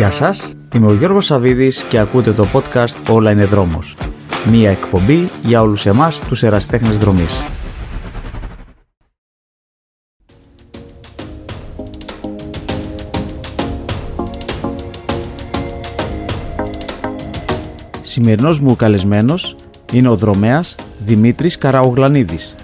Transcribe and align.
Γεια 0.00 0.10
σας, 0.10 0.54
είμαι 0.74 0.86
ο 0.86 0.94
Γιώργος 0.94 1.24
Σαβίδης 1.24 1.82
και 1.82 1.98
ακούτε 1.98 2.32
το 2.32 2.46
podcast 2.52 3.10
«Όλα 3.10 3.30
είναι 3.30 3.44
δρόμος». 3.44 3.96
Μία 4.50 4.70
εκπομπή 4.70 5.24
για 5.44 5.60
όλους 5.62 5.86
εμάς 5.86 6.18
τους 6.20 6.42
εραστέχνες 6.42 6.98
δρομής. 6.98 7.40
Σημερινός 18.00 18.60
μου 18.60 18.76
καλεσμένος 18.76 19.56
είναι 19.92 20.08
ο 20.08 20.16
δρομέας 20.16 20.74
Δημήτρης 20.98 21.58
Καραογλανίδης. 21.58 22.54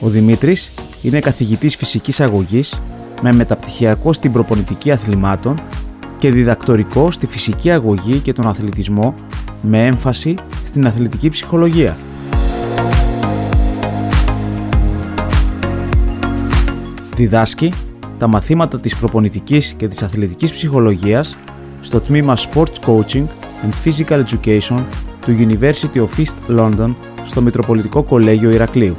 Ο 0.00 0.08
Δημήτρης 0.08 0.72
είναι 1.02 1.20
καθηγητής 1.20 1.76
φυσικής 1.76 2.20
αγωγής 2.20 2.80
με 3.22 3.32
μεταπτυχιακό 3.32 4.12
στην 4.12 4.32
προπονητική 4.32 4.90
αθλημάτων 4.90 5.60
και 6.16 6.30
διδακτορικό 6.30 7.10
στη 7.10 7.26
φυσική 7.26 7.70
αγωγή 7.70 8.18
και 8.18 8.32
τον 8.32 8.46
αθλητισμό 8.46 9.14
με 9.62 9.86
έμφαση 9.86 10.34
στην 10.64 10.86
αθλητική 10.86 11.28
ψυχολογία. 11.28 11.96
Διδάσκει 17.16 17.72
τα 18.18 18.26
μαθήματα 18.26 18.80
της 18.80 18.96
προπονητικής 18.96 19.74
και 19.76 19.88
της 19.88 20.02
αθλητικής 20.02 20.52
ψυχολογίας 20.52 21.38
στο 21.80 22.00
τμήμα 22.00 22.36
Sports 22.36 22.74
Coaching 22.86 23.24
and 23.64 23.72
Physical 23.84 24.22
Education 24.24 24.84
του 25.20 25.36
University 25.38 25.96
of 25.96 26.08
East 26.18 26.58
London 26.58 26.94
στο 27.24 27.42
Μητροπολιτικό 27.42 28.02
Κολέγιο 28.02 28.50
Ηρακλείου. 28.50 28.96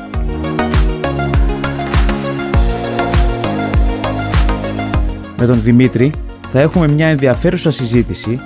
Με 5.47 5.51
τον 5.51 5.61
Δημήτρη 5.61 6.11
θα 6.51 6.59
έχουμε 6.59 6.87
μια 6.87 7.07
ενδιαφέρουσα 7.07 7.71
συζήτηση 7.71 8.39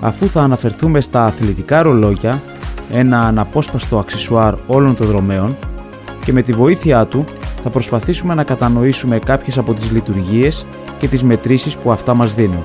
αφού 0.00 0.28
θα 0.28 0.42
αναφερθούμε 0.42 1.00
στα 1.00 1.24
αθλητικά 1.24 1.82
ρολόγια, 1.82 2.42
ένα 2.92 3.20
αναπόσπαστο 3.20 3.98
αξισουάρ 3.98 4.54
όλων 4.66 4.96
των 4.96 5.06
δρομέων 5.06 5.56
και 6.24 6.32
με 6.32 6.42
τη 6.42 6.52
βοήθειά 6.52 7.06
του 7.06 7.24
θα 7.62 7.70
προσπαθήσουμε 7.70 8.34
να 8.34 8.44
κατανοήσουμε 8.44 9.18
κάποιες 9.18 9.58
από 9.58 9.74
τις 9.74 9.90
λειτουργίες 9.90 10.66
και 10.98 11.08
τις 11.08 11.22
μετρήσεις 11.22 11.76
που 11.76 11.92
αυτά 11.92 12.14
μας 12.14 12.34
δίνουν. 12.34 12.64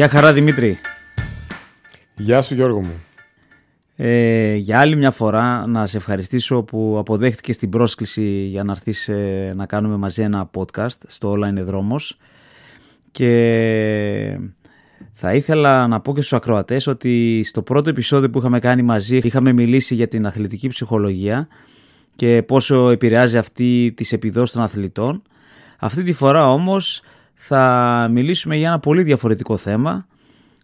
Γεια 0.00 0.08
χαρά 0.08 0.32
Δημήτρη. 0.32 0.78
Γεια 2.16 2.42
σου 2.42 2.54
Γιώργο 2.54 2.80
μου. 2.80 3.02
Ε, 3.96 4.54
για 4.54 4.80
άλλη 4.80 4.96
μια 4.96 5.10
φορά 5.10 5.66
να 5.66 5.86
σε 5.86 5.96
ευχαριστήσω 5.96 6.62
που 6.62 6.96
αποδέχτηκες 6.98 7.56
την 7.56 7.68
πρόσκληση 7.68 8.22
για 8.22 8.64
να 8.64 8.72
έρθεις 8.72 9.08
ε, 9.08 9.52
να 9.56 9.66
κάνουμε 9.66 9.96
μαζί 9.96 10.22
ένα 10.22 10.50
podcast 10.54 10.96
στο 11.06 11.30
Όλα 11.30 11.48
είναι 11.48 11.62
δρόμος 11.62 12.18
και 13.10 14.40
θα 15.12 15.34
ήθελα 15.34 15.86
να 15.86 16.00
πω 16.00 16.14
και 16.14 16.20
στους 16.20 16.32
ακροατές 16.32 16.86
ότι 16.86 17.42
στο 17.44 17.62
πρώτο 17.62 17.90
επεισόδιο 17.90 18.30
που 18.30 18.38
είχαμε 18.38 18.58
κάνει 18.58 18.82
μαζί 18.82 19.16
είχαμε 19.16 19.52
μιλήσει 19.52 19.94
για 19.94 20.08
την 20.08 20.26
αθλητική 20.26 20.68
ψυχολογία 20.68 21.48
και 22.16 22.42
πόσο 22.42 22.88
επηρεάζει 22.88 23.38
αυτή 23.38 23.92
τις 23.96 24.12
επιδόσεις 24.12 24.54
των 24.54 24.62
αθλητών. 24.62 25.22
Αυτή 25.78 26.02
τη 26.02 26.12
φορά 26.12 26.52
όμως 26.52 27.02
θα 27.42 28.08
μιλήσουμε 28.10 28.56
για 28.56 28.68
ένα 28.68 28.78
πολύ 28.78 29.02
διαφορετικό 29.02 29.56
θέμα, 29.56 30.06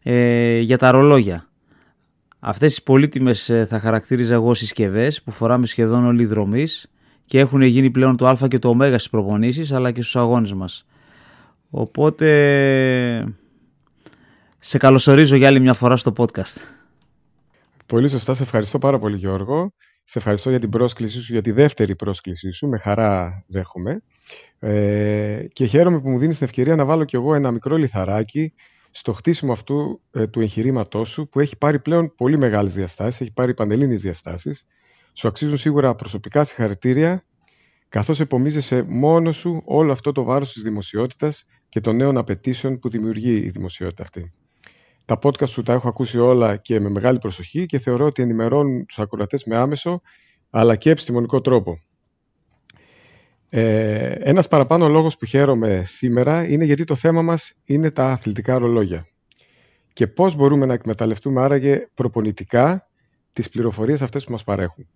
ε, 0.02 0.58
για 0.58 0.78
τα 0.78 0.90
ρολόγια. 0.90 1.48
Αυτές 2.38 2.68
τις 2.68 2.82
πολύτιμες 2.82 3.48
ε, 3.48 3.66
θα 3.66 3.80
χαρακτήριζα 3.80 4.34
εγώ 4.34 4.54
συσκευές 4.54 5.22
που 5.22 5.30
φοράμε 5.30 5.66
σχεδόν 5.66 6.06
όλοι 6.06 6.22
οι 6.22 6.26
δρομείς 6.26 6.90
και 7.24 7.38
έχουν 7.38 7.62
γίνει 7.62 7.90
πλέον 7.90 8.16
το 8.16 8.26
α 8.26 8.48
και 8.48 8.58
το 8.58 8.68
ω 8.68 8.84
στις 8.84 9.10
προπονήσεις 9.10 9.72
αλλά 9.72 9.90
και 9.90 10.02
στους 10.02 10.16
αγώνες 10.16 10.52
μας. 10.52 10.86
Οπότε 11.70 12.26
σε 14.58 14.78
καλωσορίζω 14.78 15.36
για 15.36 15.46
άλλη 15.48 15.60
μια 15.60 15.74
φορά 15.74 15.96
στο 15.96 16.12
podcast. 16.16 16.56
Πολύ 17.86 18.08
σωστά, 18.08 18.34
σε 18.34 18.42
ευχαριστώ 18.42 18.78
πάρα 18.78 18.98
πολύ 18.98 19.16
Γιώργο. 19.16 19.72
Σε 20.04 20.18
ευχαριστώ 20.18 20.50
για 20.50 20.58
την 20.58 20.70
πρόσκλησή 20.70 21.20
σου, 21.20 21.32
για 21.32 21.42
τη 21.42 21.50
δεύτερη 21.50 21.96
πρόσκλησή 21.96 22.50
σου. 22.50 22.68
Με 22.68 22.78
χαρά 22.78 23.44
δέχομαι. 23.46 24.02
Ε, 24.58 25.46
και 25.52 25.66
χαίρομαι 25.66 26.00
που 26.00 26.10
μου 26.10 26.18
δίνεις 26.18 26.36
την 26.36 26.46
ευκαιρία 26.46 26.74
να 26.74 26.84
βάλω 26.84 27.04
κι 27.04 27.16
εγώ 27.16 27.34
ένα 27.34 27.50
μικρό 27.50 27.76
λιθαράκι 27.76 28.54
στο 28.90 29.12
χτίσιμο 29.12 29.52
αυτού 29.52 30.02
ε, 30.10 30.26
του 30.26 30.40
εγχειρήματός 30.40 31.08
σου 31.08 31.28
που 31.28 31.40
έχει 31.40 31.56
πάρει 31.56 31.78
πλέον 31.78 32.14
πολύ 32.14 32.38
μεγάλες 32.38 32.74
διαστάσεις, 32.74 33.20
έχει 33.20 33.32
πάρει 33.32 33.54
παντελήνιες 33.54 34.02
διαστάσεις. 34.02 34.66
Σου 35.12 35.28
αξίζουν 35.28 35.56
σίγουρα 35.56 35.94
προσωπικά 35.94 36.44
συγχαρητήρια 36.44 37.24
καθώς 37.88 38.20
επομίζεσαι 38.20 38.82
μόνος 38.88 39.36
σου 39.36 39.62
όλο 39.64 39.92
αυτό 39.92 40.12
το 40.12 40.22
βάρος 40.22 40.52
της 40.52 40.62
δημοσιότητας 40.62 41.44
και 41.68 41.80
των 41.80 41.96
νέων 41.96 42.16
απαιτήσεων 42.16 42.78
που 42.78 42.88
δημιουργεί 42.88 43.36
η 43.36 43.50
δημοσιότητα 43.50 44.02
αυτή. 44.02 44.32
Τα 45.04 45.18
podcast 45.22 45.48
σου 45.48 45.62
τα 45.62 45.72
έχω 45.72 45.88
ακούσει 45.88 46.18
όλα 46.18 46.56
και 46.56 46.80
με 46.80 46.88
μεγάλη 46.88 47.18
προσοχή 47.18 47.66
και 47.66 47.78
θεωρώ 47.78 48.06
ότι 48.06 48.22
ενημερώνουν 48.22 48.86
τους 48.86 48.98
ακροατές 48.98 49.44
με 49.44 49.56
άμεσο 49.56 50.00
αλλά 50.50 50.76
και 50.76 50.90
επιστημονικό 50.90 51.40
τρόπο. 51.40 51.78
Ε, 53.58 54.16
ένας 54.20 54.48
παραπάνω 54.48 54.88
λόγος 54.88 55.16
που 55.16 55.26
χαίρομαι 55.26 55.82
σήμερα 55.84 56.48
είναι 56.48 56.64
γιατί 56.64 56.84
το 56.84 56.94
θέμα 56.94 57.22
μας 57.22 57.54
είναι 57.64 57.90
τα 57.90 58.06
αθλητικά 58.10 58.58
ρολόγια. 58.58 59.06
Και 59.92 60.06
πώς 60.06 60.36
μπορούμε 60.36 60.66
να 60.66 60.72
εκμεταλλευτούμε 60.74 61.40
άραγε 61.40 61.88
προπονητικά 61.94 62.88
τις 63.32 63.48
πληροφορίες 63.48 64.02
αυτές 64.02 64.24
που 64.24 64.32
μας 64.32 64.44
παρέχουν. 64.44 64.88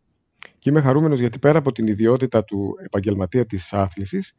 Και 0.58 0.70
είμαι 0.70 0.80
χαρούμενος 0.80 1.20
γιατί 1.20 1.38
πέρα 1.38 1.58
από 1.58 1.72
την 1.72 1.86
ιδιότητα 1.86 2.44
του 2.44 2.76
επαγγελματία 2.84 3.46
της 3.46 3.72
άθλησης, 3.72 4.36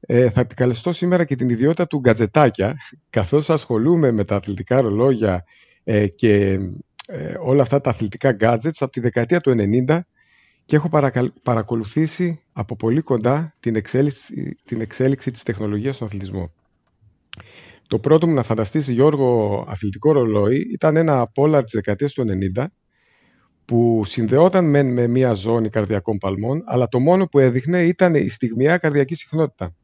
ε, 0.00 0.30
θα 0.30 0.40
επικαλεστώ 0.40 0.92
σήμερα 0.92 1.24
και 1.24 1.34
την 1.34 1.48
ιδιότητα 1.48 1.86
του 1.86 1.98
γκατζετάκια, 1.98 2.76
καθώς 3.10 3.50
ασχολούμαι 3.50 4.10
με 4.10 4.24
τα 4.24 4.36
αθλητικά 4.36 4.80
ρολόγια 4.80 5.44
ε, 5.84 6.08
και 6.08 6.58
ε, 7.06 7.34
όλα 7.40 7.62
αυτά 7.62 7.80
τα 7.80 7.90
αθλητικά 7.90 8.36
gadgets 8.40 8.78
από 8.78 8.92
τη 8.92 9.00
δεκαετία 9.00 9.40
του 9.40 9.54
90 9.86 10.00
και 10.70 10.76
έχω 10.76 10.88
παρακολουθήσει 11.42 12.42
από 12.52 12.76
πολύ 12.76 13.00
κοντά 13.00 13.54
την 13.60 13.76
εξέλιξη, 13.76 14.56
την 14.64 14.80
εξέλιξη 14.80 15.30
της 15.30 15.42
τεχνολογίας 15.42 15.94
στον 15.94 16.06
αθλητισμό. 16.06 16.52
Το 17.86 17.98
πρώτο 17.98 18.26
μου 18.26 18.34
να 18.34 18.42
φανταστείς 18.42 18.88
Γιώργο 18.88 19.64
αθλητικό 19.68 20.12
ρολόι 20.12 20.68
ήταν 20.72 20.96
ένα 20.96 21.30
Polar 21.34 21.60
της 21.62 21.72
δεκαετίας 21.72 22.12
του 22.12 22.24
90 22.56 22.64
που 23.64 24.02
συνδεόταν 24.04 24.70
με, 24.70 24.82
με 24.82 25.06
μια 25.06 25.32
ζώνη 25.32 25.68
καρδιακών 25.68 26.18
παλμών 26.18 26.62
αλλά 26.66 26.88
το 26.88 27.00
μόνο 27.00 27.26
που 27.26 27.38
έδειχνε 27.38 27.82
ήταν 27.82 28.14
η 28.14 28.28
στιγμιαία 28.28 28.78
καρδιακή 28.78 29.14
συχνότητα. 29.14 29.74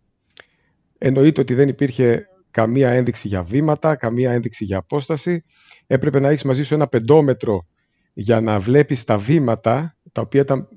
Εννοείται 0.98 1.41
ότι 1.41 1.54
δεν 1.54 1.69
υπήρχε 1.69 2.26
καμία 2.50 2.91
ένδειξη 2.91 3.28
για 3.28 3.42
βήματα, 3.42 3.96
καμία 3.96 4.32
ένδειξη 4.32 4.64
για 4.64 4.78
απόσταση. 4.78 5.44
Έπρεπε 5.86 6.20
να 6.20 6.28
έχεις 6.28 6.42
μαζί 6.42 6.62
σου 6.62 6.75
ένα 6.75 6.86
πεντόμετρο 6.86 7.66
για 8.12 8.41
να 8.41 8.58
βλέπεις 8.58 9.04
τα 9.04 9.19
βήματα, 9.19 9.96
τα 10.12 10.20
οποία 10.20 10.41
ήταν, 10.41 10.69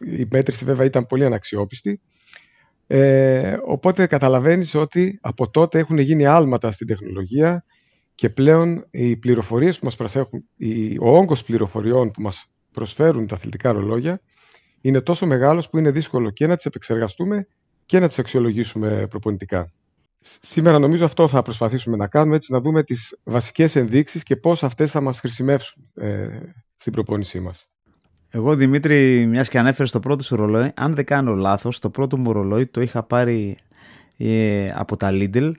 η 0.00 0.26
μέτρηση 0.30 0.64
βέβαια 0.64 0.86
ήταν 0.86 1.06
πολύ 1.06 1.24
αναξιόπιστη. 1.24 2.00
Ε, 2.86 3.56
οπότε 3.64 4.06
καταλαβαίνεις 4.06 4.74
ότι 4.74 5.18
από 5.22 5.50
τότε 5.50 5.78
έχουν 5.78 5.98
γίνει 5.98 6.26
άλματα 6.26 6.70
στην 6.70 6.86
τεχνολογία 6.86 7.64
και 8.14 8.30
πλέον 8.30 8.86
οι 8.90 9.16
πληροφορίες 9.16 9.78
που 9.78 9.84
μας 9.84 9.96
προσέχουν, 9.96 10.44
ο 11.00 11.16
όγκος 11.16 11.44
πληροφοριών 11.44 12.10
που 12.10 12.22
μας 12.22 12.52
προσφέρουν 12.72 13.26
τα 13.26 13.34
αθλητικά 13.34 13.72
ρολόγια 13.72 14.20
είναι 14.80 15.00
τόσο 15.00 15.26
μεγάλος 15.26 15.68
που 15.68 15.78
είναι 15.78 15.90
δύσκολο 15.90 16.30
και 16.30 16.46
να 16.46 16.56
τις 16.56 16.64
επεξεργαστούμε 16.64 17.46
και 17.86 17.98
να 17.98 18.06
τις 18.06 18.18
αξιολογήσουμε 18.18 19.06
προπονητικά. 19.06 19.72
Σήμερα 20.20 20.78
νομίζω 20.78 21.04
αυτό 21.04 21.28
θα 21.28 21.42
προσπαθήσουμε 21.42 21.96
να 21.96 22.06
κάνουμε, 22.06 22.36
έτσι 22.36 22.52
να 22.52 22.60
δούμε 22.60 22.82
τις 22.82 23.18
βασικές 23.24 23.76
ενδείξεις 23.76 24.22
και 24.22 24.36
πώς 24.36 24.62
αυτές 24.62 24.90
θα 24.90 25.00
μας 25.00 25.20
χρησιμεύσουν 25.20 25.90
ε, 25.94 26.28
στην 26.76 26.92
προπόνησή 26.92 27.40
μας. 27.40 27.68
Εγώ 28.30 28.54
Δημήτρη, 28.54 29.26
μιας 29.26 29.48
και 29.48 29.58
ανέφερες 29.58 29.90
το 29.90 30.00
πρώτο 30.00 30.22
σου 30.24 30.36
ρολόι, 30.36 30.70
αν 30.74 30.94
δεν 30.94 31.04
κάνω 31.04 31.34
λάθος, 31.34 31.78
το 31.78 31.90
πρώτο 31.90 32.16
μου 32.16 32.32
ρολόι 32.32 32.66
το 32.66 32.80
είχα 32.80 33.02
πάρει 33.02 33.56
ε, 34.16 34.70
από 34.74 34.96
τα 34.96 35.10
Lidl. 35.12 35.52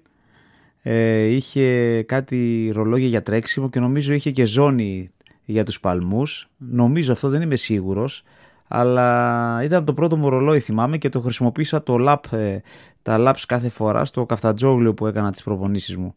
Ε, 0.82 1.24
είχε 1.24 2.02
κάτι 2.04 2.72
ρολόγια 2.74 3.08
για 3.08 3.24
τρέξιμο 3.24 3.70
και 3.70 3.80
νομίζω 3.80 4.14
είχε 4.14 4.32
και 4.32 4.46
ζώνη 4.46 5.12
για 5.46 5.64
τους 5.64 5.80
παλμούς. 5.80 6.50
Νομίζω 6.58 7.12
αυτό 7.12 7.30
δεν 7.30 7.42
είμαι 7.42 7.56
σίγουρος. 7.56 8.24
Αλλά 8.68 9.60
ήταν 9.64 9.86
το 9.86 9.94
πρώτο 9.94 10.18
μου 10.18 10.30
ρολόι 10.30 10.60
θυμάμαι 10.60 10.98
και 10.98 11.10
το 11.10 11.22
χρησιμοποίησα 11.22 11.84
το 11.84 11.96
lap, 12.00 12.38
ε, 12.38 12.60
τα 13.02 13.18
laps 13.20 13.44
κάθε 13.48 13.70
φορά 13.70 14.06
στο 14.06 14.26
καφτατζόγλιο 14.26 14.94
που 14.94 15.08
έκανα 15.08 15.32
τις 15.32 15.44
προπονήσεις 15.44 15.98
μου. 15.98 16.16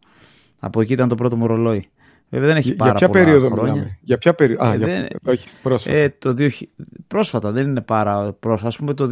Από 0.59 0.81
εκεί 0.81 0.93
ήταν 0.93 1.09
το 1.09 1.15
πρώτο 1.15 1.37
μου 1.37 1.47
ρολόι. 1.47 1.89
Βέβαια 2.33 2.49
δεν 2.49 2.57
έχει 2.57 2.75
πάρα 2.75 2.91
για 2.91 2.99
ποια 2.99 3.09
πολλά 3.09 3.25
περίοδο 3.25 3.51
χρόνια. 3.51 3.73
μιλάμε; 3.73 3.99
Για 4.01 4.19
ποια 4.19 4.35
περίοδο. 4.35 4.65
Α, 4.65 4.73
Ε, 4.73 4.77
για... 4.77 4.87
δεν- 4.87 5.07
όχι, 5.25 5.49
πρόσφατα. 5.63 5.97
Ε, 5.97 6.15
το 6.19 6.35
2000 6.39 6.49
πρόσφατα, 7.07 7.51
δεν 7.53 7.67
είναι 7.69 7.81
πάρα 7.81 8.33
πρόσφατα. 8.41 8.69
Ας 8.69 8.77
πούμε 8.77 8.95
το 8.95 9.09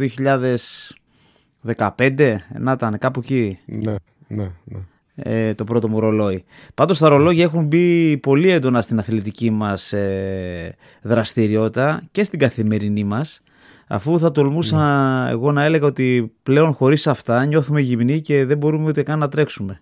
15, 1.77 2.35
να 2.59 2.71
ήταν 2.71 2.97
κάπου 2.97 3.19
εκεί. 3.19 3.59
Ναι, 3.65 3.95
ναι, 4.27 4.51
ναι. 4.63 4.79
Ε, 5.15 5.53
το 5.53 5.63
πρώτο 5.63 5.89
μου 5.89 5.99
ρολόι. 5.99 6.43
Πάντως 6.73 6.99
τα 6.99 7.09
ρολόγια 7.09 7.43
έχουν 7.43 7.65
μπει 7.65 8.17
πολύ 8.17 8.49
έντονα 8.49 8.81
στην 8.81 8.99
αθλητική 8.99 9.49
μας 9.49 9.93
ε, 9.93 10.75
δραστηριότητα 11.01 12.01
και 12.11 12.23
στην 12.23 12.39
καθημερινή 12.39 13.03
μας 13.03 13.41
αφού 13.87 14.19
θα 14.19 14.31
τολμούσα 14.31 14.77
ναι. 15.23 15.29
εγώ 15.31 15.51
να 15.51 15.63
έλεγα 15.63 15.85
ότι 15.87 16.31
πλέον 16.43 16.73
χωρίς 16.73 17.07
αυτά 17.07 17.45
νιώθουμε 17.45 17.81
γυμνοί 17.81 18.21
και 18.21 18.45
δεν 18.45 18.57
μπορούμε 18.57 18.87
ούτε 18.87 19.03
καν 19.03 19.19
να 19.19 19.29
τρέξουμε. 19.29 19.81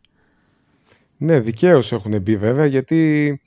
Ναι, 1.21 1.39
δικαίως 1.39 1.91
έχουν 1.91 2.21
μπει 2.21 2.37
βέβαια 2.37 2.65
γιατί 2.65 3.41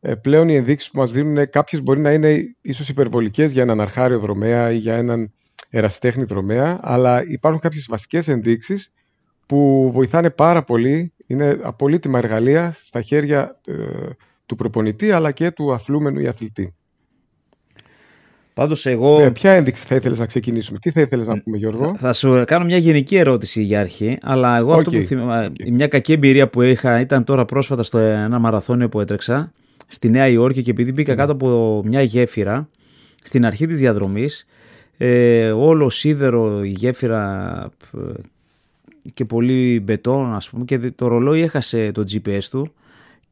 ε, 0.00 0.14
πλέον 0.14 0.48
οι 0.48 0.54
ενδείξεις 0.54 0.90
που 0.90 0.98
μας 0.98 1.12
δίνουν 1.12 1.50
κάποιε 1.50 1.80
μπορεί 1.80 2.00
να 2.00 2.12
είναι 2.12 2.56
ίσως 2.60 2.88
υπερβολικές 2.88 3.52
για 3.52 3.62
έναν 3.62 3.80
αρχάριο 3.80 4.18
δρομέα 4.18 4.72
ή 4.72 4.76
για 4.76 4.96
έναν 4.96 5.32
ερασιτέχνη 5.70 6.24
δρομέα, 6.24 6.78
αλλά 6.82 7.24
υπάρχουν 7.26 7.60
κάποιες 7.60 7.86
βασικές 7.88 8.28
ενδείξεις 8.28 8.92
που 9.46 9.90
βοηθάνε 9.92 10.30
πάρα 10.30 10.64
πολύ. 10.64 11.12
Είναι 11.26 11.58
απολύτιμα 11.62 12.18
εργαλεία 12.18 12.72
στα 12.74 13.02
χέρια 13.02 13.60
ε, 13.66 13.74
του 14.46 14.56
προπονητή 14.56 15.12
αλλά 15.12 15.32
και 15.32 15.50
του 15.50 15.72
αθλούμενου 15.72 16.20
ή 16.20 16.26
αθλητή. 16.26 16.74
Πάντως 18.54 18.86
εγώ. 18.86 19.20
Ναι, 19.20 19.30
ποια 19.30 19.50
ένδειξη 19.50 19.84
θα 19.86 19.94
ήθελες 19.94 20.18
να 20.18 20.26
ξεκινήσουμε, 20.26 20.78
τι 20.78 20.90
θα 20.90 21.00
ήθελες 21.00 21.26
να 21.26 21.40
πούμε, 21.40 21.56
Γιώργο; 21.56 21.94
Θα 21.98 22.12
σου 22.12 22.44
κάνω 22.46 22.64
μια 22.64 22.76
γενική 22.76 23.16
ερώτηση 23.16 23.62
για 23.62 23.80
αρχή, 23.80 24.18
αλλά 24.22 24.56
εγώ 24.56 24.72
αυτό 24.72 24.90
που 24.90 25.00
θυμάμαι. 25.00 25.52
Μια 25.70 25.86
κακή 25.86 26.12
εμπειρία 26.12 26.48
που 26.48 26.62
είχα 26.62 27.00
ήταν 27.00 27.24
τώρα 27.24 27.44
πρόσφατα 27.44 27.82
στο 27.82 27.98
ένα 27.98 28.38
μαραθώνιο 28.38 28.88
που 28.88 29.00
έτρεξα 29.00 29.52
στη 29.86 30.08
Νέα 30.08 30.28
Υόρκη 30.28 30.62
και 30.62 30.70
επειδή 30.70 30.92
μπήκα 30.92 31.14
κάτω 31.14 31.32
από 31.32 31.82
μια 31.84 32.02
γέφυρα 32.02 32.68
στην 33.22 33.46
αρχή 33.46 33.66
της 33.66 33.78
διαδρομής 33.78 34.46
ε, 34.96 35.50
όλο 35.50 35.90
σίδερο 35.90 36.64
η 36.64 36.68
γέφυρα 36.68 37.68
ε, 37.94 38.20
και 39.14 39.24
πολύ 39.24 39.80
μπετόν 39.80 40.34
ας 40.34 40.50
πούμε 40.50 40.64
και 40.64 40.78
το 40.78 41.06
ρολόι 41.06 41.40
έχασε 41.40 41.92
το 41.92 42.02
GPS 42.12 42.44
του 42.50 42.72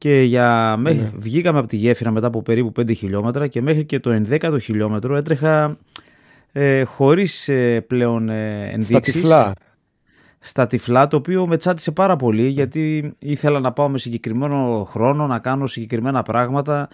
και 0.00 0.22
για... 0.22 0.76
Ναι. 0.78 1.10
βγήκαμε 1.16 1.58
από 1.58 1.68
τη 1.68 1.76
γέφυρα 1.76 2.10
μετά 2.10 2.26
από 2.26 2.42
περίπου 2.42 2.72
5 2.80 2.96
χιλιόμετρα 2.96 3.46
και 3.46 3.62
μέχρι 3.62 3.84
και 3.84 4.00
το 4.00 4.22
11ο 4.30 4.58
χιλιόμετρο 4.60 5.16
έτρεχα 5.16 5.76
ε, 6.52 6.82
χωρίς 6.82 7.48
ε, 7.48 7.80
πλέον 7.80 8.28
ε, 8.28 8.68
ενδείξεις. 8.72 8.86
Στα 8.86 9.00
τυφλά. 9.00 9.52
Στα 10.38 10.66
τυφλά, 10.66 11.06
το 11.06 11.16
οποίο 11.16 11.46
με 11.46 11.56
τσάτισε 11.56 11.90
πάρα 11.90 12.16
πολύ 12.16 12.46
γιατί 12.46 13.12
ήθελα 13.18 13.60
να 13.60 13.72
πάω 13.72 13.88
με 13.88 13.98
συγκεκριμένο 13.98 14.88
χρόνο, 14.90 15.26
να 15.26 15.38
κάνω 15.38 15.66
συγκεκριμένα 15.66 16.22
πράγματα 16.22 16.88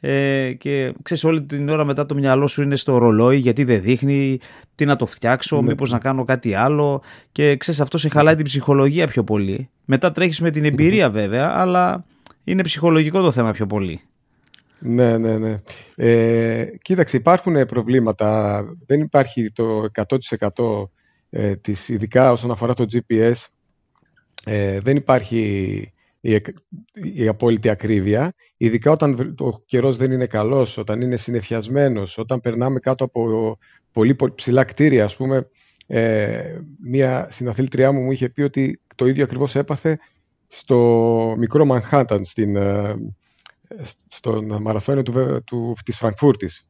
ε, 0.00 0.52
και 0.52 0.94
ξέρεις 1.02 1.24
όλη 1.24 1.42
την 1.42 1.68
ώρα 1.68 1.84
μετά 1.84 2.06
το 2.06 2.14
μυαλό 2.14 2.46
σου 2.46 2.62
είναι 2.62 2.76
στο 2.76 2.98
ρολόι 2.98 3.36
γιατί 3.36 3.64
δεν 3.64 3.82
δείχνει 3.82 4.38
τι 4.74 4.84
να 4.84 4.96
το 4.96 5.06
φτιάξω, 5.06 5.56
ναι. 5.56 5.62
μήπως 5.62 5.90
να 5.90 5.98
κάνω 5.98 6.24
κάτι 6.24 6.54
άλλο 6.54 7.02
και 7.32 7.56
ξέρεις 7.56 7.80
αυτό 7.80 7.98
σε 7.98 8.08
χαλάει 8.08 8.34
την 8.34 8.44
ψυχολογία 8.44 9.06
πιο 9.06 9.24
πολύ. 9.24 9.68
Μετά 9.84 10.12
τρέχεις 10.12 10.40
με 10.40 10.50
την 10.50 10.64
εμπειρία 10.64 11.10
βέβαια 11.10 11.52
αλλά 11.54 12.04
είναι 12.44 12.62
ψυχολογικό 12.62 13.22
το 13.22 13.30
θέμα 13.30 13.50
πιο 13.50 13.66
πολύ. 13.66 14.00
Ναι, 14.78 15.18
ναι, 15.18 15.38
ναι. 15.38 15.62
Ε, 15.94 16.66
κοίταξε, 16.82 17.16
υπάρχουν 17.16 17.66
προβλήματα. 17.66 18.64
Δεν 18.86 19.00
υπάρχει 19.00 19.50
το 19.50 19.86
100% 20.48 20.88
ε, 21.30 21.56
της, 21.56 21.88
ειδικά 21.88 22.32
όσον 22.32 22.50
αφορά 22.50 22.74
το 22.74 22.86
GPS. 22.92 23.32
Ε, 24.44 24.80
δεν 24.80 24.96
υπάρχει 24.96 25.38
η, 26.20 26.40
η 27.14 27.28
απόλυτη 27.28 27.68
ακρίβεια. 27.68 28.34
Ειδικά 28.56 28.90
όταν 28.90 29.34
ο 29.38 29.58
καιρός 29.64 29.96
δεν 29.96 30.12
είναι 30.12 30.26
καλός, 30.26 30.76
όταν 30.76 31.00
είναι 31.00 31.16
συνεφιασμένος, 31.16 32.18
όταν 32.18 32.40
περνάμε 32.40 32.78
κάτω 32.78 33.04
από 33.04 33.58
πολύ 33.92 34.16
ψηλά 34.34 34.64
κτίρια. 34.64 35.04
Ας 35.04 35.16
πούμε, 35.16 35.48
ε, 35.86 36.58
μία 36.82 37.28
συναθήλτριά 37.30 37.92
μου 37.92 38.00
μου 38.00 38.12
είχε 38.12 38.28
πει 38.28 38.42
ότι 38.42 38.80
το 38.94 39.06
ίδιο 39.06 39.24
ακριβώς 39.24 39.56
έπαθε 39.56 39.98
στο 40.54 41.34
μικρό 41.38 41.64
Μανχάταν, 41.64 42.24
στην, 42.24 42.56
ε, 42.56 42.94
στον 44.08 44.62
μαραθώνιο 44.62 45.02
του, 45.02 45.42
του, 45.44 45.76
της 45.84 45.96
Φραγκφούρτης. 45.96 46.66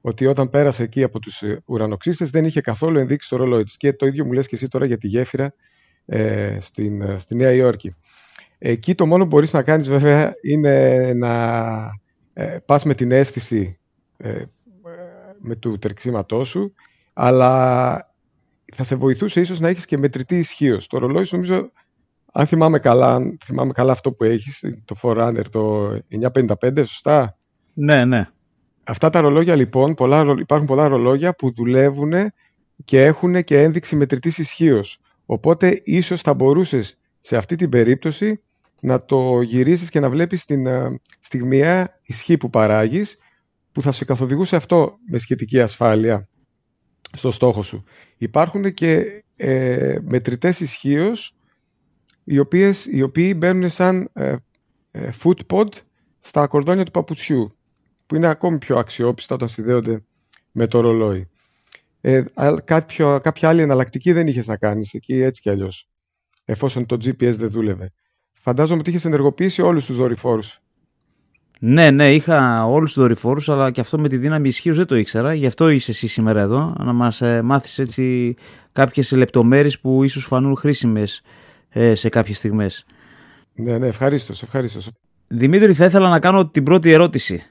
Ότι 0.00 0.26
όταν 0.26 0.50
πέρασε 0.50 0.82
εκεί 0.82 1.02
από 1.02 1.18
τους 1.18 1.42
ε, 1.42 1.62
ουρανοξύστες 1.66 2.30
δεν 2.30 2.44
είχε 2.44 2.60
καθόλου 2.60 2.98
ενδείξει 2.98 3.28
το 3.28 3.36
ρολόι 3.36 3.62
της. 3.62 3.76
Και 3.76 3.92
το 3.92 4.06
ίδιο 4.06 4.24
μου 4.24 4.32
λες 4.32 4.48
και 4.48 4.54
εσύ 4.54 4.68
τώρα 4.68 4.86
για 4.86 4.98
τη 4.98 5.06
γέφυρα 5.06 5.54
ε, 6.06 6.56
στην, 6.60 7.02
ε, 7.02 7.18
στη 7.18 7.34
Νέα 7.34 7.52
Υόρκη. 7.52 7.94
Εκεί 8.58 8.94
το 8.94 9.06
μόνο 9.06 9.22
που 9.22 9.28
μπορείς 9.28 9.52
να 9.52 9.62
κάνεις 9.62 9.88
βέβαια 9.88 10.34
είναι 10.42 11.12
να 11.14 11.34
ε, 12.32 12.58
πας 12.64 12.84
με 12.84 12.94
την 12.94 13.12
αίσθηση 13.12 13.78
ε, 14.16 14.42
με 15.40 15.56
του 15.56 15.78
τερξίματός 15.78 16.48
σου, 16.48 16.74
αλλά 17.12 18.14
θα 18.74 18.84
σε 18.84 18.94
βοηθούσε 18.94 19.40
ίσως 19.40 19.60
να 19.60 19.68
έχεις 19.68 19.86
και 19.86 19.98
μετρητή 19.98 20.38
ισχύως. 20.38 20.86
Το 20.86 20.98
ρολόι 20.98 21.24
σου 21.24 21.34
νομίζω 21.34 21.70
αν 22.38 22.46
θυμάμαι 22.46 22.78
καλά, 22.78 23.18
θυμάμαι 23.44 23.72
καλά 23.72 23.92
αυτό 23.92 24.12
που 24.12 24.24
έχεις, 24.24 24.64
το 24.84 24.96
Forerunner, 25.02 25.42
το 25.50 25.92
955, 26.10 26.76
σωστά; 26.76 27.38
Ναι, 27.74 28.04
ναι. 28.04 28.26
Αυτά 28.84 29.10
τα 29.10 29.20
ρολόγια 29.20 29.54
λοιπόν, 29.54 29.94
πολλά, 29.94 30.34
υπάρχουν 30.38 30.66
πολλά 30.66 30.88
ρολόγια 30.88 31.34
που 31.34 31.52
δουλεύουν 31.54 32.12
και 32.84 33.04
έχουν 33.04 33.44
και 33.44 33.62
ένδειξη 33.62 33.96
μετρητής 33.96 34.38
ισχύως. 34.38 35.00
Οπότε 35.26 35.80
ίσως 35.84 36.20
θα 36.20 36.34
μπορούσες 36.34 36.98
σε 37.20 37.36
αυτή 37.36 37.56
την 37.56 37.68
περίπτωση 37.68 38.42
να 38.80 39.04
το 39.04 39.40
γυρίσεις 39.40 39.90
και 39.90 40.00
να 40.00 40.10
βλέπεις 40.10 40.44
την 40.44 40.66
ε, 40.66 41.00
στιγμιαία 41.20 42.00
ισχύ 42.02 42.36
που 42.36 42.50
παράγεις 42.50 43.18
που 43.72 43.82
θα 43.82 43.92
σε 43.92 44.04
καθοδηγούσε 44.04 44.56
αυτό 44.56 44.96
με 45.10 45.18
σχετική 45.18 45.60
ασφάλεια 45.60 46.28
στο 47.12 47.30
στόχο 47.30 47.62
σου. 47.62 47.84
Υπάρχουν 48.16 48.74
και 48.74 49.04
ε, 49.36 49.98
μετρητές 50.02 50.60
ισχύως 50.60 51.35
οι, 52.26 52.38
οποίες, 52.38 52.86
οι 52.86 53.02
οποίοι 53.02 53.34
μπαίνουν 53.36 53.70
σαν 53.70 54.08
ε, 54.12 54.36
ε, 54.90 55.08
foot 55.22 55.38
pod 55.46 55.68
στα 56.20 56.46
κορδόνια 56.46 56.84
του 56.84 56.90
παπουτσιού 56.90 57.56
που 58.06 58.16
είναι 58.16 58.26
ακόμη 58.26 58.58
πιο 58.58 58.78
αξιόπιστα 58.78 59.34
όταν 59.34 59.48
συνδέονται 59.48 60.04
με 60.52 60.66
το 60.66 60.80
ρολόι. 60.80 61.28
Ε, 62.00 62.24
κάποιο, 62.64 63.20
κάποια 63.22 63.48
άλλη 63.48 63.62
εναλλακτική 63.62 64.12
δεν 64.12 64.26
είχες 64.26 64.46
να 64.46 64.56
κάνεις 64.56 64.94
εκεί 64.94 65.14
έτσι 65.14 65.40
κι 65.40 65.50
αλλιώς 65.50 65.88
εφόσον 66.46 66.86
το 66.86 66.96
GPS 67.04 67.34
δεν 67.36 67.50
δούλευε. 67.50 67.92
Φαντάζομαι 68.32 68.80
ότι 68.80 68.90
είχες 68.90 69.04
ενεργοποιήσει 69.04 69.62
όλους 69.62 69.86
τους 69.86 69.96
δορυφόρους. 69.96 70.60
Ναι, 71.60 71.90
ναι, 71.90 72.14
είχα 72.14 72.66
όλους 72.66 72.92
τους 72.92 73.02
δορυφόρους 73.02 73.48
αλλά 73.48 73.70
και 73.70 73.80
αυτό 73.80 73.98
με 73.98 74.08
τη 74.08 74.16
δύναμη 74.16 74.48
ισχύω 74.48 74.74
δεν 74.74 74.86
το 74.86 74.96
ήξερα. 74.96 75.34
Γι' 75.34 75.46
αυτό 75.46 75.68
είσαι 75.68 75.90
εσύ 75.90 76.08
σήμερα 76.08 76.40
εδώ, 76.40 76.74
να 76.78 76.92
μας 76.92 77.22
ε, 77.22 77.42
μάθεις 77.42 77.78
έτσι 77.78 78.34
κάποιες 78.72 79.12
λεπτομέρειες 79.12 79.80
που 79.80 80.02
ίσως 80.04 80.24
φανούν 80.26 80.56
χρήσιμες 80.56 81.22
ε, 81.76 81.94
σε 81.94 82.08
κάποιες 82.08 82.36
στιγμές. 82.36 82.86
Ναι, 83.54 83.78
ναι, 83.78 83.86
ευχαρίστως, 83.86 84.42
ευχαρίστως. 84.42 84.90
Δημήτρη, 85.26 85.72
θα 85.72 85.84
ήθελα 85.84 86.08
να 86.08 86.18
κάνω 86.18 86.46
την 86.46 86.62
πρώτη 86.62 86.90
ερώτηση. 86.90 87.42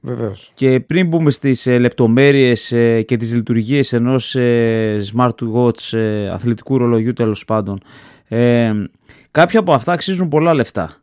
Βεβαίως. 0.00 0.50
Και 0.54 0.80
πριν 0.80 1.08
μπούμε 1.08 1.30
στις 1.30 1.66
ε, 1.66 1.78
λεπτομέρειες 1.78 2.72
ε, 2.72 3.02
και 3.02 3.16
τις 3.16 3.34
λειτουργίες 3.34 3.92
ενός 3.92 4.34
ε, 4.34 5.00
smartwatch 5.14 5.92
ε, 5.92 6.28
αθλητικού 6.28 6.78
ρολογιού 6.78 7.12
τέλος 7.12 7.44
πάντων, 7.44 7.80
ε, 8.28 8.72
κάποια 9.30 9.60
από 9.60 9.72
αυτά 9.72 9.92
αξίζουν 9.92 10.28
πολλά 10.28 10.54
λεφτά. 10.54 10.96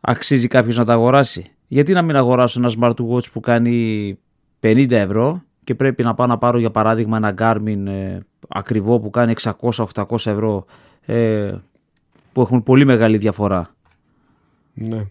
Αξίζει 0.00 0.46
κάποιος 0.46 0.76
να 0.76 0.84
τα 0.84 0.92
αγοράσει. 0.92 1.46
Γιατί 1.66 1.92
να 1.92 2.02
μην 2.02 2.16
αγοράσω 2.16 2.60
ένα 2.60 2.72
smartwatch 2.78 3.30
που 3.32 3.40
κάνει 3.40 4.18
50 4.60 4.90
ευρώ 4.90 5.42
και 5.64 5.74
πρέπει 5.74 6.02
να 6.02 6.14
πάω 6.14 6.26
να 6.26 6.38
πάρω 6.38 6.58
για 6.58 6.70
παράδειγμα 6.70 7.16
ένα 7.16 7.34
Garmin 7.38 7.86
ε, 7.86 8.18
ακριβό 8.48 9.00
που 9.00 9.10
κάνει 9.10 9.32
600-800 9.60 10.04
ευρώ 10.10 10.64
ε, 11.06 11.54
που 12.32 12.40
έχουν 12.40 12.62
πολύ 12.62 12.84
μεγάλη 12.84 13.16
διαφορά. 13.16 13.74
Ναι. 14.74 15.06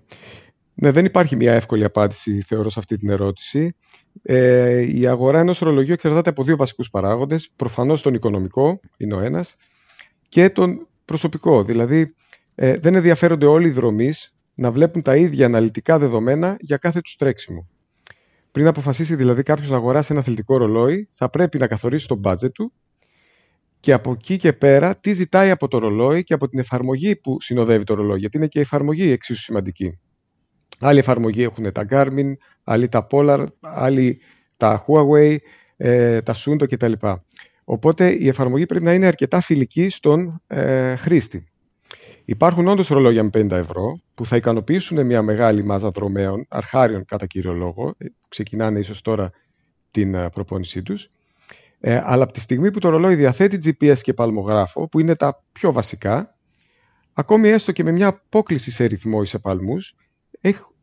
ναι, 0.74 0.92
δεν 0.92 1.06
υπάρχει 1.06 1.36
μια 1.36 1.54
εύκολη 1.54 1.84
απάντηση 1.84 2.42
θεωρώ 2.42 2.70
σε 2.70 2.80
αυτή 2.80 2.98
την 2.98 3.10
ερώτηση. 3.10 3.76
Ε, 4.22 4.98
η 4.98 5.08
αγορά 5.08 5.40
ενός 5.40 5.60
ρολογίου 5.60 5.94
εξαρτάται 5.94 6.30
από 6.30 6.44
δύο 6.44 6.56
βασικούς 6.56 6.90
παράγοντες. 6.90 7.52
Προφανώς 7.56 8.02
τον 8.02 8.14
οικονομικό 8.14 8.80
είναι 8.98 9.14
ο 9.14 9.20
ένας 9.20 9.56
και 10.28 10.50
τον 10.50 10.88
προσωπικό. 11.06 11.64
Δηλαδή 11.64 12.16
ε, 12.56 12.78
δεν 12.78 12.96
ενδιαφέρονται 12.96 13.46
όλοι 13.46 13.68
οι 13.68 13.72
δρομείς 13.72 14.36
να 14.54 14.72
βλέπουν 14.72 15.02
τα 15.02 15.16
ίδια 15.16 15.46
αναλυτικά 15.46 16.00
δεδομένα 16.00 16.58
για 16.60 16.78
κάθε 16.78 17.02
τους 17.02 17.16
τρέξιμο. 17.16 17.68
Πριν 18.52 18.68
αποφασίσει 18.68 19.16
δηλαδή 19.16 19.44
κάποιος 19.44 19.70
να 19.70 19.76
αγοράσει 19.76 20.08
ένα 20.12 20.20
αθλητικό 20.20 20.58
ρολόι, 20.58 21.10
θα 21.12 21.30
πρέπει 21.30 21.58
να 21.58 21.68
καθορίσει 21.68 22.08
το 22.08 22.20
budget 22.24 22.52
του 22.52 22.74
και 23.82 23.94
από 23.94 24.12
εκεί 24.12 24.38
και 24.38 24.54
πέρα 24.54 24.96
τι 24.96 25.14
ζητάει 25.14 25.50
από 25.50 25.68
το 25.68 25.78
ρολόι 25.78 26.24
και 26.24 26.34
από 26.34 26.48
την 26.48 26.60
εφαρμογή 26.60 27.16
που 27.16 27.42
συνοδεύει 27.42 27.84
το 27.84 27.94
ρολόι. 27.94 28.20
Γιατί 28.20 28.38
είναι 28.38 28.48
και 28.48 28.60
η 28.60 28.62
εφαρμογή 28.62 29.10
εξίσου 29.12 29.42
σημαντική. 29.42 30.00
Άλλοι 30.80 31.00
εφαρμογή 31.00 31.44
έχουν 31.44 31.72
τα 31.72 31.86
Garmin, 31.90 32.34
άλλοι 32.64 32.88
τα 32.88 33.08
Polar, 33.12 33.46
άλλοι 33.60 34.22
τα 34.58 34.86
Huawei, 34.88 35.36
ε, 35.78 36.22
τα 36.22 36.36
Suunto 36.36 36.68
κτλ. 36.70 36.92
Οπότε 37.64 38.12
η 38.12 38.28
εφαρμογή 38.28 38.66
πρέπει 38.66 38.84
να 38.84 38.94
είναι 38.94 39.06
αρκετά 39.06 39.42
φιλική 39.42 39.90
στον 39.90 40.42
ε, 40.48 40.96
χρήστη. 40.96 41.46
Υπάρχουν 42.26 42.68
όντως 42.68 42.88
ρολόγια 42.88 43.24
με 43.24 43.30
50 43.34 43.52
ευρώ 43.52 44.00
που 44.14 44.26
θα 44.26 44.36
ικανοποιήσουν 44.36 45.06
μια 45.06 45.22
μεγάλη 45.22 45.64
μάζα 45.64 45.92
δρομέων, 45.92 46.46
αρχάριων 46.50 47.06
κατά 47.06 47.26
κύριο 47.26 47.54
λόγο, 47.54 47.96
ε, 47.98 48.06
που 48.06 48.28
ξεκινάνε 48.28 48.80
ίσως 48.80 49.02
τώρα 49.02 49.32
την 49.92 50.14
ε, 50.14 50.30
προπόνησή 50.30 50.82
τους. 50.82 51.12
Ε, 51.84 52.02
αλλά 52.04 52.24
από 52.24 52.34
τη 52.34 52.40
στιγμή 52.40 52.72
που 52.72 52.80
το 52.80 52.90
ρολόι 52.90 53.16
διαθέτει 53.16 53.60
GPS 53.66 53.98
και 54.02 54.14
παλμογράφο, 54.14 54.88
που 54.88 55.00
είναι 55.00 55.16
τα 55.16 55.44
πιο 55.52 55.72
βασικά, 55.72 56.36
ακόμη 57.14 57.50
έστω 57.50 57.72
και 57.72 57.84
με 57.84 57.92
μια 57.92 58.08
απόκληση 58.08 58.72
σε 58.72 58.86
ρυθμό 58.86 59.20
ή 59.24 59.26
σε 59.26 59.40
παλμούς, 59.40 59.96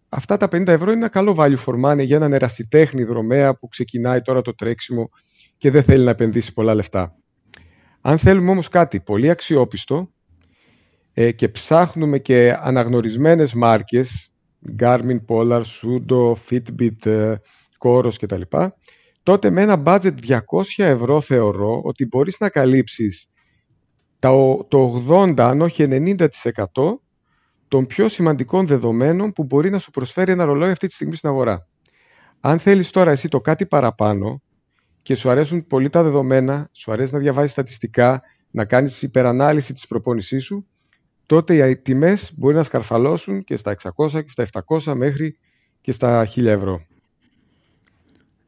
αυτά 0.08 0.36
τα 0.36 0.46
50 0.46 0.66
ευρώ 0.66 0.90
είναι 0.90 1.00
ένα 1.00 1.08
καλό 1.08 1.36
value 1.38 1.64
for 1.66 1.84
money 1.84 2.04
για 2.04 2.16
έναν 2.16 2.32
ερασιτέχνη 2.32 3.04
δρομέα 3.04 3.58
που 3.58 3.68
ξεκινάει 3.68 4.20
τώρα 4.20 4.42
το 4.42 4.54
τρέξιμο 4.54 5.10
και 5.56 5.70
δεν 5.70 5.82
θέλει 5.82 6.04
να 6.04 6.10
επενδύσει 6.10 6.52
πολλά 6.52 6.74
λεφτά. 6.74 7.16
Αν 8.00 8.18
θέλουμε 8.18 8.50
όμως 8.50 8.68
κάτι 8.68 9.00
πολύ 9.00 9.30
αξιόπιστο 9.30 10.12
ε, 11.12 11.32
και 11.32 11.48
ψάχνουμε 11.48 12.18
και 12.18 12.56
αναγνωρισμένες 12.60 13.54
μάρκες, 13.54 14.32
Garmin, 14.80 15.18
Polar, 15.28 15.62
Sudo, 15.62 16.32
Fitbit, 16.50 17.06
ε, 17.06 17.34
Coros 17.78 18.14
κτλ. 18.20 18.42
Τότε 19.28 19.50
με 19.50 19.62
ένα 19.62 19.82
budget 19.84 20.14
200 20.28 20.38
ευρώ 20.76 21.20
θεωρώ 21.20 21.80
ότι 21.84 22.06
μπορείς 22.06 22.40
να 22.40 22.48
καλύψεις 22.48 23.30
το 24.68 24.68
80 25.08 25.34
αν 25.38 25.60
όχι 25.60 25.88
90% 25.90 26.26
των 27.68 27.86
πιο 27.86 28.08
σημαντικών 28.08 28.66
δεδομένων 28.66 29.32
που 29.32 29.44
μπορεί 29.44 29.70
να 29.70 29.78
σου 29.78 29.90
προσφέρει 29.90 30.32
ένα 30.32 30.44
ρολόι 30.44 30.70
αυτή 30.70 30.86
τη 30.86 30.92
στιγμή 30.92 31.16
στην 31.16 31.28
αγορά. 31.28 31.66
Αν 32.40 32.58
θέλεις 32.58 32.90
τώρα 32.90 33.10
εσύ 33.10 33.28
το 33.28 33.40
κάτι 33.40 33.66
παραπάνω 33.66 34.42
και 35.02 35.14
σου 35.14 35.30
αρέσουν 35.30 35.66
πολύ 35.66 35.88
τα 35.88 36.02
δεδομένα, 36.02 36.68
σου 36.72 36.92
αρέσει 36.92 37.14
να 37.14 37.18
διαβάζεις 37.18 37.50
στατιστικά, 37.50 38.22
να 38.50 38.64
κάνεις 38.64 39.02
υπερανάλυση 39.02 39.72
της 39.72 39.86
προπόνησής 39.86 40.44
σου, 40.44 40.66
τότε 41.26 41.68
οι 41.68 41.76
τιμές 41.76 42.32
μπορεί 42.36 42.54
να 42.54 42.62
σκαρφαλώσουν 42.62 43.44
και 43.44 43.56
στα 43.56 43.74
600 43.96 44.10
και 44.24 44.30
στα 44.44 44.46
700 44.68 44.94
μέχρι 44.94 45.38
και 45.80 45.92
στα 45.92 46.26
1000 46.34 46.44
ευρώ. 46.44 46.87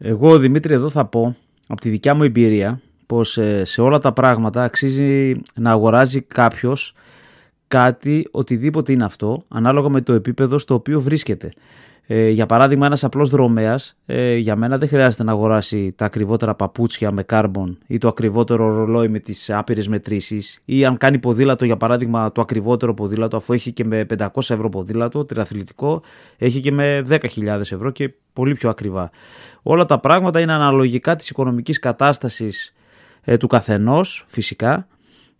Εγώ, 0.02 0.38
Δημήτρη, 0.38 0.74
εδώ 0.74 0.90
θα 0.90 1.04
πω 1.04 1.36
από 1.66 1.80
τη 1.80 1.88
δικιά 1.88 2.14
μου 2.14 2.22
εμπειρία 2.22 2.80
πως 3.06 3.38
ε, 3.38 3.64
σε 3.64 3.80
όλα 3.80 3.98
τα 3.98 4.12
πράγματα 4.12 4.62
αξίζει 4.62 5.40
να 5.54 5.70
αγοράζει 5.70 6.20
κάποιος 6.20 6.94
κάτι, 7.68 8.28
οτιδήποτε 8.30 8.92
είναι 8.92 9.04
αυτό, 9.04 9.44
ανάλογα 9.48 9.88
με 9.88 10.00
το 10.00 10.12
επίπεδο 10.12 10.58
στο 10.58 10.74
οποίο 10.74 11.00
βρίσκεται. 11.00 11.50
Ε, 12.12 12.28
για 12.28 12.46
παράδειγμα, 12.46 12.86
ένας 12.86 13.04
απλός 13.04 13.30
δρομέας, 13.30 13.96
ε, 14.06 14.36
για 14.36 14.56
μένα 14.56 14.78
δεν 14.78 14.88
χρειάζεται 14.88 15.22
να 15.22 15.32
αγοράσει 15.32 15.92
τα 15.96 16.04
ακριβότερα 16.04 16.54
παπούτσια 16.54 17.12
με 17.12 17.22
κάρμπον 17.22 17.78
ή 17.86 17.98
το 17.98 18.08
ακριβότερο 18.08 18.74
ρολόι 18.74 19.08
με 19.08 19.18
τις 19.18 19.50
άπειρες 19.50 19.88
μετρήσεις, 19.88 20.60
ή 20.64 20.84
αν 20.84 20.96
κάνει 20.96 21.18
ποδήλατο, 21.18 21.64
για 21.64 21.76
παράδειγμα, 21.76 22.32
το 22.32 22.40
ακριβότερο 22.40 22.94
ποδήλατο, 22.94 23.36
αφού 23.36 23.52
έχει 23.52 23.72
και 23.72 23.84
με 23.84 24.06
500 24.18 24.26
ευρώ 24.34 24.68
ποδήλατο, 24.68 25.24
τριαθλητικό, 25.24 26.02
έχει 26.36 26.60
και 26.60 26.72
με 26.72 27.02
10.000 27.08 27.46
ευρώ 27.46 27.90
και 27.90 28.14
πολύ 28.32 28.54
πιο 28.54 28.70
ακριβά. 28.70 29.10
Όλα 29.62 29.84
τα 29.84 29.98
πράγματα 29.98 30.40
είναι 30.40 30.52
αναλογικά 30.52 31.16
της 31.16 31.30
οικονομικής 31.30 31.78
κατάστασης 31.78 32.74
ε, 33.24 33.36
του 33.36 33.46
καθενός, 33.46 34.24
φυσικά, 34.28 34.86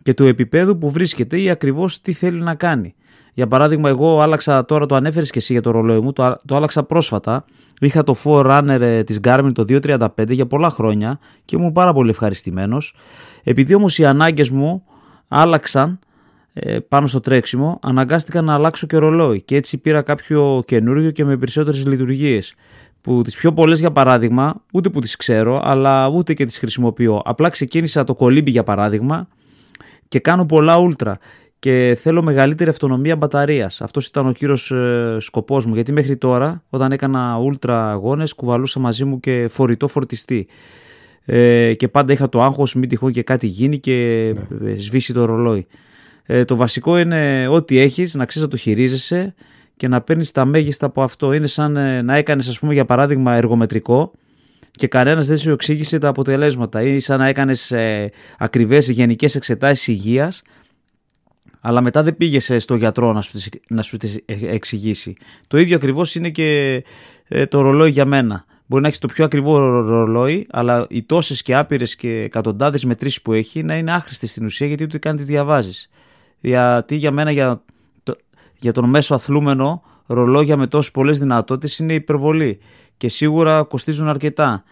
και 0.03 0.13
του 0.13 0.25
επίπεδου 0.25 0.77
που 0.77 0.89
βρίσκεται 0.89 1.39
ή 1.39 1.49
ακριβώς 1.49 2.01
τι 2.01 2.13
θέλει 2.13 2.41
να 2.41 2.55
κάνει. 2.55 2.95
Για 3.33 3.47
παράδειγμα, 3.47 3.89
εγώ 3.89 4.21
άλλαξα 4.21 4.65
τώρα, 4.65 4.85
το 4.85 4.95
ανέφερες 4.95 5.29
και 5.29 5.37
εσύ 5.37 5.53
για 5.53 5.61
το 5.61 5.71
ρολόι 5.71 5.99
μου, 5.99 6.13
το, 6.13 6.37
το 6.45 6.55
άλλαξα 6.55 6.83
πρόσφατα. 6.83 7.45
Είχα 7.79 8.03
το 8.03 8.15
Forerunner 8.23 8.77
ε, 8.79 9.03
της 9.03 9.19
Garmin 9.23 9.51
το 9.53 9.65
235 9.67 10.07
για 10.29 10.45
πολλά 10.45 10.69
χρόνια 10.69 11.19
και 11.45 11.55
ήμουν 11.55 11.71
πάρα 11.71 11.93
πολύ 11.93 12.09
ευχαριστημένος. 12.09 12.95
Επειδή 13.43 13.73
όμως 13.73 13.97
οι 13.97 14.05
ανάγκες 14.05 14.49
μου 14.49 14.83
άλλαξαν 15.27 15.99
ε, 16.53 16.79
πάνω 16.79 17.07
στο 17.07 17.19
τρέξιμο, 17.19 17.79
αναγκάστηκα 17.81 18.41
να 18.41 18.53
αλλάξω 18.53 18.87
και 18.87 18.97
ρολόι 18.97 19.41
και 19.41 19.55
έτσι 19.55 19.77
πήρα 19.77 20.01
κάποιο 20.01 20.63
καινούριο 20.65 21.11
και 21.11 21.25
με 21.25 21.37
περισσότερες 21.37 21.85
λειτουργίες. 21.85 22.55
Που 23.01 23.21
τις 23.21 23.35
πιο 23.35 23.53
πολλές 23.53 23.79
για 23.79 23.91
παράδειγμα, 23.91 24.63
ούτε 24.73 24.89
που 24.89 24.99
τις 24.99 25.15
ξέρω, 25.15 25.61
αλλά 25.63 26.07
ούτε 26.07 26.33
και 26.33 26.45
τις 26.45 26.57
χρησιμοποιώ. 26.57 27.21
Απλά 27.25 27.49
ξεκίνησα 27.49 28.03
το 28.03 28.15
κολύμπι 28.15 28.51
για 28.51 28.63
παράδειγμα 28.63 29.27
και 30.07 30.19
κάνω 30.19 30.45
πολλά 30.45 30.77
ούλτρα 30.77 31.17
και 31.59 31.97
θέλω 32.01 32.23
μεγαλύτερη 32.23 32.69
αυτονομία 32.69 33.15
μπαταρίας. 33.15 33.81
Αυτός 33.81 34.07
ήταν 34.07 34.27
ο 34.27 34.31
κύριος 34.31 34.71
ε, 34.71 35.17
σκοπός 35.19 35.65
μου. 35.65 35.73
Γιατί 35.73 35.91
μέχρι 35.91 36.17
τώρα, 36.17 36.63
όταν 36.69 36.91
έκανα 36.91 37.37
ούλτρα 37.37 37.89
αγώνες, 37.89 38.33
κουβαλούσα 38.33 38.79
μαζί 38.79 39.05
μου 39.05 39.19
και 39.19 39.47
φορητό 39.51 39.87
φορτιστή. 39.87 40.47
Ε, 41.25 41.73
και 41.73 41.87
πάντα 41.87 42.13
είχα 42.13 42.29
το 42.29 42.41
άγχος, 42.41 42.75
μην 42.75 42.89
τυχόν 42.89 43.11
και 43.11 43.23
κάτι 43.23 43.47
γίνει 43.47 43.79
και 43.79 44.33
ναι. 44.49 44.75
σβήσει 44.75 45.13
το 45.13 45.25
ρολόι. 45.25 45.67
Ε, 46.25 46.45
το 46.45 46.55
βασικό 46.55 46.97
είναι 46.97 47.47
ό,τι 47.47 47.79
έχεις, 47.79 48.13
να 48.13 48.25
ξέρεις 48.25 48.47
να 48.47 48.53
το 48.53 48.61
χειρίζεσαι 48.61 49.33
και 49.81 49.87
να 49.87 50.01
παίρνεις 50.01 50.31
τα 50.31 50.45
μέγιστα 50.45 50.85
από 50.85 51.03
αυτό. 51.03 51.33
Είναι 51.33 51.47
σαν 51.47 51.77
ε, 51.77 52.01
να 52.01 52.15
έκανες, 52.15 52.47
ας 52.47 52.59
πούμε, 52.59 52.73
για 52.73 52.85
παράδειγμα, 52.85 53.33
εργομετρικό 53.33 54.11
και 54.71 54.87
κανένας 54.87 55.27
δεν 55.27 55.37
σου 55.37 55.51
εξήγησε 55.51 55.97
τα 55.97 56.07
αποτελέσματα. 56.07 56.81
Ή 56.81 56.99
σαν 56.99 57.19
να 57.19 57.27
έκανες 57.27 57.71
ε, 57.71 58.11
ακριβές 58.37 58.89
γενικές 58.89 59.35
εξετάσεις 59.35 59.87
υγείας 59.87 60.43
αλλά 61.61 61.81
μετά 61.81 62.03
δεν 62.03 62.17
πήγες 62.17 62.55
στο 62.57 62.75
γιατρό 62.75 63.13
να 63.13 63.21
σου, 63.21 63.39
να 63.69 63.81
σου 63.81 63.97
εξηγήσει. 64.25 65.15
Το 65.47 65.57
ίδιο 65.57 65.75
ακριβώς 65.75 66.15
είναι 66.15 66.29
και 66.29 66.83
ε, 67.27 67.45
το 67.45 67.61
ρολόι 67.61 67.89
για 67.89 68.05
μένα. 68.05 68.45
Μπορεί 68.65 68.81
να 68.81 68.87
έχεις 68.87 68.99
το 68.99 69.07
πιο 69.07 69.25
ακριβό 69.25 69.57
ρολόι, 69.81 70.47
αλλά 70.51 70.85
οι 70.89 71.03
τόσες 71.03 71.41
και 71.41 71.55
άπειρες 71.55 71.95
και 71.95 72.21
εκατοντάδες 72.21 72.85
μετρήσεις 72.85 73.21
που 73.21 73.33
έχει 73.33 73.63
να 73.63 73.77
είναι 73.77 73.91
άχρηστε 73.91 74.25
στην 74.25 74.45
ουσία 74.45 74.67
γιατί 74.67 74.83
ούτε 74.83 74.97
καν 74.97 75.15
τις 75.15 75.25
διαβάζεις. 75.25 75.89
Γιατί 76.39 76.95
για 76.95 77.11
μένα, 77.11 77.31
για, 77.31 77.47
το, 77.47 77.61
για 78.61 78.71
τον 78.71 78.89
μέσο 78.89 79.15
αθλούμενο, 79.15 79.83
ρολόγια 80.05 80.57
με 80.57 80.67
τόσες 80.67 80.91
πολλές 80.91 81.19
δυνατότητες 81.19 81.79
είναι 81.79 81.93
υπερβολή 81.93 82.59
και 82.97 83.09
σίγουρα 83.09 83.63
κοστίζουν 83.63 84.07
αρκετά. 84.07 84.63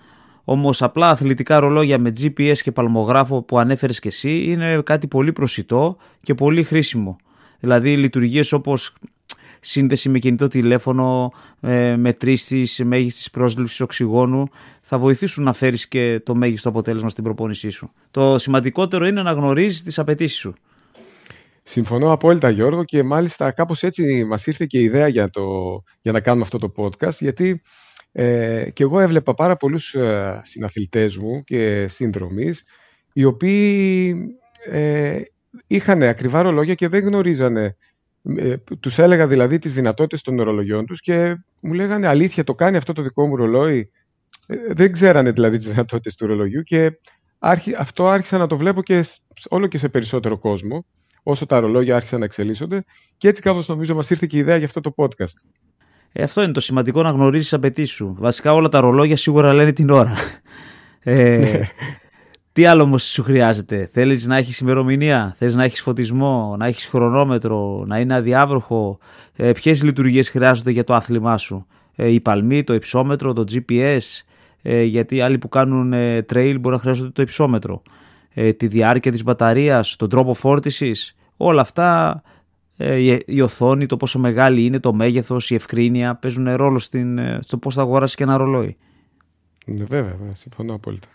Όμως 0.43 0.81
απλά 0.81 1.09
αθλητικά 1.09 1.59
ρολόγια 1.59 1.97
με 1.97 2.11
GPS 2.21 2.57
και 2.57 2.71
παλμογράφο 2.71 3.41
που 3.41 3.59
ανέφερες 3.59 3.99
και 3.99 4.07
εσύ 4.07 4.43
είναι 4.43 4.81
κάτι 4.81 5.07
πολύ 5.07 5.31
προσιτό 5.31 5.97
και 6.21 6.33
πολύ 6.33 6.63
χρήσιμο. 6.63 7.17
Δηλαδή 7.59 7.97
λειτουργίες 7.97 8.51
όπως 8.51 8.93
σύνδεση 9.59 10.09
με 10.09 10.19
κινητό 10.19 10.47
τηλέφωνο, 10.47 11.31
ε, 11.59 11.95
μετρήσεις 11.95 12.81
μέγιστης 12.83 13.29
πρόσληψης 13.31 13.79
οξυγόνου 13.79 14.47
θα 14.81 14.97
βοηθήσουν 14.97 15.43
να 15.43 15.53
φέρεις 15.53 15.87
και 15.87 16.21
το 16.25 16.35
μέγιστο 16.35 16.69
αποτέλεσμα 16.69 17.09
στην 17.09 17.23
προπόνησή 17.23 17.69
σου. 17.69 17.91
Το 18.11 18.37
σημαντικότερο 18.37 19.05
είναι 19.05 19.21
να 19.21 19.31
γνωρίζεις 19.31 19.83
τις 19.83 19.99
απαιτήσεις 19.99 20.39
σου. 20.39 20.53
Συμφωνώ 21.69 22.11
απόλυτα 22.11 22.49
Γιώργο 22.49 22.83
και 22.83 23.03
μάλιστα 23.03 23.51
κάπως 23.51 23.83
έτσι 23.83 24.23
μας 24.23 24.47
ήρθε 24.47 24.65
και 24.65 24.79
η 24.79 24.83
ιδέα 24.83 25.07
για, 25.07 25.29
το, 25.29 25.43
για 26.01 26.11
να 26.11 26.19
κάνουμε 26.19 26.43
αυτό 26.43 26.57
το 26.57 26.73
podcast 26.77 27.17
γιατί 27.19 27.61
ε, 28.11 28.69
και 28.73 28.83
εγώ 28.83 28.99
έβλεπα 28.99 29.33
πάρα 29.33 29.57
πολλούς 29.57 29.93
ε, 29.93 30.41
συναθλητές 30.43 31.17
μου 31.17 31.43
και 31.43 31.87
σύνδρομείς 31.87 32.63
οι 33.13 33.23
οποίοι 33.23 34.15
ε, 34.65 35.21
είχαν 35.67 36.01
ακριβά 36.03 36.41
ρολόγια 36.41 36.73
και 36.73 36.87
δεν 36.87 37.03
γνωρίζανε 37.03 37.75
ε, 38.37 38.55
τους 38.79 38.99
έλεγα 38.99 39.27
δηλαδή 39.27 39.57
τις 39.57 39.73
δυνατότητες 39.73 40.21
των 40.21 40.39
ορολογιών 40.39 40.85
τους 40.85 41.01
και 41.01 41.37
μου 41.61 41.73
λέγανε 41.73 42.07
αλήθεια 42.07 42.43
το 42.43 42.55
κάνει 42.55 42.77
αυτό 42.77 42.93
το 42.93 43.01
δικό 43.01 43.27
μου 43.27 43.35
ρολόι 43.35 43.91
ε, 44.47 44.55
δεν 44.73 44.91
ξέρανε 44.91 45.31
δηλαδή 45.31 45.57
τις 45.57 45.67
δυνατότητες 45.67 46.15
του 46.15 46.27
ρολογιού 46.27 46.61
και 46.61 46.99
αυτό 47.77 48.07
άρχισα 48.07 48.37
να 48.37 48.47
το 48.47 48.57
βλέπω 48.57 48.83
και 48.83 49.03
όλο 49.49 49.67
και 49.67 49.77
σε 49.77 49.89
περισσότερο 49.89 50.37
κόσμο 50.37 50.85
όσο 51.23 51.45
τα 51.45 51.59
ρολόγια 51.59 51.95
άρχισαν 51.95 52.19
να 52.19 52.25
εξελίσσονται 52.25 52.83
και 53.17 53.27
έτσι 53.27 53.41
κάπως 53.41 53.67
νομίζω 53.67 53.95
μας 53.95 54.09
ήρθε 54.09 54.25
και 54.29 54.37
η 54.37 54.39
ιδέα 54.39 54.55
για 54.55 54.65
αυτό 54.65 54.81
το 54.81 54.93
podcast. 54.95 55.33
Ε, 56.11 56.23
αυτό 56.23 56.43
είναι 56.43 56.51
το 56.51 56.59
σημαντικό 56.59 57.01
να 57.01 57.09
γνωρίζεις 57.09 57.49
τι 57.49 57.55
απαιτήσεις 57.55 57.95
σου. 57.95 58.15
Βασικά 58.19 58.53
όλα 58.53 58.69
τα 58.69 58.79
ρολόγια 58.79 59.17
σίγουρα 59.17 59.53
λένε 59.53 59.71
την 59.71 59.89
ώρα. 59.89 60.15
Ε, 61.03 61.61
τι 62.51 62.65
άλλο 62.65 62.83
όμως 62.83 63.03
σου 63.03 63.23
χρειάζεται; 63.23 63.89
Θέλεις 63.93 64.25
να 64.27 64.37
έχεις 64.37 64.59
ημερομηνία, 64.59 65.35
θες 65.37 65.55
να 65.55 65.63
έχεις 65.63 65.81
φωτισμό, 65.81 66.55
να 66.59 66.65
έχεις 66.65 66.85
χρονόμετρο, 66.85 67.83
να 67.87 67.99
είναι 67.99 68.13
αδιάβροχο; 68.13 68.99
Ε, 69.35 69.51
Ποιες 69.51 69.83
λειτουργίες 69.83 70.29
χρειάζονται 70.29 70.71
για 70.71 70.83
το 70.83 70.93
άθλημά 70.93 71.37
σου; 71.37 71.67
Ε, 71.95 72.07
η 72.07 72.19
παλμή, 72.19 72.63
το 72.63 72.73
υψόμετρο, 72.73 73.33
το 73.33 73.43
GPS. 73.51 74.23
Ε, 74.61 74.83
γιατί 74.83 75.21
άλλοι 75.21 75.37
που 75.37 75.49
κάνουν 75.49 75.93
ε, 75.93 76.25
trail 76.33 76.55
μπορεί 76.59 76.75
να 76.75 76.81
χρειάζονται 76.81 77.09
το 77.09 77.21
υψόμετρο. 77.21 77.81
Ε, 78.33 78.53
τη 78.53 78.67
διάρκεια 78.67 79.11
της 79.11 79.23
μπαταρίας, 79.23 79.95
τον 79.95 80.09
τρόπο 80.09 80.33
φόρτισης. 80.33 81.15
Όλα 81.37 81.61
αυτά 81.61 82.21
ε, 82.77 83.17
η 83.25 83.41
οθόνη, 83.41 83.85
το 83.85 83.97
πόσο 83.97 84.19
μεγάλη 84.19 84.65
είναι, 84.65 84.79
το 84.79 84.93
μέγεθος, 84.93 85.49
η 85.49 85.55
ευκρίνεια 85.55 86.15
παίζουν 86.15 86.55
ρόλο 86.55 86.79
στην, 86.79 87.17
ε, 87.17 87.39
στο 87.41 87.57
πώς 87.57 87.75
θα 87.75 87.81
αγοράσει 87.81 88.15
και 88.15 88.23
ένα 88.23 88.37
ρολόι. 88.37 88.77
Ναι, 89.65 89.83
βέβαια, 89.83 90.15
βέβαια, 90.19 90.35
συμφωνώ 90.35 90.73
απόλυτα. 90.73 91.07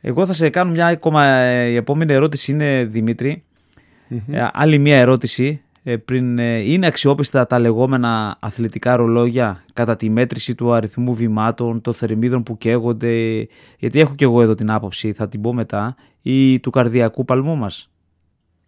Εγώ 0.00 0.26
θα 0.26 0.32
σε 0.32 0.50
κάνω 0.50 0.70
μια 0.70 0.86
ακόμα, 0.86 1.24
ε, 1.26 1.68
η 1.68 1.74
επόμενη 1.74 2.12
ερώτηση 2.12 2.52
είναι 2.52 2.84
Δημήτρη. 2.84 3.44
άλλη 4.52 4.78
μια 4.78 4.96
ερώτηση 4.96 5.62
πριν 5.96 6.38
είναι 6.38 6.86
αξιόπιστα 6.86 7.46
τα 7.46 7.58
λεγόμενα 7.58 8.36
αθλητικά 8.40 8.96
ρολόγια 8.96 9.64
κατά 9.72 9.96
τη 9.96 10.10
μέτρηση 10.10 10.54
του 10.54 10.72
αριθμού 10.72 11.14
βημάτων, 11.14 11.80
των 11.80 11.94
θερμίδων 11.94 12.42
που 12.42 12.58
καίγονται, 12.58 13.46
γιατί 13.78 14.00
έχω 14.00 14.14
και 14.14 14.24
εγώ 14.24 14.42
εδώ 14.42 14.54
την 14.54 14.70
άποψη, 14.70 15.12
θα 15.12 15.28
την 15.28 15.40
πω 15.40 15.52
μετά, 15.52 15.96
ή 16.22 16.60
του 16.60 16.70
καρδιακού 16.70 17.24
παλμού 17.24 17.56
μας; 17.56 17.90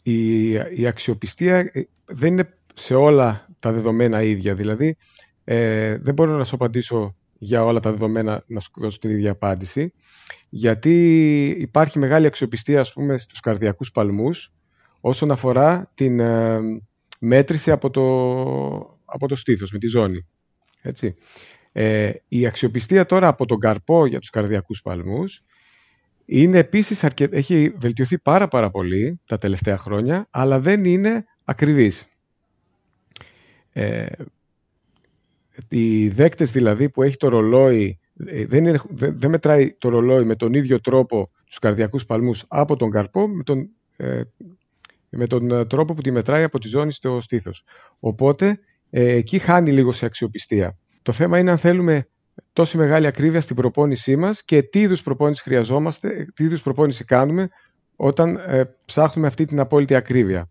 Η, 0.02 0.50
η 0.52 0.86
αξιοπιστία 0.86 1.56
ε, 1.56 1.88
δεν 2.04 2.32
είναι 2.32 2.54
σε 2.74 2.94
όλα 2.94 3.46
τα 3.58 3.72
δεδομένα 3.72 4.22
ίδια. 4.22 4.54
Δηλαδή, 4.54 4.96
ε, 5.44 5.98
δεν 5.98 6.14
μπορώ 6.14 6.36
να 6.36 6.44
σου 6.44 6.54
απαντήσω 6.54 7.16
για 7.38 7.64
όλα 7.64 7.80
τα 7.80 7.90
δεδομένα 7.90 8.44
να 8.46 8.60
σου 8.60 8.70
δώσω 8.76 8.98
την 8.98 9.10
ίδια 9.10 9.30
απάντηση. 9.30 9.92
γιατί 10.48 11.46
υπάρχει 11.58 11.98
μεγάλη 11.98 12.26
αξιοπιστία 12.26 12.80
ας 12.80 12.92
πούμε 12.92 13.18
στους 13.18 13.40
καρδιακούς 13.40 13.92
παλμούς 13.92 14.52
όσον 15.00 15.30
αφορά 15.30 15.90
την 15.94 16.20
ε, 16.20 16.60
μέτρηση 17.24 17.70
από 17.70 17.90
το, 17.90 18.02
από 19.04 19.28
το 19.28 19.34
στήθος, 19.34 19.70
με 19.72 19.78
τη 19.78 19.86
ζώνη. 19.86 20.26
Έτσι. 20.82 21.14
Ε, 21.72 22.12
η 22.28 22.46
αξιοπιστία 22.46 23.06
τώρα 23.06 23.28
από 23.28 23.46
τον 23.46 23.58
καρπό 23.58 24.06
για 24.06 24.18
τους 24.18 24.30
καρδιακούς 24.30 24.82
παλμούς 24.82 25.42
είναι 26.24 26.58
επίσης 26.58 27.04
έχει 27.18 27.74
βελτιωθεί 27.76 28.18
πάρα 28.18 28.48
πάρα 28.48 28.70
πολύ 28.70 29.20
τα 29.26 29.38
τελευταία 29.38 29.78
χρόνια, 29.78 30.26
αλλά 30.30 30.60
δεν 30.60 30.84
είναι 30.84 31.24
ακριβής. 31.44 32.06
Ε, 33.72 34.06
οι 35.68 36.08
δέκτες 36.08 36.52
δηλαδή 36.52 36.88
που 36.88 37.02
έχει 37.02 37.16
το 37.16 37.28
ρολόι, 37.28 37.98
ε, 38.26 38.46
δεν, 38.46 38.66
είναι, 38.66 38.80
δεν, 38.90 39.30
μετράει 39.30 39.72
το 39.72 39.88
ρολόι 39.88 40.24
με 40.24 40.34
τον 40.34 40.54
ίδιο 40.54 40.80
τρόπο 40.80 41.30
τους 41.46 41.58
καρδιακούς 41.58 42.06
παλμούς 42.06 42.44
από 42.48 42.76
τον 42.76 42.90
καρπό 42.90 43.28
με 43.28 43.42
τον, 43.42 43.68
ε, 43.96 44.22
με 45.16 45.26
τον 45.26 45.50
ε, 45.50 45.64
τρόπο 45.64 45.94
που 45.94 46.02
τη 46.02 46.10
μετράει 46.10 46.42
από 46.42 46.58
τη 46.58 46.68
ζώνη 46.68 46.92
στο 46.92 47.20
στήθος. 47.20 47.64
Οπότε 47.98 48.58
ε, 48.90 49.12
εκεί 49.12 49.38
χάνει 49.38 49.72
λίγο 49.72 49.92
σε 49.92 50.06
αξιοπιστία. 50.06 50.78
Το 51.02 51.12
θέμα 51.12 51.38
είναι 51.38 51.50
αν 51.50 51.58
θέλουμε 51.58 52.06
τόση 52.52 52.76
μεγάλη 52.76 53.06
ακρίβεια 53.06 53.40
στην 53.40 53.56
προπόνησή 53.56 54.16
μας 54.16 54.44
και 54.44 54.62
τι 54.62 54.80
είδους 54.80 55.02
προπόνηση 55.02 55.42
χρειαζόμαστε, 55.42 56.26
τι 56.34 56.44
είδους 56.44 56.62
προπόνηση 56.62 57.04
κάνουμε 57.04 57.48
όταν 57.96 58.36
ε, 58.36 58.62
ψάχνουμε 58.84 59.26
αυτή 59.26 59.44
την 59.44 59.60
απόλυτη 59.60 59.94
ακρίβεια. 59.94 60.50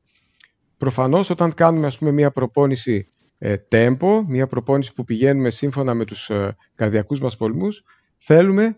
Προφανώς 0.77 1.29
όταν 1.29 1.53
κάνουμε 1.53 1.87
ας 1.87 1.97
πούμε 1.97 2.11
μια 2.11 2.31
προπόνηση 2.31 3.07
ε, 3.37 3.55
tempo, 3.71 4.23
μια 4.27 4.47
προπόνηση 4.47 4.93
που 4.93 5.03
πηγαίνουμε 5.03 5.49
σύμφωνα 5.49 5.93
με 5.93 6.05
τους 6.05 6.29
ε, 6.29 6.55
καρδιακούς 6.75 7.19
μας 7.19 7.37
πολμούς, 7.37 7.83
θέλουμε 8.17 8.77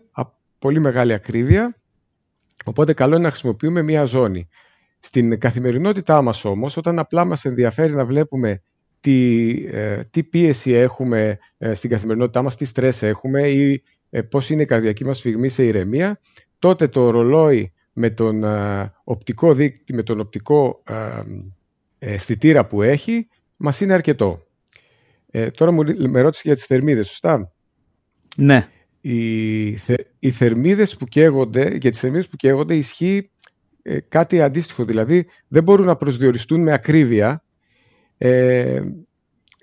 πολύ 0.58 0.80
μεγάλη 0.80 1.12
ακρίβεια, 1.12 1.76
οπότε 2.64 2.92
καλό 2.92 3.14
είναι 3.14 3.24
να 3.24 3.30
χρησιμοποιούμε 3.30 3.82
μια 3.82 4.04
ζώνη. 4.04 4.48
Στην 5.04 5.38
καθημερινότητά 5.38 6.22
μας 6.22 6.44
όμως, 6.44 6.76
όταν 6.76 6.98
απλά 6.98 7.24
μας 7.24 7.44
ενδιαφέρει 7.44 7.92
να 7.92 8.04
βλέπουμε 8.04 8.62
τι, 9.00 9.50
ε, 9.70 10.00
τι 10.10 10.22
πίεση 10.22 10.72
έχουμε 10.72 11.38
ε, 11.58 11.74
στην 11.74 11.90
καθημερινότητά 11.90 12.42
μας, 12.42 12.56
τι 12.56 12.64
στρες 12.64 13.02
έχουμε 13.02 13.48
ή 13.48 13.82
ε, 14.10 14.22
πώς 14.22 14.50
είναι 14.50 14.62
η 14.62 14.64
καρδιακή 14.64 15.04
μας 15.04 15.20
φυγμή 15.20 15.48
σε 15.48 15.64
ηρεμία, 15.64 16.20
τότε 16.58 16.88
το 16.88 17.10
ρολόι 17.10 17.72
με 17.92 18.10
τον 18.10 18.44
οπτικό 19.04 19.54
δείκτη, 19.54 19.94
με 19.94 20.02
τον 20.02 20.20
οπτικό 20.20 20.82
αισθητήρα 21.98 22.66
που 22.66 22.82
έχει, 22.82 23.28
μας 23.56 23.80
είναι 23.80 23.92
αρκετό. 23.92 24.46
τώρα 25.54 25.72
μου 25.72 25.82
με 26.08 26.20
ρώτησες 26.20 26.44
για 26.44 26.54
τις 26.54 26.64
θερμίδες, 26.64 27.08
σωστά; 27.08 27.52
Ναι. 28.36 28.68
Οι, 29.00 29.66
οι 30.18 30.30
θερμίδες 30.30 30.96
που 30.96 31.04
καίγονται, 31.04 31.76
για 31.80 31.90
τις 31.90 32.00
θερμίδες 32.00 32.28
που 32.28 32.36
καίγονται 32.36 32.76
ισχύει 32.76 33.28
κάτι 34.08 34.42
αντίστοιχο, 34.42 34.84
δηλαδή 34.84 35.26
δεν 35.48 35.62
μπορούν 35.62 35.86
να 35.86 35.96
προσδιοριστούν 35.96 36.60
με 36.60 36.72
ακρίβεια 36.72 37.44
ε, 38.18 38.82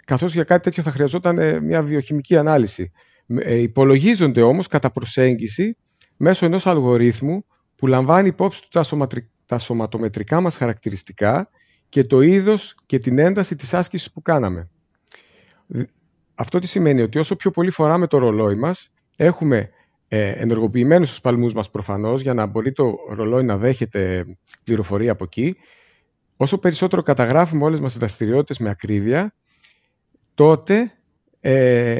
καθώς 0.05 0.33
για 0.33 0.43
κάτι 0.43 0.63
τέτοιο 0.63 0.83
θα 0.83 0.91
χρειαζόταν 0.91 1.37
ε, 1.37 1.59
μια 1.59 1.81
βιοχημική 1.81 2.37
ανάλυση. 2.37 2.91
Ε, 3.27 3.55
υπολογίζονται 3.55 4.41
όμως 4.41 4.67
κατά 4.67 4.91
προσέγγιση 4.91 5.77
μέσω 6.17 6.45
ενός 6.45 6.67
αλγορίθμου 6.67 7.45
που 7.75 7.87
λαμβάνει 7.87 8.27
υπόψη 8.27 8.61
του 8.61 8.67
τα, 8.71 9.07
τα 9.45 9.57
σωματομετρικά 9.57 10.41
μας 10.41 10.55
χαρακτηριστικά 10.55 11.49
και 11.89 12.03
το 12.03 12.21
είδος 12.21 12.75
και 12.85 12.99
την 12.99 13.19
ένταση 13.19 13.55
της 13.55 13.73
άσκησης 13.73 14.11
που 14.11 14.21
κάναμε. 14.21 14.69
Αυτό 16.35 16.59
τι 16.59 16.67
σημαίνει 16.67 17.01
ότι 17.01 17.19
όσο 17.19 17.35
πιο 17.35 17.51
πολύ 17.51 17.71
φοράμε 17.71 18.07
το 18.07 18.17
ρολόι 18.17 18.55
μας, 18.55 18.93
έχουμε 19.15 19.69
ε, 20.13 20.29
ενεργοποιημένους 20.29 21.09
τους 21.09 21.21
παλμούς 21.21 21.53
μας 21.53 21.71
προφανώς 21.71 22.21
για 22.21 22.33
να 22.33 22.45
μπορεί 22.45 22.71
το 22.71 22.95
ρολόι 23.09 23.43
να 23.43 23.57
δέχεται 23.57 24.25
πληροφορία 24.63 25.11
από 25.11 25.23
εκεί 25.23 25.55
όσο 26.37 26.59
περισσότερο 26.59 27.01
καταγράφουμε 27.01 27.63
όλες 27.63 27.79
μας 27.79 27.89
τις 27.89 27.99
δραστηριότητες 27.99 28.59
με 28.59 28.69
ακρίβεια, 28.69 29.33
τότε 30.33 30.91
ε, 31.39 31.99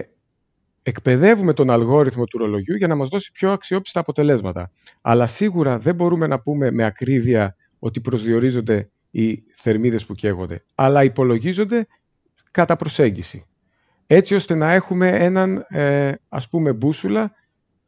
εκπαιδεύουμε 0.84 1.54
τον 1.54 1.72
αλγόριθμο 1.72 2.26
του 2.26 2.38
ρολογιού 2.38 2.76
για 2.76 2.88
να 2.88 2.96
μας 2.96 3.10
δώσει 3.10 3.32
πιο 3.32 3.52
αξιόπιστα 3.52 4.00
αποτελέσματα. 4.00 4.72
Αλλά 5.02 5.28
σίγουρα 5.28 5.80
δεν 5.80 5.96
μπορούμε 5.96 6.28
να 6.28 6.40
πούμε 6.40 6.72
με 6.72 6.86
ακρίβεια 6.86 7.56
ότι 7.80 8.02
προσδιορίζονται 8.02 8.90
οι 9.12 9.44
θερμίδες 9.56 10.06
που 10.06 10.14
καίγονται, 10.14 10.64
αλλά 10.76 11.04
υπολογίζονται 11.04 11.88
κατά 12.52 12.76
προσέγγιση. 12.76 13.46
Έτσι 14.08 14.36
ώστε 14.36 14.56
να 14.56 14.72
έχουμε 14.72 15.08
έναν, 15.10 15.66
ε, 15.70 16.12
ας 16.30 16.50
πούμε, 16.50 16.74
μπούσουλα 16.74 17.40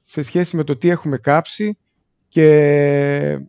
σε 0.03 0.21
σχέση 0.21 0.55
με 0.55 0.63
το 0.63 0.75
τι 0.75 0.89
έχουμε 0.89 1.17
κάψει 1.17 1.77
και 2.27 3.39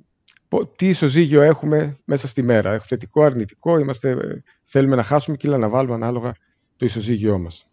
τι 0.77 0.89
ισοζύγιο 0.89 1.43
έχουμε 1.43 1.97
μέσα 2.05 2.27
στη 2.27 2.43
μέρα. 2.43 2.69
Έχουμε 2.69 2.87
θετικό, 2.89 3.23
αρνητικό, 3.23 3.79
είμαστε, 3.79 4.17
θέλουμε 4.65 4.97
να 4.97 5.03
χάσουμε 5.03 5.37
κύλα 5.37 5.59
να 5.59 5.69
βάλουμε 5.69 5.95
ανάλογα 5.95 6.33
το 6.77 6.85
ισοζύγιό 6.85 7.39
μας. 7.39 7.69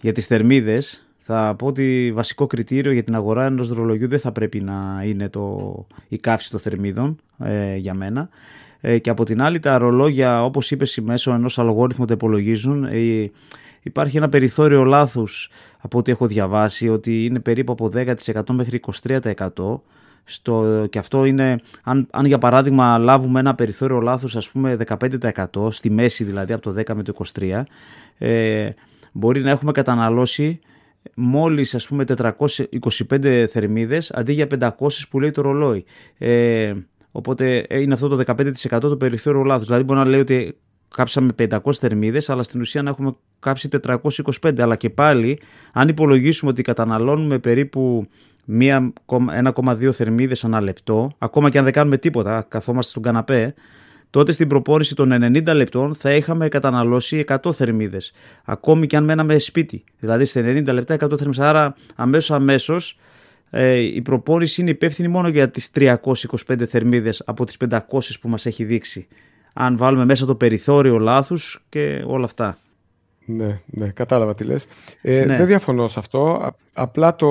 Για 0.00 0.12
τις 0.12 0.26
θερμίδες 0.26 1.06
θα 1.18 1.54
πω 1.58 1.66
ότι 1.66 2.12
βασικό 2.14 2.46
κριτήριο 2.46 2.92
για 2.92 3.02
την 3.02 3.14
αγορά 3.14 3.44
ενός 3.44 3.68
δρολογιού 3.68 4.08
δεν 4.08 4.18
θα 4.18 4.32
πρέπει 4.32 4.60
να 4.60 5.02
είναι 5.04 5.28
το, 5.28 5.86
η 6.08 6.18
καύση 6.18 6.50
των 6.50 6.60
θερμίδων 6.60 7.20
ε, 7.38 7.76
για 7.76 7.94
μένα. 7.94 8.28
Ε, 8.80 8.98
και 8.98 9.10
από 9.10 9.24
την 9.24 9.42
άλλη 9.42 9.58
τα 9.58 9.78
ρολόγια 9.78 10.44
όπως 10.44 10.70
είπες 10.70 10.98
μέσω 11.02 11.32
ενός 11.32 11.58
αλγόριθμου 11.58 12.04
τα 12.04 12.12
υπολογίζουν 12.12 12.84
ε, 12.84 13.30
υπάρχει 13.82 14.16
ένα 14.16 14.28
περιθώριο 14.28 14.84
λάθους 14.84 15.50
από 15.78 15.98
ό,τι 15.98 16.10
έχω 16.10 16.26
διαβάσει 16.26 16.88
ότι 16.88 17.24
είναι 17.24 17.40
περίπου 17.40 17.72
από 17.72 17.90
10% 17.94 18.42
μέχρι 18.50 18.80
23% 19.08 19.80
στο, 20.24 20.86
και 20.90 20.98
αυτό 20.98 21.24
είναι, 21.24 21.60
αν, 21.82 22.06
αν 22.10 22.24
για 22.24 22.38
παράδειγμα 22.38 22.98
λάβουμε 22.98 23.40
ένα 23.40 23.54
περιθώριο 23.54 24.00
λάθος 24.00 24.36
ας 24.36 24.50
πούμε 24.50 24.76
15% 24.86 25.72
στη 25.72 25.90
μέση 25.90 26.24
δηλαδή 26.24 26.52
από 26.52 26.62
το 26.62 26.80
10 26.80 26.94
με 26.94 27.02
το 27.02 27.14
23 27.38 27.62
ε, 28.18 28.70
μπορεί 29.12 29.40
να 29.40 29.50
έχουμε 29.50 29.72
καταναλώσει 29.72 30.60
μόλις 31.14 31.74
ας 31.74 31.86
πούμε 31.86 32.04
425 32.16 33.46
θερμίδες 33.48 34.10
αντί 34.10 34.32
για 34.32 34.46
500 34.60 34.72
που 35.10 35.20
λέει 35.20 35.30
το 35.30 35.42
ρολόι. 35.42 35.84
Ε, 36.18 36.72
οπότε 37.10 37.66
είναι 37.70 37.94
αυτό 37.94 38.08
το 38.08 38.22
15% 38.26 38.80
το 38.80 38.96
περιθώριο 38.96 39.42
λάθος. 39.42 39.66
Δηλαδή 39.66 39.84
μπορεί 39.84 39.98
να 39.98 40.04
λέει 40.04 40.20
ότι 40.20 40.58
κάψαμε 40.88 41.32
500 41.38 41.58
θερμίδες 41.72 42.30
αλλά 42.30 42.42
στην 42.42 42.60
ουσία 42.60 42.82
να 42.82 42.90
έχουμε 42.90 43.12
κάψει 43.40 43.68
425 43.86 44.60
αλλά 44.60 44.76
και 44.76 44.90
πάλι 44.90 45.40
αν 45.72 45.88
υπολογίσουμε 45.88 46.50
ότι 46.50 46.62
καταναλώνουμε 46.62 47.38
περίπου 47.38 48.08
1,2 48.58 49.90
θερμίδες 49.92 50.44
ανά 50.44 50.60
λεπτό, 50.60 51.12
ακόμα 51.18 51.50
και 51.50 51.58
αν 51.58 51.64
δεν 51.64 51.72
κάνουμε 51.72 51.98
τίποτα, 51.98 52.46
καθόμαστε 52.48 52.90
στον 52.90 53.02
καναπέ, 53.02 53.54
τότε 54.10 54.32
στην 54.32 54.48
προπόνηση 54.48 54.94
των 54.94 55.12
90 55.12 55.54
λεπτών 55.54 55.94
θα 55.94 56.14
είχαμε 56.14 56.48
καταναλώσει 56.48 57.24
100 57.28 57.52
θερμίδες. 57.52 58.12
Ακόμη 58.44 58.86
και 58.86 58.96
αν 58.96 59.04
μέναμε 59.04 59.38
σπίτι. 59.38 59.84
Δηλαδή 59.98 60.24
σε 60.24 60.40
90 60.40 60.64
λεπτά 60.72 60.94
100 60.94 60.98
θερμίδες. 60.98 61.38
Άρα 61.38 61.74
αμέσως 61.94 62.30
αμέσως 62.30 62.98
ε, 63.50 63.74
η 63.76 64.02
προπόνηση 64.02 64.60
είναι 64.60 64.70
υπεύθυνη 64.70 65.08
μόνο 65.08 65.28
για 65.28 65.50
τις 65.50 65.70
325 65.74 66.64
θερμίδες 66.66 67.22
από 67.26 67.44
τις 67.44 67.56
500 67.70 67.78
που 68.20 68.28
μας 68.28 68.46
έχει 68.46 68.64
δείξει. 68.64 69.06
Αν 69.54 69.76
βάλουμε 69.76 70.04
μέσα 70.04 70.26
το 70.26 70.34
περιθώριο 70.34 70.98
λάθους 70.98 71.64
και 71.68 72.02
όλα 72.06 72.24
αυτά. 72.24 72.58
Ναι, 73.36 73.60
ναι, 73.66 73.88
κατάλαβα 73.88 74.34
τι 74.34 74.44
λες. 74.44 74.66
Ε, 75.02 75.24
ναι. 75.24 75.36
Δεν 75.36 75.46
διαφωνώ 75.46 75.88
σε 75.88 75.98
αυτό. 75.98 76.50
Απλά 76.72 77.16
το, 77.16 77.28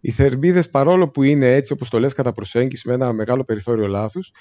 οι 0.00 0.10
θερμίδες, 0.10 0.70
παρόλο 0.70 1.08
που 1.08 1.22
είναι 1.22 1.54
έτσι 1.54 1.72
όπως 1.72 1.88
το 1.88 1.98
λες 1.98 2.12
κατά 2.12 2.32
προσέγγιση 2.32 2.88
με 2.88 2.94
ένα 2.94 3.12
μεγάλο 3.12 3.44
περιθώριο 3.44 3.86
λάθους, 3.86 4.32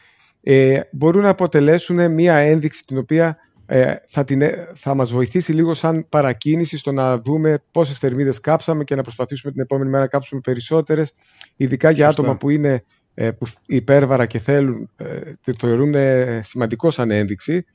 ε, 0.42 0.80
μπορούν 0.92 1.22
να 1.22 1.30
αποτελέσουν 1.30 2.12
μία 2.12 2.36
ένδειξη 2.36 2.86
την 2.86 2.98
οποία 2.98 3.38
ε, 3.66 3.96
θα, 4.08 4.24
την, 4.24 4.42
ε, 4.42 4.72
θα 4.76 4.96
μας 4.96 5.12
βοηθήσει 5.12 5.54
λίγο 5.54 5.74
σαν 5.74 6.10
παρακίνηση 6.10 6.78
στο 6.78 6.92
να 6.92 7.20
δούμε 7.20 7.64
πόσες 7.72 7.98
θερμίδες 7.98 8.40
κάψαμε 8.40 8.84
και 8.84 8.96
να 8.96 9.02
προσπαθήσουμε 9.02 9.52
την 9.52 9.62
επόμενη 9.62 9.90
μέρα 9.90 10.04
να 10.04 10.10
κάψουμε 10.10 10.42
περισσότερες, 10.44 11.14
ειδικά 11.56 11.92
για 11.92 12.08
άτομα 12.08 12.38
που 12.38 12.50
είναι 12.50 12.84
ε, 13.14 13.32
που 13.32 13.46
υπέρβαρα 13.66 14.26
και 14.26 14.40
θέλουν, 14.40 14.90
ε, 14.96 15.20
το 15.46 15.68
θεωρούν 15.68 15.94
σημαντικό 16.42 16.90
σαν 16.90 17.12
ένδειξη. 17.12 17.66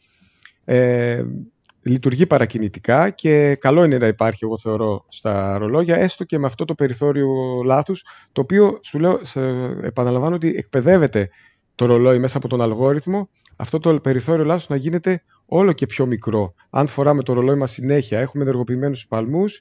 Ε, 1.82 1.90
λειτουργεί 1.90 2.26
παρακινητικά 2.26 3.10
και 3.10 3.54
καλό 3.54 3.84
είναι 3.84 3.98
να 3.98 4.06
υπάρχει, 4.06 4.44
εγώ 4.44 4.58
θεωρώ, 4.58 5.04
στα 5.08 5.58
ρολόγια, 5.58 5.96
έστω 5.96 6.24
και 6.24 6.38
με 6.38 6.46
αυτό 6.46 6.64
το 6.64 6.74
περιθώριο 6.74 7.28
λάθους, 7.64 8.04
το 8.32 8.40
οποίο 8.40 8.78
σου 8.82 8.98
λέω, 8.98 9.18
σε, 9.22 9.40
επαναλαμβάνω 9.82 10.34
ότι 10.34 10.54
εκπαιδεύεται 10.56 11.30
το 11.74 11.86
ρολόι 11.86 12.18
μέσα 12.18 12.36
από 12.36 12.48
τον 12.48 12.60
αλγόριθμο, 12.60 13.28
αυτό 13.56 13.78
το 13.78 14.00
περιθώριο 14.00 14.44
λάθο 14.44 14.66
να 14.68 14.76
γίνεται 14.76 15.22
όλο 15.46 15.72
και 15.72 15.86
πιο 15.86 16.06
μικρό. 16.06 16.54
Αν 16.70 16.86
φοράμε 16.86 17.22
το 17.22 17.32
ρολόι 17.32 17.56
μας 17.56 17.70
συνέχεια, 17.70 18.20
έχουμε 18.20 18.42
ενεργοποιημένους 18.42 19.06
παλμούς 19.06 19.60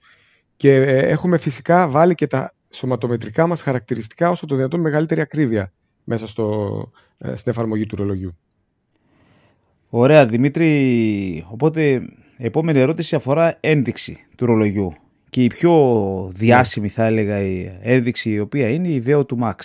και 0.58 0.76
ε, 0.76 0.98
έχουμε 0.98 1.38
φυσικά 1.38 1.90
βάλει 1.90 2.16
και 2.16 2.28
τα 2.28 2.54
σωματομετρικά 2.70 3.48
μας 3.48 3.62
χαρακτηριστικά 3.62 4.30
όσο 4.30 4.46
το 4.46 4.56
δυνατόν 4.56 4.80
μεγαλύτερη 4.80 5.22
ακρίβεια 5.22 5.74
μέσα 6.04 6.28
στο, 6.28 6.92
ε, 7.18 7.36
στην 7.36 7.52
εφαρμογή 7.52 7.86
του 7.86 7.96
ρολογιού. 7.96 8.38
Ωραία 9.92 10.26
Δημήτρη, 10.26 11.46
οπότε 11.50 11.94
η 12.38 12.46
επόμενη 12.46 12.80
ερώτηση 12.80 13.16
αφορά 13.16 13.58
ένδειξη 13.60 14.26
του 14.36 14.46
ρολογιού 14.46 14.94
και 15.30 15.44
η 15.44 15.48
πιο 15.48 16.32
διάσημη 16.34 16.88
θα 16.88 17.06
έλεγα 17.06 17.42
η 17.42 17.80
ένδειξη 17.82 18.30
η 18.30 18.40
οποία 18.40 18.70
είναι 18.70 18.88
η 18.88 19.04
Veo 19.06 19.28
του 19.28 19.38
Max. 19.42 19.56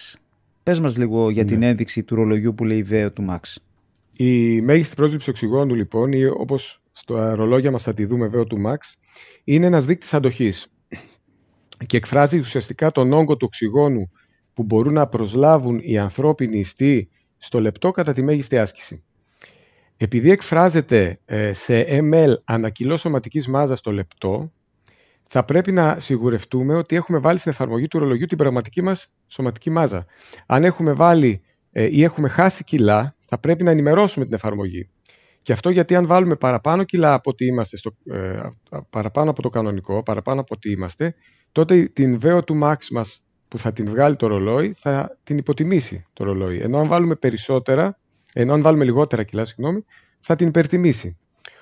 Πες 0.63 0.81
μας 0.81 0.99
λίγο 0.99 1.31
για 1.31 1.45
την 1.45 1.59
ναι. 1.59 1.69
ένδειξη 1.69 2.03
του 2.03 2.15
ρολογιού 2.15 2.55
που 2.55 2.65
λέει 2.65 2.87
VO 2.91 3.09
του 3.15 3.27
Max. 3.31 3.57
Η 4.17 4.61
μέγιστη 4.61 4.95
πρόσληψη 4.95 5.31
οξυγόνου 5.31 5.75
λοιπόν, 5.75 6.13
ή 6.13 6.25
όπως 6.25 6.83
στο 6.93 7.35
ρολόγια 7.35 7.71
μας 7.71 7.83
θα 7.83 7.95
τη 7.95 8.05
δούμε 8.05 8.31
VO 8.35 8.47
του 8.47 8.63
Max, 8.67 8.77
είναι 9.45 9.67
ένας 9.67 9.85
δείκτης 9.85 10.15
αντοχής 10.15 10.73
και 11.87 11.97
εκφράζει 11.97 12.39
ουσιαστικά 12.39 12.93
τον 12.93 13.13
όγκο 13.13 13.37
του 13.37 13.47
οξυγόνου 13.47 14.11
που 14.55 14.63
μπορούν 14.63 14.93
να 14.93 15.07
προσλάβουν 15.07 15.81
οι 15.83 15.99
ανθρώπινοι 15.99 16.59
ιστοί 16.59 17.09
στο 17.37 17.61
λεπτό 17.61 17.91
κατά 17.91 18.13
τη 18.13 18.23
μέγιστη 18.23 18.59
άσκηση. 18.59 19.05
Επειδή 19.97 20.31
εκφράζεται 20.31 21.21
ε, 21.25 21.53
σε 21.53 21.87
ml 21.89 22.35
ανακυλός 22.45 23.01
σωματικής 23.01 23.49
μάζας 23.49 23.81
το 23.81 23.93
λεπτό, 23.93 24.53
θα 25.27 25.45
πρέπει 25.45 25.73
να 25.73 26.01
σιγουρευτούμε 26.01 26.75
ότι 26.75 26.97
έχουμε 26.97 27.19
βάλει 27.19 27.39
στην 27.39 27.51
εφαρμογή 27.51 27.89
του 27.89 27.99
ρολογιού 27.99 28.27
την 28.27 28.39
πραγματική 28.39 28.83
μας 28.83 29.15
σωματική 29.27 29.71
μάζα. 29.71 30.07
Αν 30.47 30.65
έχουμε 30.65 30.93
βάλει 30.93 31.43
ε, 31.73 31.89
ή 31.91 32.03
έχουμε 32.03 32.29
χάσει 32.29 32.65
κιλά, 32.65 33.17
θα 33.27 33.39
πρέπει 33.39 33.65
να 33.65 33.71
ενημερώσουμε 33.71 34.25
την 34.25 34.35
εφαρμογή. 34.35 34.89
Και 35.43 35.53
αυτό 35.53 35.71
γιατί 35.71 35.95
αν 35.95 36.07
βάλουμε 36.07 36.37
παραπάνω 36.37 36.85
κιλά 36.85 37.15
από 37.15 37.31
ότι 37.31 37.45
είμαστε 37.47 37.77
στο, 37.77 37.97
ε, 38.05 38.41
παραπάνω 38.91 39.31
από 39.31 39.43
το 39.43 39.49
κανονικό, 39.51 40.03
παραπάνω 40.03 40.41
από 40.41 40.55
ότι 40.57 40.71
είμαστε, 40.71 41.15
τότε 41.53 41.89
την 41.93 42.19
VO 42.23 42.41
του 42.47 42.59
max 42.63 42.77
μας 42.91 43.25
που 43.49 43.59
θα 43.59 43.73
την 43.73 43.89
βγάλει 43.89 44.17
το 44.17 44.27
ρολόι 44.27 44.73
θα 44.77 45.19
την 45.23 45.39
υποτιμήσει 45.39 46.05
το 46.13 46.25
ρολόι. 46.25 46.59
Ενώ 46.59 46.79
αν 46.79 46.87
βάλουμε 46.87 47.15
περισσότερα, 47.15 47.99
ενώ 48.37 48.53
αν 48.53 48.63
βάλουμε 48.63 48.85
λιγότερα 48.85 49.23
κιλά, 49.23 49.45
συγγνώμη, 49.45 49.85
θα 50.21 50.37
την 50.37 50.49
υπερτιμήσει. 50.49 51.19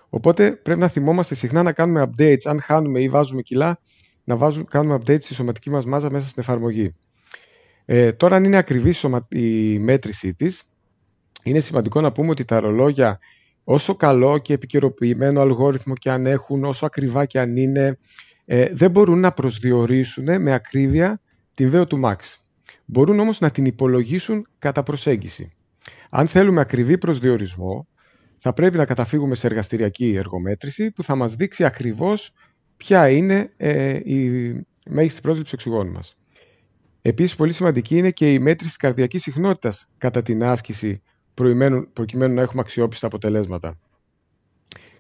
Οπότε 0.08 0.52
πρέπει 0.52 0.80
να 0.80 0.88
θυμόμαστε 0.88 1.34
συχνά 1.34 1.62
να 1.62 1.72
κάνουμε 1.72 2.10
updates, 2.10 2.44
αν 2.44 2.60
χάνουμε 2.60 3.00
ή 3.00 3.08
βάζουμε 3.08 3.42
κιλά, 3.42 3.80
να 4.24 4.36
βάζουμε, 4.36 4.64
κάνουμε 4.70 4.94
updates 4.94 5.22
στη 5.22 5.34
σωματική 5.34 5.70
μας 5.70 5.86
μάζα 5.86 6.10
μέσα 6.10 6.28
στην 6.28 6.42
εφαρμογή. 6.42 6.90
Ε, 7.84 8.12
τώρα 8.12 8.36
αν 8.36 8.44
είναι 8.44 8.56
ακριβή 8.56 8.94
η 9.28 9.78
μέτρησή 9.78 10.34
της, 10.34 10.62
είναι 11.42 11.60
σημαντικό 11.60 12.00
να 12.00 12.12
πούμε 12.12 12.30
ότι 12.30 12.44
τα 12.44 12.60
ρολόγια 12.60 13.18
όσο 13.64 13.96
καλό 13.96 14.38
και 14.38 14.52
επικαιροποιημένο 14.52 15.40
αλγόριθμο 15.40 15.94
και 15.94 16.10
αν 16.10 16.26
έχουν, 16.26 16.64
όσο 16.64 16.86
ακριβά 16.86 17.24
και 17.24 17.40
αν 17.40 17.56
είναι, 17.56 17.98
ε, 18.44 18.68
δεν 18.72 18.90
μπορούν 18.90 19.20
να 19.20 19.32
προσδιορίσουν 19.32 20.42
με 20.42 20.52
ακρίβεια 20.52 21.20
την 21.54 21.70
VO 21.74 21.88
του 21.88 22.00
Max. 22.04 22.16
Μπορούν 22.84 23.18
όμως 23.18 23.40
να 23.40 23.50
την 23.50 23.64
υπολογίσουν 23.64 24.46
κατά 24.58 24.82
προσέγγιση. 24.82 25.52
Αν 26.14 26.28
θέλουμε 26.28 26.60
ακριβή 26.60 26.98
προσδιορισμό, 26.98 27.88
θα 28.38 28.52
πρέπει 28.52 28.76
να 28.76 28.84
καταφύγουμε 28.84 29.34
σε 29.34 29.46
εργαστηριακή 29.46 30.14
εργομέτρηση 30.14 30.90
που 30.90 31.02
θα 31.02 31.14
μας 31.14 31.34
δείξει 31.34 31.64
ακριβώς 31.64 32.32
ποια 32.76 33.08
είναι 33.08 33.52
ε, 33.56 34.00
η 34.04 34.52
μέγιστη 34.88 35.20
πρόσληψη 35.20 35.54
οξυγόνου 35.54 35.92
μας. 35.92 36.16
Επίσης, 37.02 37.36
πολύ 37.36 37.52
σημαντική 37.52 37.96
είναι 37.96 38.10
και 38.10 38.32
η 38.32 38.38
μέτρηση 38.38 38.68
της 38.68 38.76
καρδιακής 38.76 39.22
συχνότητας 39.22 39.90
κατά 39.98 40.22
την 40.22 40.44
άσκηση 40.44 41.02
προκειμένου 41.92 42.34
να 42.34 42.42
έχουμε 42.42 42.60
αξιόπιστα 42.60 43.06
αποτελέσματα. 43.06 43.78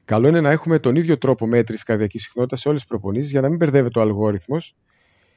Καλό 0.04 0.28
είναι 0.28 0.40
να 0.40 0.50
έχουμε 0.50 0.78
τον 0.78 0.96
ίδιο 0.96 1.18
τρόπο 1.18 1.46
μέτρησης 1.46 1.84
καρδιακής 1.84 2.22
συχνότητας 2.22 2.60
σε 2.60 2.68
όλες 2.68 2.80
τις 2.80 2.90
προπονήσεις 2.90 3.30
για 3.30 3.40
να 3.40 3.48
μην 3.48 3.56
μπερδεύεται 3.56 3.98
ο 3.98 4.02
αλγόριθμος. 4.02 4.76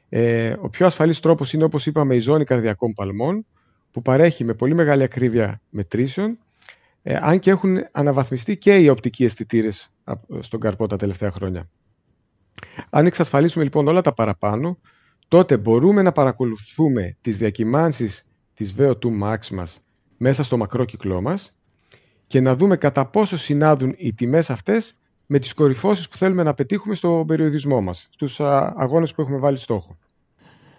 Ε, 0.09 0.55
ο 0.61 0.69
πιο 0.69 0.85
ασφαλής 0.85 1.19
τρόπος 1.19 1.53
είναι, 1.53 1.63
όπως 1.63 1.85
είπαμε, 1.85 2.15
η 2.15 2.19
ζώνη 2.19 2.43
καρδιακών 2.43 2.93
παλμών, 2.93 3.45
που 3.95 4.01
παρέχει 4.01 4.43
με 4.43 4.53
πολύ 4.53 4.73
μεγάλη 4.73 5.03
ακρίβεια 5.03 5.61
μετρήσεων, 5.69 6.37
ε, 7.03 7.17
αν 7.21 7.39
και 7.39 7.49
έχουν 7.49 7.77
αναβαθμιστεί 7.91 8.57
και 8.57 8.75
οι 8.75 8.89
οπτικοί 8.89 9.23
αισθητήρες 9.23 9.89
στον 10.39 10.59
καρπό 10.59 10.87
τα 10.87 10.95
τελευταία 10.95 11.31
χρόνια. 11.31 11.69
Αν 12.89 13.05
εξασφαλίσουμε 13.05 13.63
λοιπόν 13.63 13.87
όλα 13.87 14.01
τα 14.01 14.13
παραπάνω, 14.13 14.79
τότε 15.27 15.57
μπορούμε 15.57 16.01
να 16.01 16.11
παρακολουθούμε 16.11 17.17
τις 17.21 17.37
διακυμάνσεις 17.37 18.29
της 18.53 18.75
VO2 18.77 19.21
max 19.23 19.47
μας 19.51 19.81
μέσα 20.17 20.43
στο 20.43 20.57
μακρό 20.57 20.85
κυκλό 20.85 21.21
μας 21.21 21.57
και 22.27 22.41
να 22.41 22.55
δούμε 22.55 22.77
κατά 22.77 23.05
πόσο 23.09 23.37
συνάδουν 23.37 23.93
οι 23.97 24.13
τιμές 24.13 24.49
αυτές 24.49 24.99
με 25.25 25.39
τις 25.39 25.53
κορυφώσεις 25.53 26.09
που 26.09 26.17
θέλουμε 26.17 26.43
να 26.43 26.53
πετύχουμε 26.53 26.95
στο 26.95 27.23
περιοδισμό 27.27 27.81
μας, 27.81 28.07
στους 28.11 28.39
αγώνες 28.75 29.13
που 29.13 29.21
έχουμε 29.21 29.37
βάλει 29.37 29.57
στόχο. 29.57 29.97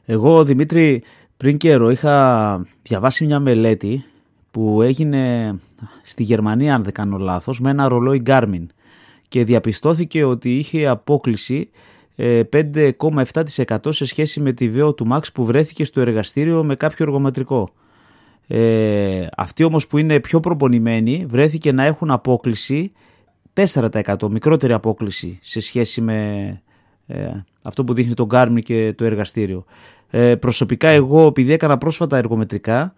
Εγώ, 0.04 0.44
Δημήτρη, 0.44 1.02
πριν 1.36 1.56
καιρό 1.56 1.90
είχα 1.90 2.66
διαβάσει 2.82 3.26
μια 3.26 3.40
μελέτη 3.40 4.04
που 4.50 4.82
έγινε 4.82 5.54
στη 6.02 6.22
Γερμανία, 6.22 6.74
αν 6.74 6.82
δεν 6.82 6.92
κάνω 6.92 7.18
λάθος, 7.18 7.60
με 7.60 7.70
ένα 7.70 7.88
ρολόι 7.88 8.22
Garmin 8.26 8.66
και 9.28 9.44
διαπιστώθηκε 9.44 10.24
ότι 10.24 10.58
είχε 10.58 10.86
απόκληση 10.86 11.70
5,7% 12.16 13.86
ε, 13.86 13.90
σε 13.90 14.04
σχέση 14.04 14.40
με 14.40 14.52
τη 14.52 14.70
VO 14.74 14.96
του 14.96 15.06
Max 15.12 15.20
που 15.34 15.44
βρέθηκε 15.44 15.84
στο 15.84 16.00
εργαστήριο 16.00 16.64
με 16.64 16.74
κάποιο 16.74 17.04
εργομετρικό. 17.04 17.68
Ε, 18.46 19.26
αυτοί 19.36 19.64
όμως 19.64 19.86
που 19.86 19.98
είναι 19.98 20.20
πιο 20.20 20.40
προπονημένοι 20.40 21.26
βρέθηκε 21.28 21.72
να 21.72 21.84
έχουν 21.84 22.10
απόκληση 22.10 22.92
4% 23.54 24.28
μικρότερη 24.30 24.72
απόκληση 24.72 25.38
σε 25.42 25.60
σχέση 25.60 26.00
με 26.00 26.60
ε, 27.06 27.30
αυτό 27.62 27.84
που 27.84 27.94
δείχνει 27.94 28.14
το 28.14 28.26
Garmin 28.30 28.62
και 28.62 28.94
το 28.96 29.04
εργαστήριο. 29.04 29.64
Ε, 30.10 30.36
προσωπικά 30.36 30.88
εγώ 30.88 31.26
επειδή 31.26 31.52
έκανα 31.52 31.78
πρόσφατα 31.78 32.16
εργομετρικά 32.16 32.94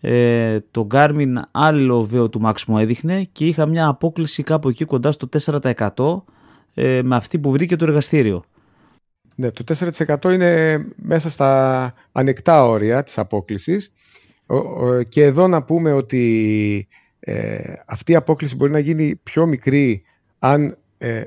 ε, 0.00 0.58
το 0.70 0.86
Garmin 0.90 1.34
άλλο 1.50 2.02
βέο 2.02 2.28
του 2.28 2.40
Max 2.44 2.54
μου 2.66 2.78
έδειχνε 2.78 3.28
και 3.32 3.46
είχα 3.46 3.66
μια 3.66 3.86
απόκληση 3.86 4.42
κάπου 4.42 4.68
εκεί 4.68 4.84
κοντά 4.84 5.12
στο 5.12 5.28
4% 5.94 6.22
ε, 6.74 7.02
με 7.02 7.16
αυτή 7.16 7.38
που 7.38 7.50
βρήκε 7.50 7.76
το 7.76 7.84
εργαστήριο. 7.84 8.44
Ναι, 9.34 9.50
το 9.50 9.64
4% 9.96 10.32
είναι 10.32 10.84
μέσα 10.96 11.30
στα 11.30 11.92
ανεκτά 12.12 12.66
όρια 12.66 13.02
της 13.02 13.18
απόκλησης 13.18 13.92
και 15.08 15.24
εδώ 15.24 15.48
να 15.48 15.62
πούμε 15.62 15.92
ότι 15.92 16.88
ε, 17.20 17.72
αυτή 17.86 18.12
η 18.12 18.14
απόκληση 18.14 18.56
μπορεί 18.56 18.72
να 18.72 18.78
γίνει 18.78 19.16
πιο 19.22 19.46
μικρή 19.46 20.02
αν 20.38 20.78
ε, 20.98 21.22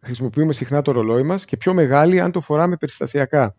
χρησιμοποιούμε 0.00 0.52
συχνά 0.52 0.82
το 0.82 0.92
ρολόι 0.92 1.22
μας 1.22 1.44
και 1.44 1.56
πιο 1.56 1.74
μεγάλη 1.74 2.20
αν 2.20 2.32
το 2.32 2.40
φοράμε 2.40 2.76
περιστασιακά. 2.76 3.54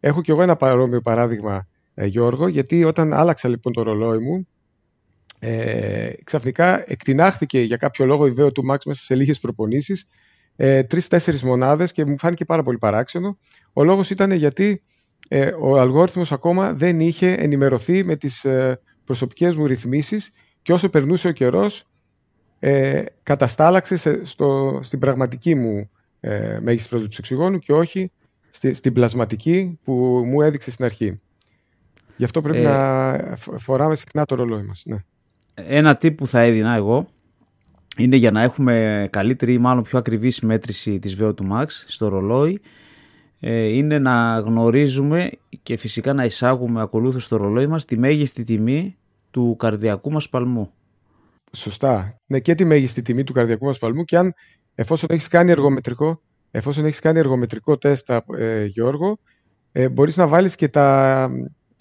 Έχω 0.00 0.22
κι 0.22 0.30
εγώ 0.30 0.42
ένα 0.42 0.56
παρόμοιο 0.56 1.00
παράδειγμα, 1.00 1.68
ε, 1.94 2.06
Γιώργο, 2.06 2.48
γιατί 2.48 2.84
όταν 2.84 3.12
άλλαξα 3.12 3.48
λοιπόν 3.48 3.72
το 3.72 3.82
ρολόι 3.82 4.18
μου, 4.18 4.48
ε, 5.38 6.10
ξαφνικά 6.24 6.84
εκτινάχθηκε 6.90 7.60
για 7.60 7.76
κάποιο 7.76 8.06
λόγο 8.06 8.26
η 8.26 8.30
βέο 8.30 8.52
του 8.52 8.62
Max 8.70 8.76
μέσα 8.84 9.02
σε 9.02 9.14
λίγες 9.14 9.40
προπονήσεις, 9.40 10.06
ε, 10.56 10.82
τρεις-τέσσερις 10.82 11.42
μονάδες 11.42 11.92
και 11.92 12.04
μου 12.04 12.18
φάνηκε 12.18 12.44
πάρα 12.44 12.62
πολύ 12.62 12.78
παράξενο. 12.78 13.38
Ο 13.72 13.84
λόγος 13.84 14.10
ήταν 14.10 14.30
γιατί 14.30 14.82
ε, 15.28 15.52
ο 15.60 15.78
αλγόριθμος 15.78 16.32
ακόμα 16.32 16.74
δεν 16.74 17.00
είχε 17.00 17.32
ενημερωθεί 17.32 18.04
με 18.04 18.16
τις 18.16 18.44
ε, 18.44 18.80
προσωπικές 19.04 19.56
μου 19.56 19.66
ρυθμίσεις 19.66 20.32
και 20.62 20.72
όσο 20.72 20.88
περνούσε 20.88 21.28
ο 21.28 21.32
καιρός 21.32 21.88
ε, 22.58 23.04
καταστάλαξε 23.22 24.24
στο, 24.24 24.80
στην 24.82 24.98
πραγματική 24.98 25.54
μου 25.54 25.90
ε, 26.20 26.58
μέγιστη 26.60 26.88
πρόσληψη 26.88 27.20
οξυγόνου 27.20 27.58
και 27.58 27.72
όχι 27.72 28.12
στη, 28.50 28.74
στην 28.74 28.92
πλασματική 28.92 29.78
που 29.82 29.92
μου 30.26 30.40
έδειξε 30.40 30.70
στην 30.70 30.84
αρχή. 30.84 31.20
Γι' 32.16 32.24
αυτό 32.24 32.40
πρέπει 32.40 32.58
ε, 32.58 32.62
να 32.62 33.36
φοράμε 33.58 33.94
συχνά 33.94 34.24
το 34.24 34.34
ρολόι 34.34 34.62
μας. 34.62 34.82
Ναι. 34.84 34.96
Ένα 35.54 35.96
τύπο 35.96 36.14
που 36.14 36.26
θα 36.26 36.40
έδινα 36.40 36.74
εγώ 36.74 37.06
είναι 37.96 38.16
για 38.16 38.30
να 38.30 38.42
έχουμε 38.42 39.06
καλύτερη 39.10 39.52
ή 39.52 39.58
μάλλον 39.58 39.82
πιο 39.82 39.98
ακριβή 39.98 40.32
μέτρηση 40.42 40.98
της 40.98 41.16
VO2 41.20 41.32
Max 41.52 41.66
στο 41.86 42.08
ρολόι 42.08 42.60
ε, 43.40 43.62
είναι 43.62 43.98
να 43.98 44.38
γνωρίζουμε 44.38 45.30
και 45.62 45.76
φυσικά 45.76 46.12
να 46.12 46.24
εισάγουμε 46.24 46.80
ακολούθως 46.80 47.24
στο 47.24 47.36
ρολόι 47.36 47.66
μας 47.66 47.84
τη 47.84 47.96
μέγιστη 47.98 48.44
τιμή 48.44 48.96
του 49.30 49.56
καρδιακού 49.58 50.12
μας 50.12 50.28
παλμού. 50.28 50.70
Σωστά. 51.52 52.16
Ναι, 52.26 52.40
και 52.40 52.54
τη 52.54 52.64
μέγιστη 52.64 53.02
τιμή 53.02 53.24
του 53.24 53.32
καρδιακού 53.32 53.64
μας 53.64 53.78
παλμού 53.78 54.04
και 54.04 54.16
αν 54.16 54.34
εφόσον 54.74 55.08
έχεις 55.12 55.28
κάνει 55.28 55.50
εργομετρικό, 55.50 56.20
εφόσον 56.50 56.84
έχεις 56.84 57.00
κάνει 57.00 57.18
εργομετρικό 57.18 57.78
τεστ, 57.78 58.10
ε, 58.38 58.64
Γιώργο, 58.64 59.18
ε, 59.72 59.88
μπορείς 59.88 60.16
να 60.16 60.26
βάλεις 60.26 60.54
και, 60.54 60.68
τα, 60.68 61.22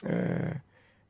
ε, 0.03 0.15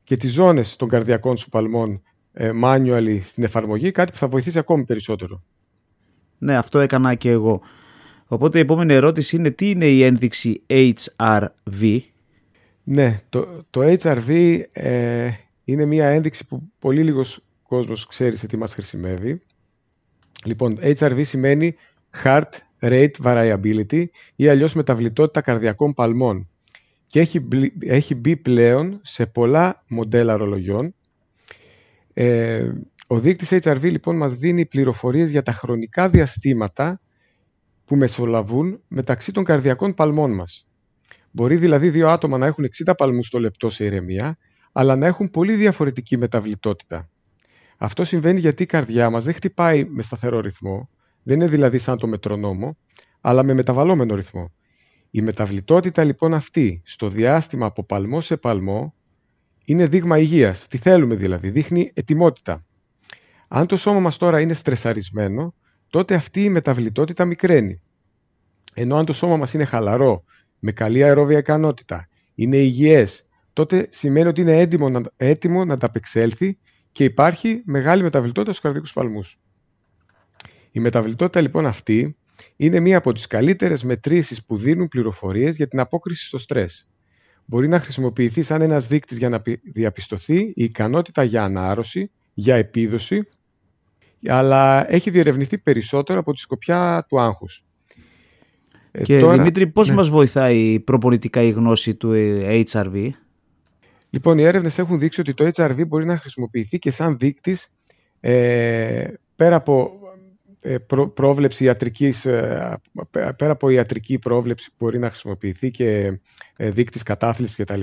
και 0.04 0.16
τις 0.16 0.32
ζώνες 0.32 0.76
των 0.76 0.88
καρδιακών 0.88 1.36
σου 1.36 1.48
παλμών 1.48 2.02
ε, 2.32 2.50
manually 2.64 3.18
στην 3.22 3.44
εφαρμογή, 3.44 3.90
κάτι 3.90 4.12
που 4.12 4.18
θα 4.18 4.28
βοηθήσει 4.28 4.58
ακόμη 4.58 4.84
περισσότερο. 4.84 5.42
Ναι, 6.38 6.56
αυτό 6.56 6.78
έκανα 6.78 7.14
και 7.14 7.30
εγώ. 7.30 7.62
Οπότε 8.26 8.58
η 8.58 8.60
επόμενη 8.60 8.94
ερώτηση 8.94 9.36
είναι 9.36 9.50
τι 9.50 9.70
είναι 9.70 9.86
η 9.86 10.02
ένδειξη 10.02 10.62
HRV. 10.66 12.00
Ναι, 12.82 13.20
το, 13.28 13.64
το 13.70 13.80
HRV 14.00 14.60
ε, 14.72 15.30
είναι 15.64 15.84
μια 15.84 16.08
ένδειξη 16.08 16.46
που 16.46 16.62
πολύ 16.78 17.02
λίγος 17.02 17.44
κόσμος 17.62 18.06
ξέρει 18.06 18.36
σε 18.36 18.46
τι 18.46 18.56
μας 18.56 18.74
χρησιμεύει. 18.74 19.42
Λοιπόν, 20.44 20.78
HRV 20.82 21.20
σημαίνει 21.24 21.74
Heart 22.24 22.50
Rate 22.80 23.10
Variability 23.22 24.04
ή 24.36 24.48
αλλιώς 24.48 24.74
μεταβλητότητα 24.74 25.40
καρδιακών 25.40 25.94
παλμών 25.94 26.48
και 27.06 27.20
έχει, 27.20 27.48
έχει 27.80 28.14
μπει 28.14 28.36
πλέον 28.36 29.00
σε 29.02 29.26
πολλά 29.26 29.84
μοντέλα 29.88 30.36
ρολογιών. 30.36 30.94
Ε, 32.12 32.72
ο 33.06 33.18
δείκτης 33.18 33.48
HRV 33.62 33.82
λοιπόν 33.82 34.16
μας 34.16 34.34
δίνει 34.34 34.66
πληροφορίες 34.66 35.30
για 35.30 35.42
τα 35.42 35.52
χρονικά 35.52 36.08
διαστήματα 36.08 37.00
που 37.84 37.96
μεσολαβούν 37.96 38.82
μεταξύ 38.88 39.32
των 39.32 39.44
καρδιακών 39.44 39.94
παλμών 39.94 40.34
μας. 40.34 40.68
Μπορεί 41.30 41.56
δηλαδή 41.56 41.90
δύο 41.90 42.08
άτομα 42.08 42.38
να 42.38 42.46
έχουν 42.46 42.64
60 42.86 42.92
παλμούς 42.96 43.30
το 43.30 43.38
λεπτό 43.38 43.70
σε 43.70 43.84
ηρεμία, 43.84 44.38
αλλά 44.72 44.96
να 44.96 45.06
έχουν 45.06 45.30
πολύ 45.30 45.54
διαφορετική 45.54 46.16
μεταβλητότητα. 46.16 47.08
Αυτό 47.76 48.04
συμβαίνει 48.04 48.40
γιατί 48.40 48.62
η 48.62 48.66
καρδιά 48.66 49.10
μας 49.10 49.24
δεν 49.24 49.34
χτυπάει 49.34 49.84
με 49.84 50.02
σταθερό 50.02 50.40
ρυθμό, 50.40 50.88
δεν 51.22 51.36
είναι 51.36 51.46
δηλαδή 51.48 51.78
σαν 51.78 51.98
το 51.98 52.06
μετρονόμο, 52.06 52.76
αλλά 53.20 53.42
με 53.42 53.54
μεταβαλλόμενο 53.54 54.14
ρυθμό. 54.14 54.52
Η 55.10 55.22
μεταβλητότητα 55.22 56.04
λοιπόν 56.04 56.34
αυτή 56.34 56.82
στο 56.84 57.08
διάστημα 57.08 57.66
από 57.66 57.84
παλμό 57.84 58.20
σε 58.20 58.36
παλμό 58.36 58.94
είναι 59.64 59.86
δείγμα 59.86 60.18
υγείας. 60.18 60.66
Τι 60.66 60.78
θέλουμε 60.78 61.14
δηλαδή, 61.14 61.50
δείχνει 61.50 61.90
ετοιμότητα. 61.94 62.66
Αν 63.48 63.66
το 63.66 63.76
σώμα 63.76 64.00
μας 64.00 64.16
τώρα 64.16 64.40
είναι 64.40 64.52
στρεσαρισμένο, 64.52 65.54
τότε 65.90 66.14
αυτή 66.14 66.42
η 66.42 66.48
μεταβλητότητα 66.48 67.24
μικραίνει. 67.24 67.80
Ενώ 68.74 68.96
αν 68.96 69.04
το 69.04 69.12
σώμα 69.12 69.36
μας 69.36 69.54
είναι 69.54 69.64
χαλαρό, 69.64 70.24
με 70.58 70.72
καλή 70.72 71.04
αερόβια 71.04 71.38
ικανότητα, 71.38 72.08
είναι 72.34 72.56
υγιές, 72.56 73.28
τότε 73.52 73.86
σημαίνει 73.90 74.28
ότι 74.28 74.40
είναι 74.40 74.58
έτοιμο 74.60 74.88
να, 74.88 75.00
έτοιμο 75.16 75.64
να 75.64 75.74
ανταπεξέλθει 75.74 76.58
και 76.92 77.04
υπάρχει 77.04 77.62
μεγάλη 77.64 78.02
μεταβλητότητα 78.02 78.52
στους 78.52 78.64
καρδικούς 78.64 78.92
παλμούς. 78.92 79.40
Η 80.70 80.80
μεταβλητότητα 80.80 81.40
λοιπόν 81.40 81.66
αυτή 81.66 82.16
είναι 82.56 82.80
μία 82.80 82.96
από 82.96 83.12
τις 83.12 83.26
καλύτερες 83.26 83.82
μετρήσεις 83.82 84.44
που 84.44 84.56
δίνουν 84.56 84.88
πληροφορίες 84.88 85.56
για 85.56 85.68
την 85.68 85.80
απόκριση 85.80 86.26
στο 86.26 86.38
στρες. 86.38 86.88
Μπορεί 87.44 87.68
να 87.68 87.80
χρησιμοποιηθεί 87.80 88.42
σαν 88.42 88.62
ένας 88.62 88.86
δείκτης 88.86 89.18
για 89.18 89.28
να 89.28 89.42
διαπιστωθεί 89.62 90.38
η 90.38 90.52
ικανότητα 90.54 91.22
για 91.22 91.44
ανάρρωση, 91.44 92.10
για 92.34 92.54
επίδοση, 92.56 93.28
αλλά 94.26 94.92
έχει 94.92 95.10
διερευνηθεί 95.10 95.58
περισσότερο 95.58 96.18
από 96.18 96.32
τη 96.32 96.38
σκοπιά 96.38 97.06
του 97.08 97.20
άγχους. 97.20 97.64
Ε, 98.90 99.02
και 99.02 99.26
Δημήτρη, 99.26 99.66
πώς 99.66 99.88
ναι. 99.88 99.94
μας 99.94 100.08
βοηθάει 100.08 100.80
προπολιτικά 100.80 101.42
η 101.42 101.50
γνώση 101.50 101.94
του 101.94 102.12
HRV? 102.70 103.08
Λοιπόν, 104.10 104.38
οι 104.38 104.42
έρευνες 104.42 104.78
έχουν 104.78 104.98
δείξει 104.98 105.20
ότι 105.20 105.34
το 105.34 105.50
HRV 105.54 105.86
μπορεί 105.86 106.04
να 106.04 106.16
χρησιμοποιηθεί 106.16 106.78
και 106.78 106.90
σαν 106.90 107.18
δείκτης 107.18 107.72
ε, 108.20 109.04
πέρα 109.36 109.56
από 109.56 109.92
ε, 109.92 109.99
πρόβλεψη 111.14 111.64
ιατρικής, 111.64 112.24
ε, 112.24 112.80
πέρα 113.10 113.50
από 113.50 113.68
ιατρική 113.68 114.18
πρόβλεψη 114.18 114.70
που 114.70 114.76
μπορεί 114.78 114.98
να 114.98 115.10
χρησιμοποιηθεί 115.10 115.70
και 115.70 116.20
δείκτης 116.56 117.02
κατάθλιψης 117.02 117.56
κτλ. 117.56 117.80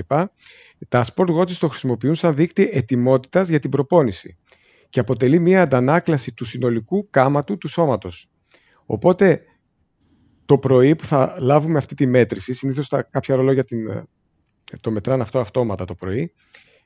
Τα 0.88 1.04
sport 1.14 1.36
watches 1.36 1.50
το 1.50 1.68
χρησιμοποιούν 1.68 2.14
σαν 2.14 2.34
δείκτη 2.34 2.70
ετοιμότητας 2.72 3.48
για 3.48 3.58
την 3.58 3.70
προπόνηση 3.70 4.36
και 4.88 5.00
αποτελεί 5.00 5.38
μια 5.38 5.62
αντανάκλαση 5.62 6.34
του 6.34 6.44
συνολικού 6.44 7.10
κάματου 7.10 7.58
του 7.58 7.68
σώματος. 7.68 8.30
Οπότε 8.86 9.42
το 10.44 10.58
πρωί 10.58 10.96
που 10.96 11.04
θα 11.04 11.36
λάβουμε 11.40 11.78
αυτή 11.78 11.94
τη 11.94 12.06
μέτρηση, 12.06 12.54
συνήθως 12.54 12.88
τα 12.88 13.02
κάποια 13.02 13.36
ρολόγια 13.36 13.64
την, 13.64 14.06
το 14.80 14.90
μετράνε 14.90 15.22
αυτό 15.22 15.38
αυτόματα 15.38 15.84
το 15.84 15.94
πρωί, 15.94 16.32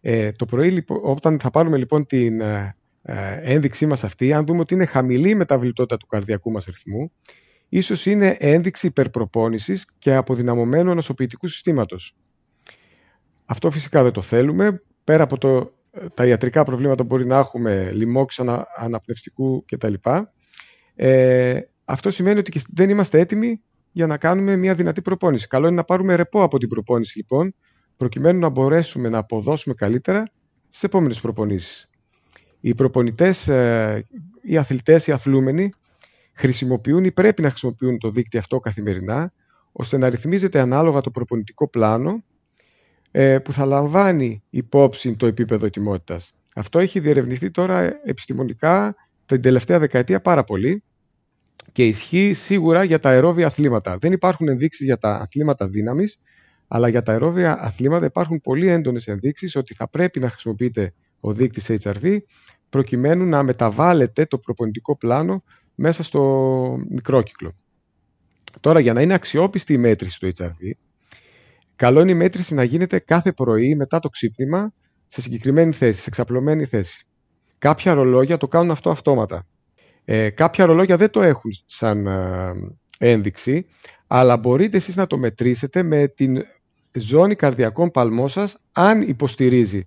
ε, 0.00 0.32
το 0.32 0.44
πρωί 0.44 0.70
λοιπόν, 0.70 1.00
όταν 1.02 1.40
θα 1.40 1.50
πάρουμε 1.50 1.76
λοιπόν 1.76 2.06
την 2.06 2.40
ε, 2.40 2.54
ε, 2.54 2.76
ένδειξή 3.42 3.86
μας 3.86 4.04
αυτή, 4.04 4.32
αν 4.32 4.46
δούμε 4.46 4.60
ότι 4.60 4.74
είναι 4.74 4.84
χαμηλή 4.84 5.30
η 5.30 5.34
μεταβλητότητα 5.34 5.96
του 5.96 6.06
καρδιακού 6.06 6.50
μας 6.50 6.64
ρυθμού, 6.64 7.12
ίσως 7.68 8.06
είναι 8.06 8.36
ένδειξη 8.40 8.86
υπερπροπόνησης 8.86 9.86
και 9.98 10.14
αποδυναμωμένου 10.14 10.94
νοσοποιητικού 10.94 11.48
συστήματος. 11.48 12.16
Αυτό 13.44 13.70
φυσικά 13.70 14.02
δεν 14.02 14.12
το 14.12 14.20
θέλουμε. 14.20 14.82
Πέρα 15.04 15.22
από 15.22 15.38
το, 15.38 15.72
τα 16.14 16.26
ιατρικά 16.26 16.64
προβλήματα 16.64 17.02
που 17.02 17.08
μπορεί 17.08 17.26
να 17.26 17.38
έχουμε, 17.38 17.90
λοιμώξη 17.92 18.42
ανα, 18.42 18.66
αναπνευστικού 18.76 19.64
κτλ. 19.64 19.94
Ε, 20.94 21.60
αυτό 21.84 22.10
σημαίνει 22.10 22.38
ότι 22.38 22.60
δεν 22.74 22.90
είμαστε 22.90 23.18
έτοιμοι 23.18 23.62
για 23.92 24.06
να 24.06 24.16
κάνουμε 24.16 24.56
μια 24.56 24.74
δυνατή 24.74 25.02
προπόνηση. 25.02 25.46
Καλό 25.46 25.66
είναι 25.66 25.76
να 25.76 25.84
πάρουμε 25.84 26.14
ρεπό 26.14 26.42
από 26.42 26.58
την 26.58 26.68
προπόνηση 26.68 27.16
λοιπόν, 27.16 27.54
προκειμένου 27.96 28.38
να 28.38 28.48
μπορέσουμε 28.48 29.08
να 29.08 29.18
αποδώσουμε 29.18 29.74
καλύτερα 29.74 30.22
στι 30.68 30.86
επόμενες 30.86 31.20
προπονήσεις. 31.20 31.90
Οι 32.64 32.74
προπονητές, 32.74 33.48
ε, 33.48 34.06
οι 34.42 34.56
αθλητές, 34.56 35.06
οι 35.06 35.12
αθλούμενοι 35.12 35.72
χρησιμοποιούν 36.32 37.04
ή 37.04 37.12
πρέπει 37.12 37.42
να 37.42 37.48
χρησιμοποιούν 37.48 37.98
το 37.98 38.10
δίκτυο 38.10 38.38
αυτό 38.38 38.58
καθημερινά, 38.58 39.32
ώστε 39.72 39.96
να 39.98 40.08
ρυθμίζεται 40.08 40.60
ανάλογα 40.60 41.00
το 41.00 41.10
προπονητικό 41.10 41.68
πλάνο 41.68 42.24
ε, 43.10 43.38
που 43.38 43.52
θα 43.52 43.64
λαμβάνει 43.64 44.42
υπόψη 44.50 45.16
το 45.16 45.26
επίπεδο 45.26 45.66
ετοιμότητας. 45.66 46.34
Αυτό 46.54 46.78
έχει 46.78 47.00
διερευνηθεί 47.00 47.50
τώρα 47.50 48.00
επιστημονικά 48.04 48.94
την 49.26 49.40
τελευταία 49.40 49.78
δεκαετία 49.78 50.20
πάρα 50.20 50.44
πολύ 50.44 50.82
και 51.72 51.86
ισχύει 51.86 52.32
σίγουρα 52.32 52.84
για 52.84 52.98
τα 52.98 53.08
αερόβια 53.08 53.46
αθλήματα. 53.46 53.96
Δεν 53.98 54.12
υπάρχουν 54.12 54.48
ενδείξεις 54.48 54.84
για 54.86 54.98
τα 54.98 55.14
αθλήματα 55.14 55.68
δύναμης, 55.68 56.18
αλλά 56.68 56.88
για 56.88 57.02
τα 57.02 57.12
αερόβια 57.12 57.60
αθλήματα 57.60 58.06
υπάρχουν 58.06 58.40
πολύ 58.40 58.68
έντονες 58.68 59.06
ενδείξεις 59.06 59.56
ότι 59.56 59.74
θα 59.74 59.88
πρέπει 59.88 60.20
να 60.20 60.28
χρησιμοποιείται 60.28 60.94
ο 61.24 61.32
δείκτης 61.32 61.70
HRV 61.82 62.18
προκειμένου 62.68 63.24
να 63.24 63.42
μεταβάλλεται 63.42 64.26
το 64.26 64.38
προπονητικό 64.38 64.96
πλάνο 64.96 65.42
μέσα 65.74 66.02
στο 66.02 66.20
μικρόκυκλο. 66.88 67.52
Τώρα, 68.60 68.80
για 68.80 68.92
να 68.92 69.00
είναι 69.00 69.14
αξιόπιστη 69.14 69.72
η 69.72 69.78
μέτρηση 69.78 70.20
του 70.20 70.30
HRV, 70.36 70.70
καλό 71.76 72.00
είναι 72.00 72.10
η 72.10 72.14
μέτρηση 72.14 72.54
να 72.54 72.64
γίνεται 72.64 72.98
κάθε 72.98 73.32
πρωί 73.32 73.74
μετά 73.74 73.98
το 73.98 74.08
ξύπνημα 74.08 74.72
σε 75.06 75.20
συγκεκριμένη 75.20 75.72
θέση, 75.72 76.00
σε 76.00 76.08
εξαπλωμένη 76.08 76.64
θέση. 76.64 77.06
Κάποια 77.58 77.94
ρολόγια 77.94 78.36
το 78.36 78.48
κάνουν 78.48 78.70
αυτό 78.70 78.90
αυτόματα. 78.90 79.46
Ε, 80.04 80.30
κάποια 80.30 80.64
ρολόγια 80.64 80.96
δεν 80.96 81.10
το 81.10 81.22
έχουν 81.22 81.50
σαν 81.66 82.06
ε, 82.06 82.52
ένδειξη, 82.98 83.66
αλλά 84.06 84.36
μπορείτε 84.36 84.76
εσείς 84.76 84.96
να 84.96 85.06
το 85.06 85.18
μετρήσετε 85.18 85.82
με 85.82 86.08
την 86.08 86.42
ζώνη 86.92 87.34
καρδιακών 87.34 87.90
παλμών 87.90 88.28
σας, 88.28 88.56
αν 88.72 89.00
υποστηρίζει 89.00 89.86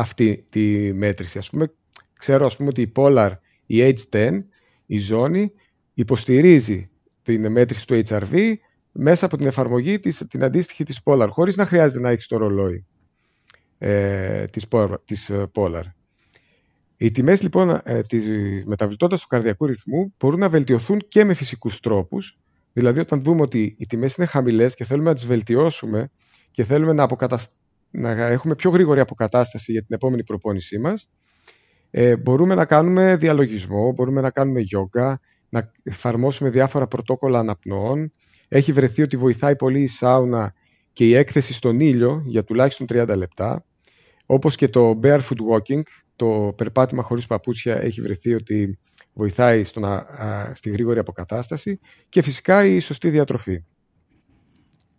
αυτή 0.00 0.46
τη 0.48 0.92
μέτρηση. 0.92 1.38
Ας 1.38 1.50
πούμε, 1.50 1.72
ξέρω 2.18 2.46
ας 2.46 2.56
πούμε 2.56 2.68
ότι 2.68 2.82
η 2.82 2.92
Polar, 2.96 3.30
η 3.66 3.94
H10, 4.10 4.38
η 4.86 4.98
ζώνη, 4.98 5.52
υποστηρίζει 5.94 6.90
την 7.22 7.50
μέτρηση 7.50 7.86
του 7.86 8.02
HRV 8.08 8.54
μέσα 8.92 9.26
από 9.26 9.36
την 9.36 9.46
εφαρμογή 9.46 9.98
της, 9.98 10.26
την 10.28 10.44
αντίστοιχη 10.44 10.84
της 10.84 11.00
Polar, 11.04 11.28
χωρίς 11.30 11.56
να 11.56 11.66
χρειάζεται 11.66 12.00
να 12.00 12.10
έχεις 12.10 12.26
το 12.26 12.36
ρολόι 12.36 12.86
ε, 13.78 14.44
της, 14.44 14.66
της 15.04 15.30
ε, 15.30 15.50
Polar. 15.54 15.82
Οι 16.96 17.10
τιμές 17.10 17.42
λοιπόν 17.42 17.80
ε, 17.84 18.02
της 18.02 18.26
μεταβλητότητας 18.64 19.20
του 19.20 19.26
καρδιακού 19.26 19.66
ρυθμού 19.66 20.14
μπορούν 20.18 20.38
να 20.38 20.48
βελτιωθούν 20.48 20.98
και 21.08 21.24
με 21.24 21.34
φυσικούς 21.34 21.80
τρόπους. 21.80 22.38
Δηλαδή, 22.72 23.00
όταν 23.00 23.22
δούμε 23.22 23.42
ότι 23.42 23.74
οι 23.78 23.86
τιμές 23.86 24.14
είναι 24.14 24.26
χαμηλές 24.26 24.74
και 24.74 24.84
θέλουμε 24.84 25.08
να 25.08 25.14
τις 25.14 25.26
βελτιώσουμε 25.26 26.10
και 26.50 26.64
θέλουμε 26.64 26.92
να, 26.92 27.06
να 27.90 28.10
έχουμε 28.10 28.54
πιο 28.54 28.70
γρήγορη 28.70 29.00
αποκατάσταση 29.00 29.72
για 29.72 29.80
την 29.80 29.94
επόμενη 29.94 30.24
προπόνησή 30.24 30.78
μας, 30.78 31.10
ε, 31.90 32.16
μπορούμε 32.16 32.54
να 32.54 32.64
κάνουμε 32.64 33.16
διαλογισμό, 33.16 33.92
μπορούμε 33.92 34.20
να 34.20 34.30
κάνουμε 34.30 34.60
γιόγκα, 34.60 35.20
να 35.48 35.72
εφαρμόσουμε 35.82 36.50
διάφορα 36.50 36.86
πρωτόκολλα 36.86 37.38
αναπνοών. 37.38 38.12
Έχει 38.48 38.72
βρεθεί 38.72 39.02
ότι 39.02 39.16
βοηθάει 39.16 39.56
πολύ 39.56 39.82
η 39.82 39.86
σάουνα 39.86 40.54
και 40.92 41.06
η 41.06 41.14
έκθεση 41.14 41.52
στον 41.52 41.80
ήλιο 41.80 42.22
για 42.26 42.44
τουλάχιστον 42.44 42.86
30 42.90 43.16
λεπτά. 43.16 43.64
Όπως 44.26 44.56
και 44.56 44.68
το 44.68 45.00
barefoot 45.02 45.38
walking, 45.50 45.82
το 46.16 46.54
περπάτημα 46.56 47.02
χωρίς 47.02 47.26
παπούτσια 47.26 47.82
έχει 47.82 48.00
βρεθεί 48.00 48.34
ότι 48.34 48.78
βοηθάει 49.12 49.64
στο 49.64 49.80
να, 49.80 50.06
στη 50.52 50.70
γρήγορη 50.70 50.98
αποκατάσταση 50.98 51.80
και 52.08 52.22
φυσικά 52.22 52.64
η 52.64 52.78
σωστή 52.78 53.08
διατροφή. 53.10 53.64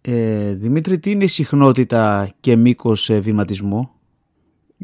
Ε, 0.02 0.54
Δημήτρη, 0.54 1.00
τι 1.00 1.12
είναι 1.12 1.24
η 1.24 1.28
συχνότητα 1.28 2.32
και 2.40 2.56
μήκος 2.56 3.10
ε, 3.10 3.20
βηματισμού; 3.20 3.90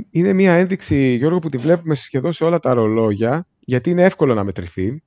Είναι 0.10 0.34
μια 0.34 0.54
ένδειξη, 0.54 1.16
Γιώργο, 1.16 1.40
που 1.40 1.50
τη 1.50 1.58
βλέπουμε 1.58 1.96
σχεδόν 1.96 2.32
σε 2.32 2.44
όλα 2.44 2.60
τα 2.60 2.74
ρολόγια, 2.74 3.48
γιατί 3.60 3.90
είναι 3.90 4.04
εύκολο 4.04 4.34
να 4.34 4.44
μετρηθεί. 4.44 5.02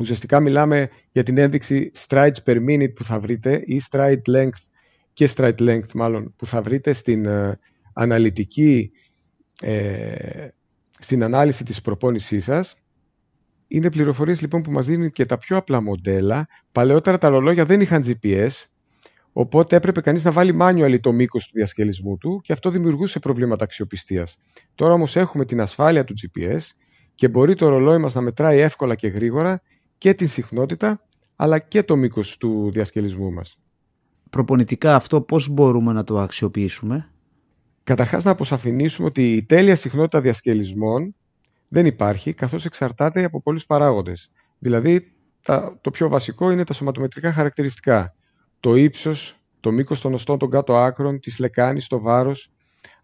Ουσιαστικά 0.00 0.40
μιλάμε 0.40 0.90
για 1.12 1.22
την 1.22 1.38
ένδειξη 1.38 1.90
strides 2.08 2.42
per 2.44 2.56
minute 2.68 2.94
που 2.94 3.04
θα 3.04 3.18
βρείτε 3.18 3.62
ή 3.64 3.80
stride 3.90 4.22
length 4.28 4.62
και 5.12 5.28
stride 5.36 5.58
length 5.58 5.92
μάλλον 5.94 6.34
που 6.36 6.46
θα 6.46 6.62
βρείτε 6.62 6.92
στην 6.92 7.24
ε, 7.24 7.58
αναλυτική 7.92 8.90
ε, 9.60 10.48
στην 10.98 11.22
ανάλυση 11.22 11.64
της 11.64 11.80
προπόνησής 11.80 12.44
σας. 12.44 12.74
Είναι 13.68 13.90
πληροφορίες 13.90 14.40
λοιπόν 14.40 14.62
που 14.62 14.70
μας 14.70 14.86
δίνουν 14.86 15.10
και 15.10 15.26
τα 15.26 15.38
πιο 15.38 15.56
απλά 15.56 15.80
μοντέλα. 15.82 16.46
Παλαιότερα 16.72 17.18
τα 17.18 17.28
ρολόγια 17.28 17.64
δεν 17.64 17.80
είχαν 17.80 18.04
GPS, 18.06 18.48
οπότε 19.32 19.76
έπρεπε 19.76 20.00
κανείς 20.00 20.24
να 20.24 20.32
βάλει 20.32 20.56
manual 20.60 21.00
το 21.00 21.12
μήκος 21.12 21.46
του 21.46 21.52
διασκελισμού 21.54 22.16
του 22.18 22.40
και 22.42 22.52
αυτό 22.52 22.70
δημιουργούσε 22.70 23.18
προβλήματα 23.18 23.64
αξιοπιστίας. 23.64 24.36
Τώρα 24.74 24.92
όμως 24.92 25.16
έχουμε 25.16 25.44
την 25.44 25.60
ασφάλεια 25.60 26.04
του 26.04 26.14
GPS 26.14 26.60
και 27.14 27.28
μπορεί 27.28 27.54
το 27.54 27.68
ρολόι 27.68 27.98
μας 27.98 28.14
να 28.14 28.20
μετράει 28.20 28.58
εύκολα 28.58 28.94
και 28.94 29.08
γρήγορα 29.08 29.62
και 29.98 30.14
την 30.14 30.28
συχνότητα 30.28 31.04
αλλά 31.36 31.58
και 31.58 31.82
το 31.82 31.96
μήκος 31.96 32.36
του 32.36 32.70
διασκελισμού 32.72 33.32
μας. 33.32 33.58
Προπονητικά 34.30 34.94
αυτό 34.94 35.20
πώς 35.20 35.48
μπορούμε 35.48 35.92
να 35.92 36.04
το 36.04 36.18
αξιοποιήσουμε; 36.18 37.10
Καταρχάς, 37.82 38.24
να 38.24 38.30
αποσαφηνίσουμε 38.30 39.08
ότι 39.08 39.32
η 39.32 39.44
τέλεια 39.44 39.76
συχνότητα 39.76 40.20
διασκελισμών 40.20 41.14
δεν 41.68 41.86
υπάρχει, 41.86 42.34
καθώς 42.34 42.64
εξαρτάται 42.64 43.24
από 43.24 43.42
πολλούς 43.42 43.66
παράγοντες. 43.66 44.30
Δηλαδή, 44.58 45.12
το 45.80 45.90
πιο 45.90 46.08
βασικό 46.08 46.50
είναι 46.50 46.64
τα 46.64 46.72
σωματομετρικά 46.72 47.32
χαρακτηριστικά. 47.32 48.14
Το 48.60 48.74
ύψος, 48.74 49.40
το 49.60 49.72
μήκος 49.72 50.00
των 50.00 50.14
οστών 50.14 50.38
των 50.38 50.50
κάτω 50.50 50.76
άκρων, 50.76 51.20
τη 51.20 51.40
λεκάνη, 51.40 51.82
το 51.82 52.00
βάρος. 52.00 52.52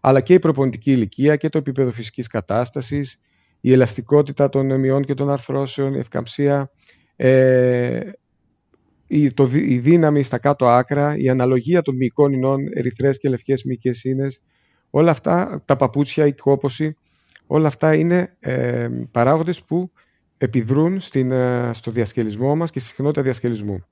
αλλά 0.01 0.21
και 0.21 0.33
η 0.33 0.39
προπονητική 0.39 0.91
ηλικία 0.91 1.35
και 1.35 1.49
το 1.49 1.57
επίπεδο 1.57 1.91
φυσικής 1.91 2.27
κατάστασης, 2.27 3.19
η 3.61 3.71
ελαστικότητα 3.71 4.49
των 4.49 4.79
μειών 4.79 5.03
και 5.03 5.13
των 5.13 5.29
αρθρώσεων, 5.29 5.93
η 5.93 5.99
ευκαμψία, 5.99 6.71
ε, 7.15 7.99
η, 9.07 9.31
το, 9.31 9.49
η 9.53 9.77
δύναμη 9.79 10.23
στα 10.23 10.37
κάτω 10.37 10.67
άκρα, 10.67 11.17
η 11.17 11.29
αναλογία 11.29 11.81
των 11.81 11.95
μυϊκών 11.95 12.33
ινών, 12.33 12.59
ερυθρές 12.73 13.17
και 13.17 13.29
λευκές 13.29 13.63
μυϊκές 13.63 14.03
ίνες, 14.03 14.41
όλα 14.89 15.11
αυτά, 15.11 15.61
τα 15.65 15.75
παπούτσια, 15.75 16.25
η 16.25 16.33
κόποση, 16.33 16.97
όλα 17.47 17.67
αυτά 17.67 17.95
είναι 17.95 18.35
ε, 18.39 18.87
παράγοντες 19.11 19.63
που 19.63 19.91
επιδρούν 20.37 20.99
στην, 20.99 21.31
ε, 21.31 21.69
στο 21.73 21.91
διασκελισμό 21.91 22.55
μας 22.55 22.71
και 22.71 22.79
στη 22.79 22.89
συχνότητα 22.89 23.21
διασκελισμού. 23.21 23.85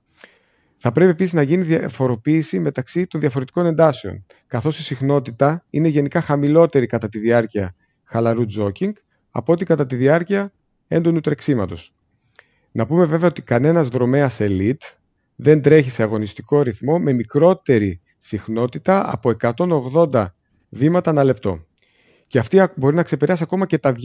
Θα 0.88 0.94
πρέπει 0.94 1.12
επίσης 1.12 1.34
να 1.34 1.42
γίνει 1.42 1.64
διαφοροποίηση 1.64 2.60
μεταξύ 2.60 3.08
των 3.08 3.20
διαφορετικών 3.20 3.66
εντάσεων, 3.66 4.26
καθώς 4.48 4.80
η 4.80 4.84
συχνότητα 4.84 5.66
είναι 5.70 5.88
γενικά 5.88 6.22
χαμηλότερη 6.22 6.86
κατά 6.86 7.10
τη 7.10 7.20
διάρκεια 7.20 7.76
χαλαρού 8.04 8.46
τζόκινγκ 8.46 8.94
από 9.32 9.54
ό,τι 9.54 9.66
κατά 9.66 9.86
τη 9.86 9.96
διάρκεια 9.96 10.54
έντονου 10.88 11.20
τρεξίματος. 11.20 11.94
Να 12.72 12.86
πούμε 12.86 13.06
βέβαια 13.06 13.30
ότι 13.30 13.42
κανένας 13.42 13.88
δρομέας 13.88 14.38
elite 14.40 14.96
δεν 15.36 15.62
τρέχει 15.62 15.90
σε 15.90 16.04
αγωνιστικό 16.04 16.62
ρυθμό 16.62 17.00
με 17.00 17.14
μικρότερη 17.14 18.02
συχνότητα 18.18 19.12
από 19.12 19.36
180 20.12 20.26
βήματα 20.70 21.10
ανά 21.10 21.24
λεπτό. 21.24 21.66
Και 22.28 22.40
αυτή 22.40 22.64
μπορεί 22.76 22.96
να 22.96 23.04
ξεπεράσει 23.04 23.44
ακόμα 23.44 23.66
και 23.66 23.78
τα 23.78 23.96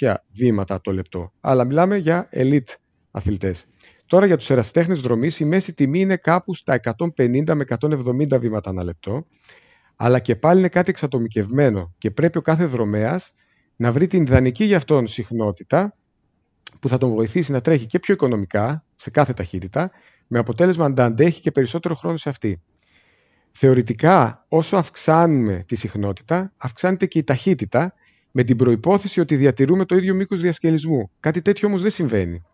200 0.00 0.14
βήματα 0.32 0.80
το 0.80 0.92
λεπτό. 0.92 1.32
Αλλά 1.40 1.64
μιλάμε 1.64 1.96
για 1.96 2.28
elite 2.32 2.74
αθλητές. 3.10 3.66
Τώρα 4.10 4.26
για 4.26 4.36
τους 4.36 4.50
εραστέχνες 4.50 5.00
δρομής 5.00 5.40
η 5.40 5.44
μέση 5.44 5.74
τιμή 5.74 6.00
είναι 6.00 6.16
κάπου 6.16 6.54
στα 6.54 6.80
150 7.16 7.54
με 7.54 7.64
170 7.68 8.38
βήματα 8.40 8.70
ανά 8.70 8.84
λεπτό, 8.84 9.26
αλλά 9.96 10.18
και 10.18 10.36
πάλι 10.36 10.58
είναι 10.58 10.68
κάτι 10.68 10.90
εξατομικευμένο 10.90 11.94
και 11.98 12.10
πρέπει 12.10 12.38
ο 12.38 12.40
κάθε 12.40 12.64
δρομέας 12.64 13.34
να 13.76 13.92
βρει 13.92 14.06
την 14.06 14.22
ιδανική 14.22 14.64
για 14.64 14.76
αυτόν 14.76 15.06
συχνότητα 15.06 15.96
που 16.80 16.88
θα 16.88 16.98
τον 16.98 17.10
βοηθήσει 17.10 17.52
να 17.52 17.60
τρέχει 17.60 17.86
και 17.86 17.98
πιο 17.98 18.14
οικονομικά 18.14 18.84
σε 18.96 19.10
κάθε 19.10 19.32
ταχύτητα, 19.32 19.90
με 20.26 20.38
αποτέλεσμα 20.38 20.88
να 20.88 21.04
αντέχει 21.04 21.40
και 21.40 21.50
περισσότερο 21.50 21.94
χρόνο 21.94 22.16
σε 22.16 22.28
αυτή. 22.28 22.62
Θεωρητικά, 23.50 24.44
όσο 24.48 24.76
αυξάνουμε 24.76 25.64
τη 25.66 25.76
συχνότητα, 25.76 26.52
αυξάνεται 26.56 27.06
και 27.06 27.18
η 27.18 27.24
ταχύτητα, 27.24 27.94
με 28.30 28.42
την 28.42 28.56
προϋπόθεση 28.56 29.20
ότι 29.20 29.36
διατηρούμε 29.36 29.84
το 29.84 29.96
ίδιο 29.96 30.14
μήκος 30.14 30.40
διασκελισμού. 30.40 31.10
Κάτι 31.20 31.42
τέτοιο 31.42 31.68
όμως 31.68 31.82
δεν 31.82 31.90
συμβαίνει. 31.90 32.44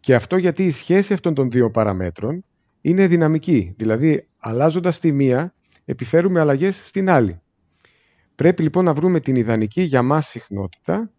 Και 0.00 0.14
αυτό 0.14 0.36
γιατί 0.36 0.66
η 0.66 0.70
σχέση 0.70 1.12
αυτών 1.12 1.34
των 1.34 1.50
δύο 1.50 1.70
παραμέτρων 1.70 2.44
είναι 2.80 3.06
δυναμική. 3.06 3.74
Δηλαδή, 3.76 4.28
αλλάζοντας 4.38 4.98
τη 4.98 5.12
μία, 5.12 5.54
επιφέρουμε 5.84 6.40
αλλαγές 6.40 6.86
στην 6.86 7.10
άλλη. 7.10 7.40
Πρέπει 8.34 8.62
λοιπόν 8.62 8.84
να 8.84 8.92
βρούμε 8.92 9.20
την 9.20 9.34
ιδανική 9.34 9.82
για 9.82 10.02
μας 10.02 10.26
συχνότητα, 10.26 11.10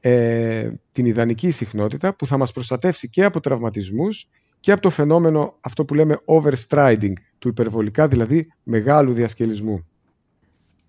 ε, 0.00 0.70
την 0.92 1.06
ιδανική 1.06 1.50
συχνότητα 1.50 2.14
που 2.14 2.26
θα 2.26 2.36
μας 2.36 2.52
προστατεύσει 2.52 3.08
και 3.08 3.24
από 3.24 3.40
τραυματισμούς 3.40 4.28
και 4.60 4.72
από 4.72 4.82
το 4.82 4.90
φαινόμενο 4.90 5.58
αυτό 5.60 5.84
που 5.84 5.94
λέμε 5.94 6.20
overstriding, 6.24 7.12
του 7.38 7.48
υπερβολικά 7.48 8.08
δηλαδή 8.08 8.52
μεγάλου 8.62 9.12
διασκελισμού. 9.12 9.86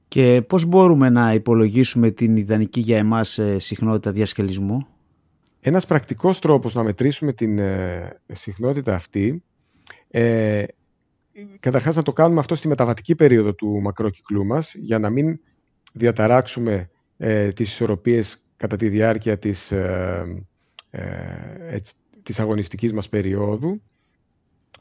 Και 0.08 0.42
πώς 0.48 0.66
μπορούμε 0.66 1.10
να 1.10 1.34
υπολογίσουμε 1.34 2.12
την 2.12 2.38
ιδανική 2.38 2.80
για 2.80 2.98
εμάς 2.98 3.38
ε, 3.38 3.60
συχνότητα 3.60 4.12
διασκελισμού; 4.12 4.86
Ένας 5.68 5.86
πρακτικός 5.86 6.40
τρόπος 6.40 6.74
να 6.74 6.84
μετρήσουμε 6.84 7.34
την 7.34 7.60
ε, 7.60 8.18
συχνότητα 8.32 8.96
αυτή, 8.96 9.44
ε, 10.08 10.64
καταρχάς 11.60 11.96
να 11.96 12.02
το 12.02 12.14
κάνουμε 12.14 12.40
αυτό 12.40 12.56
στη 12.56 12.68
μεταβατική 12.68 13.16
περίοδο 13.16 13.54
του 13.54 13.82
μακρόκυκλού 13.82 14.46
μας, 14.46 14.74
για 14.74 15.00
να 15.00 15.10
μην 15.10 15.40
διαταράξουμε 15.94 16.90
ε, 17.18 17.48
τις 17.48 17.70
ισορροπίες 17.70 18.48
κατά 18.58 18.76
τη 18.76 18.90
διάρκεια 18.90 19.38
της, 19.38 19.72
ε, 19.72 20.46
ε, 20.90 21.78
της 22.24 22.40
αγωνιστικής 22.40 22.94
μας 22.94 23.10
περίοδου. 23.10 23.82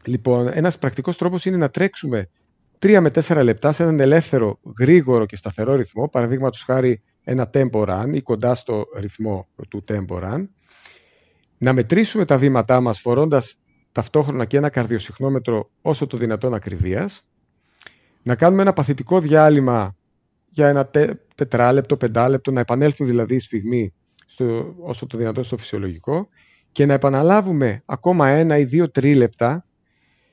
Λοιπόν, 0.05 0.51
ένας 0.53 0.79
πρακτικός 0.79 1.17
τρόπος 1.17 1.45
είναι 1.45 1.57
να 1.57 1.71
τρέξουμε 1.71 2.29
3 2.79 3.01
με 3.01 3.11
4 3.11 3.43
λεπτά 3.43 3.73
σε 3.73 3.83
έναν 3.83 4.01
ελεύθερο, 4.01 4.61
γρήγορο 4.79 5.27
και 5.27 5.37
σταθερό 5.37 5.75
ρυθμό, 5.75 6.09
παραδείγματος 6.09 6.63
χάρη 6.63 7.03
ένα 7.25 7.51
tempo 7.53 7.87
run 7.89 8.11
ή 8.13 8.21
κοντά 8.21 8.55
στο 8.55 8.87
ρυθμό 8.97 9.49
του 9.69 9.85
tempo 9.89 10.23
run, 10.23 10.47
να 11.65 11.73
μετρήσουμε 11.73 12.25
τα 12.25 12.37
βήματά 12.37 12.81
μας 12.81 13.01
φορώντας 13.01 13.57
ταυτόχρονα 13.93 14.45
και 14.45 14.57
ένα 14.57 14.69
καρδιοσυχνόμετρο 14.69 15.71
όσο 15.83 16.07
το 16.07 16.17
δυνατόν 16.17 16.55
ακριβίας, 16.55 17.27
να 18.23 18.35
κάνουμε 18.35 18.63
ένα 18.63 18.73
παθητικό 18.73 19.21
διάλειμμα 19.21 19.97
για 20.49 20.69
ένα 20.69 20.87
τε, 20.87 21.15
τετράλεπτο, 21.35 21.97
πεντάλεπτο, 21.97 22.51
να 22.51 22.61
επανέλθουν 22.61 23.07
δηλαδή 23.07 23.35
η 23.35 23.39
σφιγμή 23.39 23.95
στο, 24.27 24.75
όσο 24.79 25.07
το 25.07 25.19
δυνατόν 25.19 25.43
στο 25.43 25.57
φυσιολογικό 25.57 26.29
και 26.73 26.87
να 26.87 26.93
επαναλάβουμε 26.93 27.83
ακόμα 27.85 28.29
ένα 28.29 28.59
ή 28.59 28.65
δύο 28.65 28.91
τρίλεπτα 28.91 29.67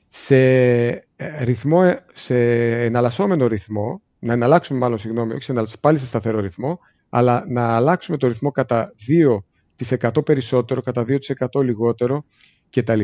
σε 0.08 0.36
ε, 0.36 1.04
ρυθμό, 1.40 1.94
σε 2.12 2.36
εναλλασσόμενο 2.84 3.46
ρυθμό, 3.46 4.02
να 4.18 4.32
εναλλάξουμε 4.32 4.78
μάλλον, 4.78 4.98
συγγνώμη, 4.98 5.32
όχι 5.32 5.42
σε 5.42 5.78
πάλι 5.80 5.98
σε 5.98 6.06
σταθερό 6.06 6.40
ρυθμό, 6.40 6.78
αλλά 7.08 7.44
να 7.48 7.74
αλλάξουμε 7.74 8.16
το 8.16 8.26
ρυθμό 8.26 8.50
κατά 8.50 8.92
δύο 8.96 9.44
100 9.76 10.24
περισσότερο, 10.24 10.82
κατά 10.82 11.04
2% 11.08 11.62
λιγότερο 11.62 12.24
κτλ. 12.70 13.00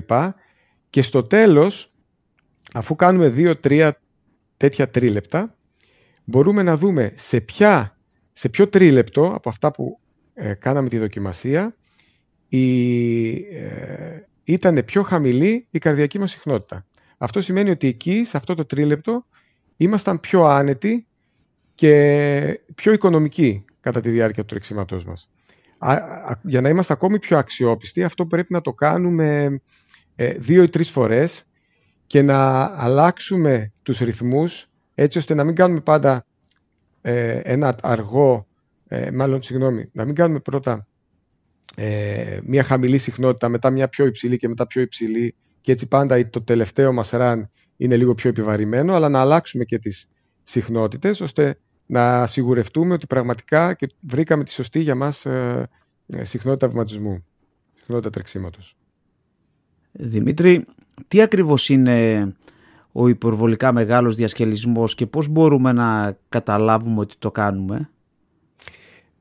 Και 0.91 1.03
στο 1.03 1.23
τέλος, 1.23 1.93
αφού 2.75 2.97
κάνουμε 2.97 3.35
2-3 3.37 3.91
τέτοια 4.57 4.89
τρίλεπτα, 4.89 5.57
μπορούμε 6.25 6.63
να 6.63 6.77
δούμε 6.77 7.13
σε, 7.15 7.41
ποια, 7.41 7.99
σε 8.33 8.49
ποιο 8.49 8.69
τρίλεπτο 8.69 9.33
από 9.35 9.49
αυτά 9.49 9.71
που 9.71 10.01
ε, 10.35 10.55
κάναμε 10.55 10.89
τη 10.89 10.99
δοκιμασία 10.99 11.77
η, 12.49 13.31
ε, 13.35 14.27
ήταν 14.45 14.83
πιο 14.85 15.03
χαμηλή 15.03 15.67
η 15.71 15.79
καρδιακή 15.79 16.19
μας 16.19 16.31
συχνότητα. 16.31 16.87
Αυτό 17.19 17.41
σημαίνει 17.41 17.71
ότι 17.71 17.87
εκεί, 17.87 18.25
σε 18.25 18.37
αυτό 18.37 18.55
το 18.55 18.65
τρίλεπτο, 18.65 19.27
ήμασταν 19.77 20.21
πιο 20.21 20.45
άνετοι 20.45 21.07
και 21.75 22.61
πιο 22.75 22.93
οικονομικοί 22.93 23.65
κατά 23.81 24.01
τη 24.01 24.11
διάρκεια 24.11 24.43
του 24.43 24.49
τρεξίματός 24.49 25.05
μας 25.05 25.31
για 26.43 26.61
να 26.61 26.69
είμαστε 26.69 26.93
ακόμη 26.93 27.19
πιο 27.19 27.39
αξιόπιστοι, 27.39 28.03
αυτό 28.03 28.27
πρέπει 28.27 28.53
να 28.53 28.61
το 28.61 28.73
κάνουμε 28.73 29.61
ε, 30.17 30.33
δύο 30.33 30.63
ή 30.63 30.69
τρεις 30.69 30.91
φορές 30.91 31.45
και 32.07 32.23
να 32.23 32.63
αλλάξουμε 32.65 33.73
τους 33.83 33.99
ρυθμούς 33.99 34.71
έτσι 34.95 35.19
ώστε 35.19 35.35
να 35.35 35.45
μην 35.45 35.55
κάνουμε 35.55 35.81
πάντα 35.81 36.27
ε, 37.01 37.41
ένα 37.45 37.77
αργό, 37.83 38.47
ε, 38.89 39.11
μάλλον 39.11 39.43
συγγνώμη, 39.43 39.91
να 39.93 40.05
μην 40.05 40.15
κάνουμε 40.15 40.41
πρώτα 40.41 40.87
μια 42.45 42.63
χαμηλή 42.63 42.99
συχνότητα, 42.99 43.49
μετά 43.49 43.71
μια 43.71 43.89
πιο 43.89 44.07
υψηλή 44.07 44.37
και 44.37 44.49
μετά 44.49 44.67
πιο 44.67 44.83
υψηλή 44.83 45.35
και 45.61 45.73
έτσι 45.73 45.89
πάντα 45.89 46.29
το 46.29 46.43
τελευταίο 46.43 46.93
μας 46.93 47.11
run 47.13 47.43
είναι 47.77 47.97
λίγο 47.97 48.15
πιο 48.15 48.31
επιβαρημένο, 48.31 48.95
αλλά 48.95 49.09
να 49.09 49.21
αλλάξουμε 49.21 49.65
και 49.65 49.79
τις 49.79 50.09
συχνότητες 50.43 51.21
ώστε 51.21 51.59
να 51.91 52.27
σιγουρευτούμε 52.27 52.95
ότι 52.95 53.07
πραγματικά 53.07 53.75
και 53.75 53.89
βρήκαμε 54.01 54.45
τη 54.45 54.51
σωστή 54.51 54.81
για 54.81 54.95
μας 54.95 55.27
ε, 55.27 55.69
ε, 56.07 56.25
συχνότητα 56.25 56.69
βηματισμού, 56.69 57.25
συχνότητα 57.75 58.11
τρεξίματος. 58.11 58.77
Δημήτρη, 59.93 60.67
τι 61.09 61.23
ακριβώς 61.23 61.69
είναι 61.69 62.29
ο 62.93 63.09
υπερβολικά 63.09 63.73
μεγάλος 63.73 64.15
διασκελισμός 64.15 64.95
και 64.95 65.07
πώς 65.07 65.29
μπορούμε 65.29 65.73
να 65.73 66.19
καταλάβουμε 66.29 67.01
ότι 67.01 67.15
το 67.19 67.31
κάνουμε; 67.31 67.91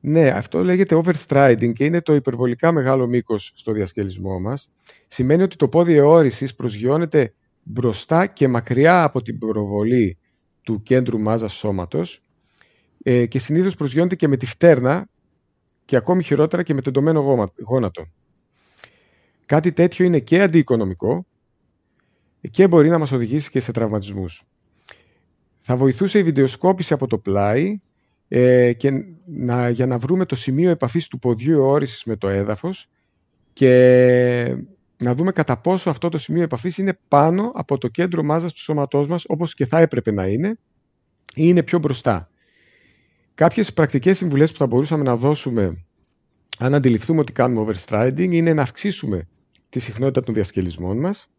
Ναι, 0.00 0.28
αυτό 0.28 0.64
λέγεται 0.64 1.00
overstriding 1.04 1.72
και 1.72 1.84
είναι 1.84 2.02
το 2.02 2.14
υπερβολικά 2.14 2.72
μεγάλο 2.72 3.06
μήκος 3.06 3.52
στο 3.54 3.72
διασκελισμό 3.72 4.40
μας. 4.40 4.70
Σημαίνει 5.06 5.42
ότι 5.42 5.56
το 5.56 5.68
πόδι 5.68 5.94
εώρησης 5.94 6.54
προσγειώνεται 6.54 7.34
μπροστά 7.62 8.26
και 8.26 8.48
μακριά 8.48 9.02
από 9.02 9.22
την 9.22 9.38
προβολή 9.38 10.18
του 10.62 10.82
κέντρου 10.82 11.20
μάζας 11.20 11.52
σώματος 11.52 12.22
ε, 13.10 13.26
και 13.26 13.38
συνήθως 13.38 13.74
προσγειώνεται 13.74 14.16
και 14.16 14.28
με 14.28 14.36
τη 14.36 14.46
φτέρνα 14.46 15.08
και 15.84 15.96
ακόμη 15.96 16.22
χειρότερα 16.22 16.62
και 16.62 16.74
με 16.74 16.82
τεντωμένο 16.82 17.50
γόνατο. 17.64 18.06
Κάτι 19.46 19.72
τέτοιο 19.72 20.04
είναι 20.04 20.18
και 20.18 20.42
αντιοικονομικό 20.42 21.26
και 22.50 22.68
μπορεί 22.68 22.88
να 22.88 22.98
μας 22.98 23.12
οδηγήσει 23.12 23.50
και 23.50 23.60
σε 23.60 23.72
τραυματισμούς. 23.72 24.42
Θα 25.60 25.76
βοηθούσε 25.76 26.18
η 26.18 26.22
βιντεοσκόπηση 26.22 26.92
από 26.92 27.06
το 27.06 27.18
πλάι 27.18 27.80
ε, 28.28 28.72
και 28.72 28.90
να, 29.24 29.68
για 29.68 29.86
να 29.86 29.98
βρούμε 29.98 30.24
το 30.24 30.36
σημείο 30.36 30.70
επαφής 30.70 31.08
του 31.08 31.18
ποδιού 31.18 31.62
όρησης 31.62 32.04
με 32.04 32.16
το 32.16 32.28
έδαφος 32.28 32.88
και 33.52 34.56
να 34.96 35.14
δούμε 35.14 35.32
κατά 35.32 35.58
πόσο 35.58 35.90
αυτό 35.90 36.08
το 36.08 36.18
σημείο 36.18 36.42
επαφής 36.42 36.78
είναι 36.78 36.98
πάνω 37.08 37.52
από 37.54 37.78
το 37.78 37.88
κέντρο 37.88 38.22
μάζας 38.22 38.52
του 38.52 38.60
σώματός 38.60 39.08
μας 39.08 39.24
όπως 39.26 39.54
και 39.54 39.66
θα 39.66 39.78
έπρεπε 39.78 40.12
να 40.12 40.26
είναι 40.26 40.48
ή 40.48 41.42
είναι 41.44 41.62
πιο 41.62 41.78
μπροστά. 41.78 42.30
Κάποιες 43.38 43.72
πρακτικές 43.72 44.16
συμβουλές 44.16 44.52
που 44.52 44.58
θα 44.58 44.66
μπορούσαμε 44.66 45.02
να 45.02 45.16
δώσουμε 45.16 45.84
αν 46.58 46.74
αντιληφθούμε 46.74 47.20
ότι 47.20 47.32
κάνουμε 47.32 47.66
overstriding 47.66 48.32
είναι 48.32 48.54
να 48.54 48.62
αυξήσουμε 48.62 49.28
τη 49.68 49.78
συχνότητα 49.78 50.22
των 50.22 50.34
διασκελισμών 50.34 50.98
μας. 50.98 51.30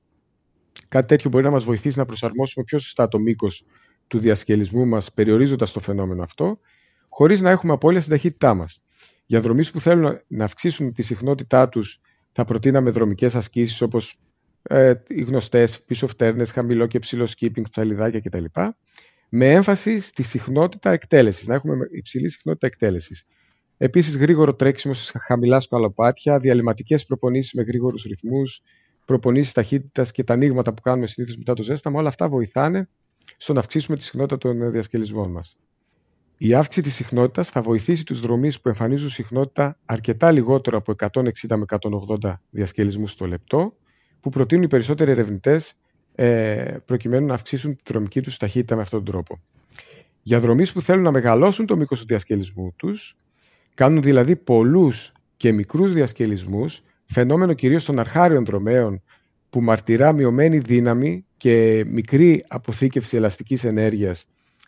Κάτι 0.88 1.08
τέτοιο 1.08 1.30
μπορεί 1.30 1.44
να 1.44 1.50
μας 1.50 1.64
βοηθήσει 1.64 1.98
να 1.98 2.06
προσαρμόσουμε 2.06 2.66
πιο 2.66 2.80
σωστά 2.80 3.08
το 3.08 3.20
μήκος 3.20 3.66
του 4.08 4.20
διασκελισμού 4.20 4.86
μας 4.86 5.14
περιορίζοντας 5.14 5.72
το 5.72 5.80
φαινόμενο 5.80 6.24
αυτό, 6.24 6.60
χωρίς 7.10 7.42
να 7.42 7.50
έχουμε 7.50 7.74
απώλεια 7.74 8.00
στην 8.00 8.12
ταχύτητά 8.12 8.54
μας. 8.54 8.84
Για 9.26 9.40
δρομείς 9.40 9.72
που 9.72 9.80
θέλουν 9.80 10.22
να 10.28 10.44
αυξήσουν 10.44 10.94
τη 10.94 11.02
συχνότητά 11.02 11.70
τους 11.70 12.02
θα 12.32 12.44
προτείναμε 12.44 12.90
δρομικές 12.90 13.36
ασκήσεις 13.36 13.82
όπως 13.82 14.20
ε, 14.62 14.94
οι 15.08 15.22
γνωστές 15.22 15.82
πίσω 15.84 16.08
φτέρνες, 16.08 16.52
χαμηλό 16.52 16.88
και 16.88 17.00
ψηλό 17.00 17.28
skipping, 17.38 17.64
ψαλιδάκια 17.70 18.20
κτλ. 18.20 18.46
Με 19.30 19.52
έμφαση 19.52 20.00
στη 20.00 20.24
συχνότητα 20.24 20.92
εκτέλεσης, 20.92 21.48
να 21.48 21.56
έχουμε 21.56 21.76
υψηλή 21.92 22.30
συχνότητα 22.30 22.68
εκτέλεσης. 22.68 23.26
Επίσης 23.78 24.18
γρήγορο 24.18 24.54
τρέξιμο 24.56 24.94
σε 24.94 25.20
χαμηλά 25.20 25.60
σκαλοπάτια, 25.60 26.40
διαλυματικές 26.40 27.06
προπονήσεις 27.06 27.54
με 27.54 27.64
γρήγορους 27.64 28.04
ρυθμούς, 28.04 28.62
προπονήσεις 29.06 29.54
ταχύτητας 29.54 30.12
και 30.12 30.24
τα 30.24 30.34
ανοίγματα 30.34 30.74
που 30.74 30.82
κάνουμε 30.82 31.08
συνήθως 31.08 31.38
μετά 31.38 31.54
το 31.54 31.64
ζέσταμα, 31.64 32.00
όλα 32.00 32.08
αυτά 32.08 32.30
βοηθάνε 32.30 32.90
στο 33.38 33.54
να 33.54 33.60
αυξήσουμε 33.60 33.98
τη 33.98 34.04
συχνότητα 34.04 34.38
των 34.38 34.72
διασκελισμών 34.72 35.32
μας. 35.32 35.58
Η 36.38 36.54
αύξηση 36.54 36.86
της 36.86 36.96
συχνότητας 36.96 37.50
θα 37.50 37.62
βοηθήσει 37.62 38.04
τους 38.04 38.20
δρομείς 38.22 38.62
που 38.62 38.68
εμφανίζουν 38.68 39.10
συχνότητα 39.10 39.80
αρκετά 39.86 40.32
λιγότερο 40.32 40.78
από 40.78 40.92
160 40.92 41.58
με 41.58 41.66
180 42.22 42.42
διασκελισμούς 42.50 43.16
το 43.16 43.26
λεπτό, 43.26 43.78
που 44.20 44.30
προτείνουν 44.30 44.64
οι 44.64 44.68
περισσότεροι 44.68 45.12
ερευνητές 45.12 45.74
ε, 46.22 46.78
προκειμένου 46.86 47.26
να 47.26 47.34
αυξήσουν 47.34 47.76
τη 47.76 47.82
δρομική 47.86 48.22
τους 48.22 48.38
ταχύτητα 48.38 48.76
με 48.76 48.82
αυτόν 48.82 49.04
τον 49.04 49.14
τρόπο. 49.14 49.40
Για 50.22 50.40
δρομεί 50.40 50.68
που 50.68 50.82
θέλουν 50.82 51.04
να 51.04 51.12
μεγαλώσουν 51.12 51.66
το 51.66 51.78
μήκος 51.78 52.00
του 52.00 52.06
διασκελισμού 52.06 52.74
τους, 52.76 53.18
κάνουν 53.74 54.02
δηλαδή 54.02 54.36
πολλούς 54.36 55.12
και 55.38 55.52
μικρούς 55.52 55.94
διασκελισμούς, 55.94 56.84
φαινόμενο 57.06 57.54
κυρίως 57.54 57.86
των 57.86 58.00
αρχάριων 58.00 58.46
δρομέων 58.46 59.02
που 59.50 59.62
μαρτυρά 59.62 60.14
μειωμένη 60.14 60.58
δύναμη 60.58 61.26
και 61.38 61.86
μικρή 61.88 62.46
αποθήκευση 62.48 63.18
ελαστικής 63.18 63.64
ενέργειας 63.64 64.26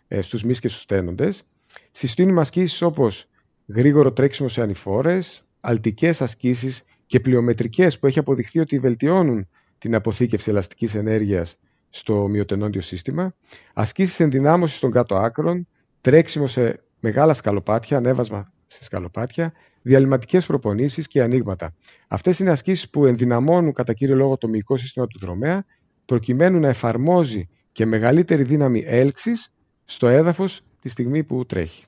ε, 0.08 0.20
στους 0.20 0.44
μυς 0.44 0.60
και 0.60 0.68
στους 0.68 0.86
τένοντες, 0.86 1.42
συστήνουμε 1.90 2.40
ασκήσεις 2.40 2.82
όπως 2.82 3.28
γρήγορο 3.66 4.12
τρέξιμο 4.12 4.48
σε 4.48 4.62
ανηφόρες, 4.62 5.44
αλτικές 5.60 6.22
ασκήσεις 6.22 6.84
και 7.06 7.20
πλειομετρικές 7.20 7.98
που 7.98 8.06
έχει 8.06 8.18
αποδειχθεί 8.18 8.58
ότι 8.58 8.78
βελτιώνουν 8.78 9.48
την 9.82 9.94
αποθήκευση 9.94 10.50
ελαστικής 10.50 10.94
ενέργειας 10.94 11.58
στο 11.90 12.28
μειοτενόντιο 12.28 12.80
σύστημα, 12.80 13.34
ασκήσεις 13.74 14.20
ενδυνάμωσης 14.20 14.78
των 14.78 14.90
κάτω 14.90 15.16
άκρων, 15.16 15.68
τρέξιμο 16.00 16.46
σε 16.46 16.82
μεγάλα 17.00 17.34
σκαλοπάτια, 17.34 17.96
ανέβασμα 17.96 18.52
σε 18.66 18.84
σκαλοπάτια, 18.84 19.52
διαλυματικές 19.82 20.46
προπονήσεις 20.46 21.06
και 21.06 21.22
ανοίγματα. 21.22 21.74
Αυτές 22.08 22.38
είναι 22.38 22.50
ασκήσεις 22.50 22.90
που 22.90 23.06
ενδυναμώνουν 23.06 23.72
κατά 23.72 23.92
κύριο 23.92 24.14
λόγο 24.14 24.36
το 24.36 24.48
μυϊκό 24.48 24.76
σύστημα 24.76 25.06
του 25.06 25.18
δρομέα, 25.18 25.64
προκειμένου 26.04 26.58
να 26.58 26.68
εφαρμόζει 26.68 27.48
και 27.72 27.86
μεγαλύτερη 27.86 28.42
δύναμη 28.42 28.84
έλξης 28.86 29.54
στο 29.84 30.08
έδαφος 30.08 30.60
τη 30.80 30.88
στιγμή 30.88 31.24
που 31.24 31.46
τρέχει. 31.46 31.84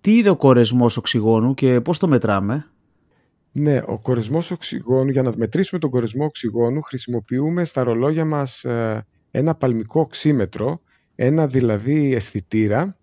Τι 0.00 0.16
είναι 0.16 0.30
ο 0.30 0.36
κορεσμός 0.36 0.96
οξυγόνου 0.96 1.54
και 1.54 1.80
πώς 1.80 1.98
το 1.98 2.08
μετράμε; 2.08 2.69
Ναι, 3.52 3.82
ο 3.86 3.98
κορεσμός 4.02 4.50
οξυγόνου, 4.50 5.10
για 5.10 5.22
να 5.22 5.32
μετρήσουμε 5.36 5.80
τον 5.80 5.90
κορεσμό 5.90 6.24
οξυγόνου 6.24 6.82
χρησιμοποιούμε 6.82 7.64
στα 7.64 7.82
ρολόγια 7.82 8.24
μας 8.24 8.64
ε, 8.64 9.06
ένα 9.30 9.54
παλμικό 9.54 10.00
οξύμετρο, 10.00 10.80
ένα 11.14 11.46
δηλαδή 11.46 12.14
αισθητήρα 12.14 12.96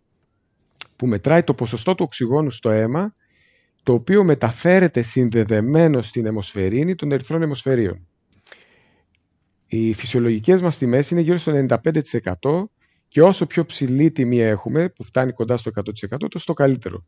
που 0.95 1.07
μετράει 1.07 1.43
το 1.43 1.53
ποσοστό 1.53 1.95
του 1.95 2.03
οξυγόνου 2.03 2.49
στο 2.49 2.69
αίμα 2.69 3.15
το 3.83 3.93
οποίο 3.93 4.23
μεταφέρεται 4.23 5.01
συνδεδεμένο 5.01 6.01
στην 6.01 6.25
αιμοσφαιρίνη 6.25 6.95
των 6.95 7.11
ερυθρών 7.11 7.41
αιμοσφαιρίων. 7.41 8.07
Οι 9.67 9.93
φυσιολογικές 9.93 10.61
μας 10.61 10.77
τιμές 10.77 11.11
είναι 11.11 11.21
γύρω 11.21 11.37
στο 11.37 11.65
95% 11.83 12.63
και 13.07 13.21
όσο 13.21 13.45
πιο 13.45 13.65
ψηλή 13.65 14.11
τιμή 14.11 14.39
έχουμε, 14.39 14.89
που 14.89 15.03
φτάνει 15.03 15.31
κοντά 15.31 15.57
στο 15.57 15.71
100%, 15.75 16.27
τόσο 16.29 16.53
καλύτερο. 16.53 17.05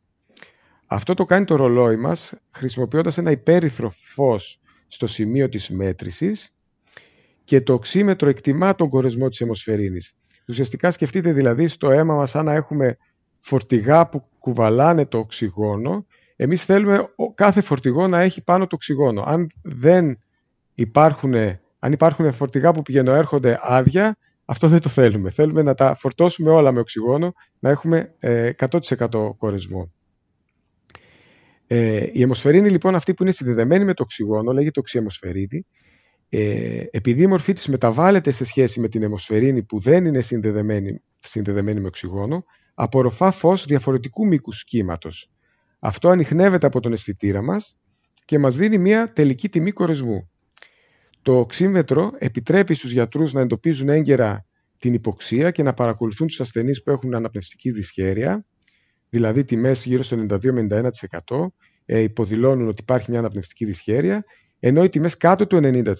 Αυτό 0.91 1.13
το 1.13 1.23
κάνει 1.23 1.45
το 1.45 1.55
ρολόι 1.55 1.95
μας 1.95 2.33
χρησιμοποιώντας 2.51 3.17
ένα 3.17 3.31
υπέρυθρο 3.31 3.89
φως 3.89 4.61
στο 4.87 5.07
σημείο 5.07 5.49
της 5.49 5.69
μέτρησης 5.69 6.55
και 7.43 7.61
το 7.61 7.73
οξύμετρο 7.73 8.29
εκτιμά 8.29 8.75
τον 8.75 8.89
κορεσμό 8.89 9.29
της 9.29 9.41
αιμοσφαιρίνης. 9.41 10.13
Ουσιαστικά 10.47 10.91
σκεφτείτε 10.91 11.31
δηλαδή 11.31 11.67
στο 11.67 11.91
αίμα 11.91 12.15
μας 12.15 12.29
σαν 12.29 12.45
να 12.45 12.53
έχουμε 12.53 12.97
φορτηγά 13.39 14.09
που 14.09 14.27
κουβαλάνε 14.39 15.05
το 15.05 15.17
οξυγόνο. 15.17 16.05
Εμείς 16.35 16.65
θέλουμε 16.65 17.13
κάθε 17.35 17.61
φορτηγό 17.61 18.07
να 18.07 18.21
έχει 18.21 18.43
πάνω 18.43 18.67
το 18.67 18.75
οξυγόνο. 18.75 19.23
Αν 19.25 19.47
δεν 19.61 20.19
υπάρχουν, 20.75 21.33
αν 21.79 21.91
υπάρχουν 21.91 22.31
φορτηγά 22.31 22.71
που 22.71 22.81
πηγαίνουν 22.81 23.15
έρχονται 23.15 23.59
άδεια, 23.61 24.17
αυτό 24.45 24.67
δεν 24.67 24.79
το 24.79 24.89
θέλουμε. 24.89 25.29
Θέλουμε 25.29 25.61
να 25.61 25.73
τα 25.73 25.95
φορτώσουμε 25.95 26.49
όλα 26.49 26.71
με 26.71 26.79
οξυγόνο, 26.79 27.33
να 27.59 27.69
έχουμε 27.69 28.15
100% 28.19 29.13
ε, 29.13 29.29
κορεσμό. 29.37 29.91
Ε, 31.71 32.07
η 32.11 32.21
αιμοσφαιρίνη 32.21 32.69
λοιπόν 32.69 32.95
αυτή 32.95 33.13
που 33.13 33.23
είναι 33.23 33.31
συνδεδεμένη 33.31 33.83
με 33.83 33.93
το 33.93 34.03
οξυγόνο, 34.03 34.51
λέγεται 34.51 34.79
οξυαιμοσφαιρίνη, 34.79 35.65
ε, 36.29 36.83
επειδή 36.91 37.21
η 37.21 37.27
μορφή 37.27 37.53
της 37.53 37.67
μεταβάλλεται 37.67 38.31
σε 38.31 38.45
σχέση 38.45 38.79
με 38.79 38.87
την 38.87 39.03
αιμοσφαιρίνη 39.03 39.63
που 39.63 39.79
δεν 39.79 40.05
είναι 40.05 40.21
συνδεδεμένη, 40.21 41.01
συνδεδεμένη 41.19 41.79
με 41.79 41.87
οξυγόνο, 41.87 42.43
απορροφά 42.73 43.31
φως 43.31 43.65
διαφορετικού 43.65 44.27
μήκους 44.27 44.63
κύματος. 44.63 45.31
Αυτό 45.79 46.09
ανοιχνεύεται 46.09 46.67
από 46.67 46.79
τον 46.79 46.93
αισθητήρα 46.93 47.41
μας 47.41 47.79
και 48.25 48.39
μας 48.39 48.55
δίνει 48.55 48.77
μια 48.77 49.11
τελική 49.13 49.49
τιμή 49.49 49.71
κορεσμού. 49.71 50.29
Το 51.21 51.39
οξύμετρο 51.39 52.11
επιτρέπει 52.17 52.73
στους 52.73 52.91
γιατρούς 52.91 53.33
να 53.33 53.41
εντοπίζουν 53.41 53.89
έγκαιρα 53.89 54.45
την 54.77 54.93
υποξία 54.93 55.51
και 55.51 55.63
να 55.63 55.73
παρακολουθούν 55.73 56.27
τους 56.27 56.39
ασθενείς 56.39 56.83
που 56.83 56.91
έχουν 56.91 57.15
αναπνευστική 57.15 57.71
δυσχέρεια, 57.71 58.45
δηλαδή 59.09 59.43
τιμές 59.43 59.85
γύρω 59.85 60.03
στο 60.03 60.25
92-91% 60.29 60.89
ε, 61.85 61.99
υποδηλώνουν 61.99 62.67
ότι 62.67 62.81
υπάρχει 62.81 63.11
μια 63.11 63.19
αναπνευστική 63.19 63.65
δυσχέρεια, 63.65 64.23
ενώ 64.59 64.83
οι 64.83 64.89
τιμές 64.89 65.17
κάτω 65.17 65.47
του 65.47 65.59
90% 65.63 65.93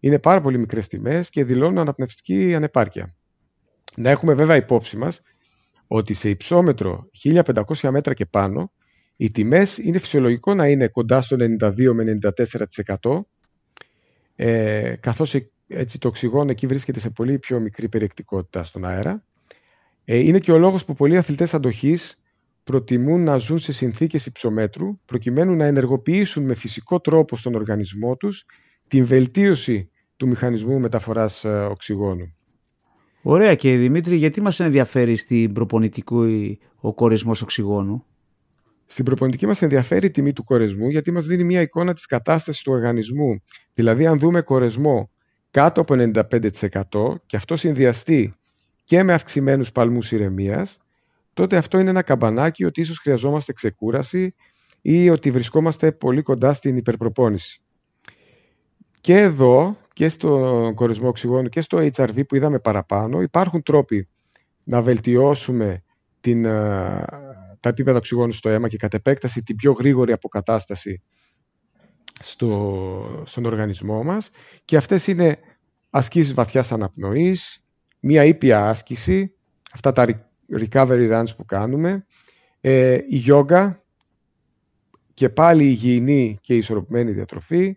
είναι 0.00 0.18
πάρα 0.18 0.40
πολύ 0.40 0.58
μικρές 0.58 0.86
τιμές 0.86 1.30
και 1.30 1.44
δηλώνουν 1.44 1.78
αναπνευστική 1.78 2.54
ανεπάρκεια. 2.54 3.14
Να 3.96 4.10
έχουμε 4.10 4.34
βέβαια 4.34 4.56
υπόψη 4.56 4.96
μας 4.96 5.22
ότι 5.86 6.14
σε 6.14 6.28
υψόμετρο 6.28 7.06
1500 7.22 7.90
μέτρα 7.90 8.14
και 8.14 8.26
πάνω 8.26 8.72
οι 9.16 9.30
τιμές 9.30 9.78
είναι 9.78 9.98
φυσιολογικό 9.98 10.54
να 10.54 10.66
είναι 10.68 10.88
κοντά 10.88 11.20
στο 11.20 11.36
92 11.60 11.92
με 11.94 12.18
94% 13.00 13.20
ε, 14.36 14.94
καθώς 15.00 15.34
ε, 15.34 15.50
έτσι 15.68 15.98
το 15.98 16.08
οξυγόνο 16.08 16.50
εκεί 16.50 16.66
βρίσκεται 16.66 17.00
σε 17.00 17.10
πολύ 17.10 17.38
πιο 17.38 17.60
μικρή 17.60 17.88
περιεκτικότητα 17.88 18.62
στον 18.64 18.84
αέρα. 18.84 19.24
Ε, 20.10 20.18
είναι 20.18 20.38
και 20.38 20.52
ο 20.52 20.58
λόγος 20.58 20.84
που 20.84 20.94
πολλοί 20.94 21.16
αθλητές 21.16 21.54
αντοχής 21.54 22.22
προτιμούν 22.64 23.22
να 23.22 23.36
ζουν 23.36 23.58
σε 23.58 23.72
συνθήκες 23.72 24.26
υψομέτρου 24.26 24.98
προκειμένου 25.04 25.54
να 25.54 25.64
ενεργοποιήσουν 25.64 26.44
με 26.44 26.54
φυσικό 26.54 27.00
τρόπο 27.00 27.36
στον 27.36 27.54
οργανισμό 27.54 28.16
τους 28.16 28.44
την 28.86 29.04
βελτίωση 29.04 29.90
του 30.16 30.28
μηχανισμού 30.28 30.78
μεταφοράς 30.78 31.44
ε, 31.44 31.48
οξυγόνου. 31.48 32.34
Ωραία 33.22 33.54
και 33.54 33.76
Δημήτρη, 33.76 34.16
γιατί 34.16 34.40
μας 34.40 34.60
ενδιαφέρει 34.60 35.16
στην 35.16 35.52
προπονητική 35.52 36.58
ο 36.76 36.94
κορεσμός 36.94 37.42
οξυγόνου; 37.42 38.04
Στην 38.86 39.04
προπονητική 39.04 39.46
μας 39.46 39.62
ενδιαφέρει 39.62 40.06
η 40.06 40.10
τιμή 40.10 40.32
του 40.32 40.44
κορεσμού 40.44 40.88
γιατί 40.88 41.10
μας 41.10 41.26
δίνει 41.26 41.44
μια 41.44 41.60
εικόνα 41.60 41.92
της 41.92 42.06
κατάστασης 42.06 42.62
του 42.62 42.72
οργανισμού. 42.72 43.42
Δηλαδή 43.74 44.06
αν 44.06 44.18
δούμε 44.18 44.40
κορεσμό 44.40 45.10
κάτω 45.50 45.80
από 45.80 45.94
95% 45.94 47.20
και 47.26 47.36
αυτό 47.36 47.56
συνδυαστεί 47.56 48.37
και 48.88 49.02
με 49.02 49.12
αυξημένους 49.12 49.72
παλμούς 49.72 50.12
ηρεμίας, 50.12 50.78
τότε 51.32 51.56
αυτό 51.56 51.78
είναι 51.78 51.90
ένα 51.90 52.02
καμπανάκι 52.02 52.64
ότι 52.64 52.80
ίσως 52.80 52.98
χρειαζόμαστε 52.98 53.52
ξεκούραση 53.52 54.34
ή 54.80 55.10
ότι 55.10 55.30
βρισκόμαστε 55.30 55.92
πολύ 55.92 56.22
κοντά 56.22 56.52
στην 56.52 56.76
υπερπροπόνηση. 56.76 57.60
Και 59.00 59.16
εδώ 59.16 59.76
και 59.92 60.08
στο 60.08 60.72
κορισμό 60.74 61.08
οξυγόνου 61.08 61.48
και 61.48 61.60
στο 61.60 61.78
HRV 61.78 62.26
που 62.28 62.36
είδαμε 62.36 62.58
παραπάνω 62.58 63.20
υπάρχουν 63.20 63.62
τρόποι 63.62 64.08
να 64.64 64.80
βελτιώσουμε 64.80 65.82
την, 66.20 66.44
ε, 66.44 67.04
τα 67.60 67.68
επίπεδα 67.68 67.98
οξυγόνου 67.98 68.32
στο 68.32 68.48
αίμα 68.48 68.68
και 68.68 68.76
κατ' 68.76 68.94
επέκταση 68.94 69.42
την 69.42 69.56
πιο 69.56 69.72
γρήγορη 69.72 70.12
αποκατάσταση 70.12 71.02
στο, 72.18 73.22
στον 73.24 73.44
οργανισμό 73.44 74.02
μας 74.02 74.30
και 74.64 74.76
αυτές 74.76 75.06
είναι 75.06 75.38
ασκήσεις 75.90 76.34
βαθιάς 76.34 76.72
αναπνοής, 76.72 77.62
μία 78.00 78.24
ήπια 78.24 78.68
άσκηση, 78.68 79.34
αυτά 79.72 79.92
τα 79.92 80.26
recovery 80.52 81.12
runs 81.12 81.36
που 81.36 81.44
κάνουμε, 81.44 82.06
ε, 82.60 82.94
η 82.94 83.16
γιόγκα 83.16 83.82
και 85.14 85.28
πάλι 85.28 85.64
υγιεινή 85.64 86.38
και 86.40 86.56
ισορροπημένη 86.56 87.12
διατροφή, 87.12 87.76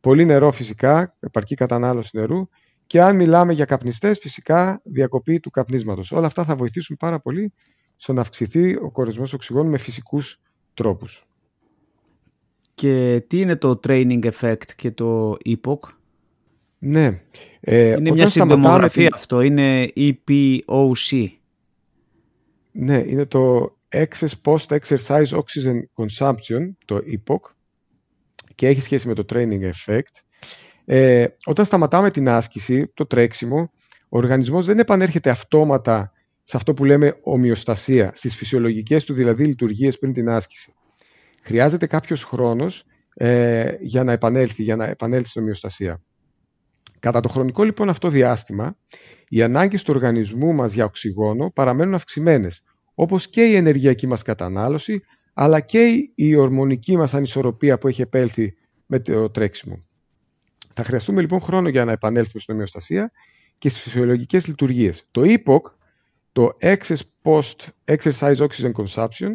Πολύ 0.00 0.24
νερό 0.24 0.50
φυσικά, 0.50 1.16
επαρκή 1.20 1.54
κατανάλωση 1.54 2.10
νερού 2.12 2.48
και 2.86 3.02
αν 3.02 3.16
μιλάμε 3.16 3.52
για 3.52 3.64
καπνιστές 3.64 4.18
φυσικά 4.18 4.80
διακοπή 4.84 5.40
του 5.40 5.50
καπνίσματος. 5.50 6.12
Όλα 6.12 6.26
αυτά 6.26 6.44
θα 6.44 6.56
βοηθήσουν 6.56 6.96
πάρα 6.96 7.20
πολύ 7.20 7.52
στο 7.96 8.12
να 8.12 8.20
αυξηθεί 8.20 8.76
ο 8.76 8.90
κορεσμός 8.90 9.32
οξυγόνου 9.32 9.70
με 9.70 9.78
φυσικούς 9.78 10.40
τρόπους. 10.74 11.26
Και 12.74 13.24
τι 13.26 13.40
είναι 13.40 13.56
το 13.56 13.80
training 13.86 14.30
effect 14.30 14.70
και 14.76 14.90
το 14.90 15.36
EPOC? 15.44 15.78
Ναι. 16.78 17.20
Ε, 17.60 17.88
είναι 17.88 18.10
μια 18.10 18.26
συντομογραφία 18.26 19.10
αυτό, 19.12 19.40
είναι 19.40 19.88
EPOC. 19.96 21.28
Ναι, 22.72 23.04
είναι 23.06 23.26
το 23.26 23.76
Excess 23.88 24.32
Post 24.44 24.78
Exercise 24.78 25.26
Oxygen 25.26 25.80
Consumption, 25.94 26.70
το 26.84 27.00
EPOC, 27.10 27.40
και 28.54 28.66
έχει 28.66 28.80
σχέση 28.80 29.08
με 29.08 29.14
το 29.14 29.24
Training 29.32 29.70
Effect. 29.70 30.22
Ε, 30.84 31.26
όταν 31.44 31.64
σταματάμε 31.64 32.10
την 32.10 32.28
άσκηση, 32.28 32.92
το 32.94 33.06
τρέξιμο, 33.06 33.70
ο 34.08 34.18
οργανισμός 34.18 34.66
δεν 34.66 34.78
επανέρχεται 34.78 35.30
αυτόματα 35.30 36.12
σε 36.42 36.56
αυτό 36.56 36.74
που 36.74 36.84
λέμε 36.84 37.18
ομοιοστασία, 37.22 38.10
στις 38.14 38.36
φυσιολογικές 38.36 39.04
του 39.04 39.14
δηλαδή 39.14 39.44
λειτουργίες 39.44 39.98
πριν 39.98 40.12
την 40.12 40.28
άσκηση. 40.28 40.74
Χρειάζεται 41.42 41.86
κάποιος 41.86 42.24
χρόνος 42.24 42.84
ε, 43.14 43.72
για 43.80 44.04
να 44.04 44.12
επανέλθει, 44.12 44.62
για 44.62 44.76
να 44.76 44.84
επανέλθει 44.84 45.28
στην 45.28 45.42
ομοιοστασία. 45.42 46.02
Κατά 47.00 47.20
το 47.20 47.28
χρονικό 47.28 47.64
λοιπόν 47.64 47.88
αυτό 47.88 48.08
διάστημα, 48.08 48.76
οι 49.28 49.42
ανάγκες 49.42 49.82
του 49.82 49.92
οργανισμού 49.94 50.52
μας 50.52 50.72
για 50.72 50.84
οξυγόνο 50.84 51.50
παραμένουν 51.50 51.94
αυξημένες, 51.94 52.62
όπως 52.94 53.28
και 53.28 53.44
η 53.44 53.54
ενεργειακή 53.54 54.06
μας 54.06 54.22
κατανάλωση, 54.22 55.00
αλλά 55.34 55.60
και 55.60 56.10
η 56.14 56.34
ορμονική 56.34 56.96
μας 56.96 57.14
ανισορροπία 57.14 57.78
που 57.78 57.88
έχει 57.88 58.02
επέλθει 58.02 58.54
με 58.86 59.00
το 59.00 59.30
τρέξιμο. 59.30 59.84
Θα 60.74 60.84
χρειαστούμε 60.84 61.20
λοιπόν 61.20 61.40
χρόνο 61.40 61.68
για 61.68 61.84
να 61.84 61.92
επανέλθουμε 61.92 62.40
στην 62.40 62.54
ομοιοστασία 62.54 63.12
και 63.58 63.68
στις 63.68 63.82
φυσιολογικές 63.82 64.46
λειτουργίες. 64.46 65.08
Το 65.10 65.22
EPOC, 65.24 65.60
το 66.32 66.56
Excess 66.60 66.98
Post 67.22 67.56
Exercise 67.84 68.36
Oxygen 68.36 68.72
Consumption, 68.72 69.30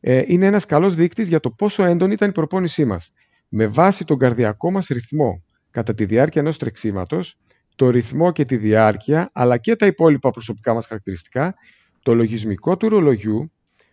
ε, 0.00 0.22
είναι 0.26 0.46
ένας 0.46 0.66
καλός 0.66 0.94
δείκτης 0.94 1.28
για 1.28 1.40
το 1.40 1.50
πόσο 1.50 1.84
έντονη 1.84 2.12
ήταν 2.12 2.28
η 2.28 2.32
προπόνησή 2.32 2.84
μας. 2.84 3.12
Με 3.48 3.66
βάση 3.66 4.04
τον 4.04 4.18
καρδιακό 4.18 4.70
μας 4.70 4.86
ρυθμό 4.86 5.42
κατά 5.70 5.94
τη 5.94 6.04
διάρκεια 6.04 6.40
ενός 6.40 6.58
τρεξίματος, 6.58 7.38
το 7.76 7.90
ρυθμό 7.90 8.32
και 8.32 8.44
τη 8.44 8.56
διάρκεια, 8.56 9.30
αλλά 9.32 9.58
και 9.58 9.76
τα 9.76 9.86
υπόλοιπα 9.86 10.30
προσωπικά 10.30 10.74
μας 10.74 10.86
χαρακτηριστικά, 10.86 11.54
το 12.02 12.14
λογισμικό 12.14 12.76
του 12.76 12.88
ρολογιού 12.88 13.52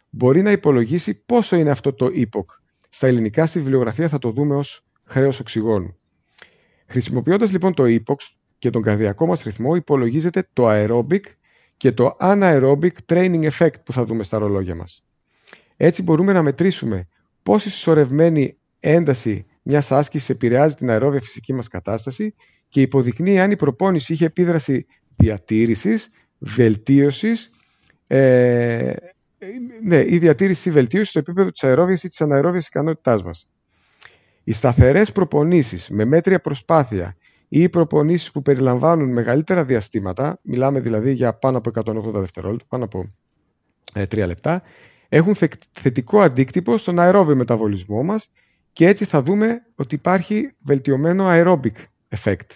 μπορεί 0.09 0.41
να 0.41 0.51
υπολογίσει 0.51 1.23
πόσο 1.25 1.55
είναι 1.55 1.69
αυτό 1.69 1.93
το 1.93 2.05
EPOC. 2.05 2.45
Στα 2.89 3.07
ελληνικά 3.07 3.45
στη 3.45 3.59
βιβλιογραφία 3.59 4.07
θα 4.07 4.17
το 4.17 4.31
δούμε 4.31 4.55
ως 4.55 4.85
χρέος 5.03 5.39
οξυγόνου. 5.39 5.97
Χρησιμοποιώντας 6.87 7.51
λοιπόν 7.51 7.73
το 7.73 7.83
EPOC 7.87 8.15
και 8.57 8.69
τον 8.69 8.81
καρδιακό 8.81 9.25
μας 9.25 9.41
ρυθμό 9.43 9.75
υπολογίζεται 9.75 10.47
το 10.53 10.65
aerobic 10.69 11.21
και 11.77 11.91
το 11.91 12.17
anaerobic 12.19 12.91
training 13.05 13.49
effect 13.49 13.83
που 13.83 13.93
θα 13.93 14.05
δούμε 14.05 14.23
στα 14.23 14.37
ρολόγια 14.37 14.75
μας. 14.75 15.05
Έτσι 15.77 16.03
μπορούμε 16.03 16.33
να 16.33 16.41
μετρήσουμε 16.41 17.07
πόση 17.43 17.69
συσσωρευμένη 17.69 18.57
ένταση 18.79 19.45
μιας 19.67 19.91
άσκησης 19.91 20.29
επηρεάζει 20.29 20.75
την 20.75 20.89
αερόβια 20.89 21.21
φυσική 21.21 21.53
μας 21.53 21.67
κατάσταση 21.67 22.35
και 22.67 22.81
υποδεικνύει 22.81 23.39
αν 23.39 23.51
η 23.51 23.55
προπόνηση 23.55 24.13
είχε 24.13 24.25
επίδραση 24.25 24.85
διατήρησης, 25.15 26.11
βελτίωσης 26.37 27.49
ε, 28.07 28.93
ναι, 29.83 30.03
η 30.07 30.17
διατήρηση 30.17 30.69
ή 30.69 30.71
βελτίωση 30.71 31.09
στο 31.09 31.19
επίπεδο 31.19 31.51
της 31.51 31.63
αερόβιας 31.63 32.03
ή 32.03 32.07
της 32.07 32.21
αναερόβιας 32.21 32.67
ικανότητάς 32.67 33.23
μας. 33.23 33.49
Οι 34.43 34.51
σταθερές 34.51 35.11
προπονήσεις 35.11 35.89
με 35.89 36.05
μέτρια 36.05 36.39
προσπάθεια 36.39 37.17
ή 37.47 37.61
οι 37.61 37.69
προπονήσεις 37.69 38.31
που 38.31 38.41
περιλαμβάνουν 38.41 39.11
μεγαλύτερα 39.11 39.63
διαστήματα, 39.63 40.39
μιλάμε 40.41 40.79
δηλαδή 40.79 41.11
για 41.11 41.33
πάνω 41.33 41.57
από 41.57 41.69
180 41.69 42.19
δευτερόλεπτα, 42.19 42.65
πάνω 42.69 42.83
από 42.83 43.13
ε, 43.93 44.03
3 44.03 44.25
λεπτά, 44.27 44.61
έχουν 45.09 45.35
θετικό 45.71 46.19
αντίκτυπο 46.19 46.77
στον 46.77 46.99
αερόβιο 46.99 47.35
μεταβολισμό 47.35 48.03
μας 48.03 48.31
και 48.75 48.87
έτσι 48.87 49.05
θα 49.05 49.21
δούμε 49.21 49.61
ότι 49.75 49.95
υπάρχει 49.95 50.55
βελτιωμένο 50.59 51.25
aerobic 51.27 51.73
effect. 52.17 52.49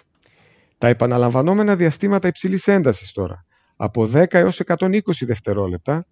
Τα 0.78 0.88
επαναλαμβανόμενα 0.88 1.76
διαστήματα 1.76 2.28
υψηλής 2.28 2.68
έντασης 2.68 3.12
τώρα, 3.12 3.46
από 3.76 4.08
10 4.12 4.24
έως 4.34 4.60
120 4.66 5.00
δευτερόλεπτα, 5.20 6.06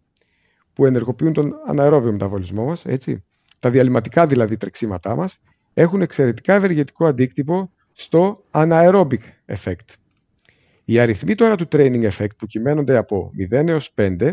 που 0.72 0.86
ενεργοποιούν 0.86 1.32
τον 1.32 1.52
αναερόβιο 1.66 2.12
μεταβολισμό 2.12 2.64
μας, 2.64 2.84
έτσι, 2.84 3.24
τα 3.59 3.70
διαλυματικά 3.70 4.26
δηλαδή 4.26 4.56
τρεξίματά 4.56 5.16
μας, 5.16 5.38
έχουν 5.74 6.00
εξαιρετικά 6.00 6.54
ευεργετικό 6.54 7.06
αντίκτυπο 7.06 7.72
στο 7.92 8.44
anaerobic 8.50 9.22
effect. 9.46 9.94
Οι 10.84 10.98
αριθμοί 10.98 11.34
τώρα 11.34 11.56
του 11.56 11.68
training 11.72 12.11
effect 12.11 12.36
που 12.38 12.46
κυμαίνονται 12.46 12.96
από 12.96 13.30
0 13.50 13.66
έως 13.66 13.94
5 13.96 14.32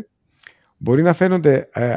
μπορεί 0.78 1.02
να 1.02 1.14
φαίνονται 1.14 1.70
ε, 1.74 1.96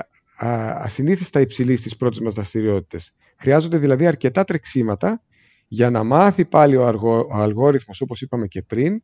ασυνήθιστα 0.74 1.41
υψηλοί 1.41 1.76
στις 1.76 1.97
πρώτες 1.97 2.20
μας 2.20 2.35
δραστηριότητες. 2.35 3.12
Χρειάζονται 3.39 3.78
δηλαδή 3.78 4.07
αρκετά 4.07 4.45
τρεξίματα 4.45 5.22
για 5.68 5.91
να 5.91 6.05
μάθει 6.05 6.45
πάλι 6.45 6.76
ο, 6.76 6.86
αργο, 6.86 7.18
ο 7.18 7.36
αλγόριθμος, 7.36 8.01
όπως 8.01 8.20
είπαμε 8.20 8.47
και 8.47 8.62
πριν, 8.62 9.03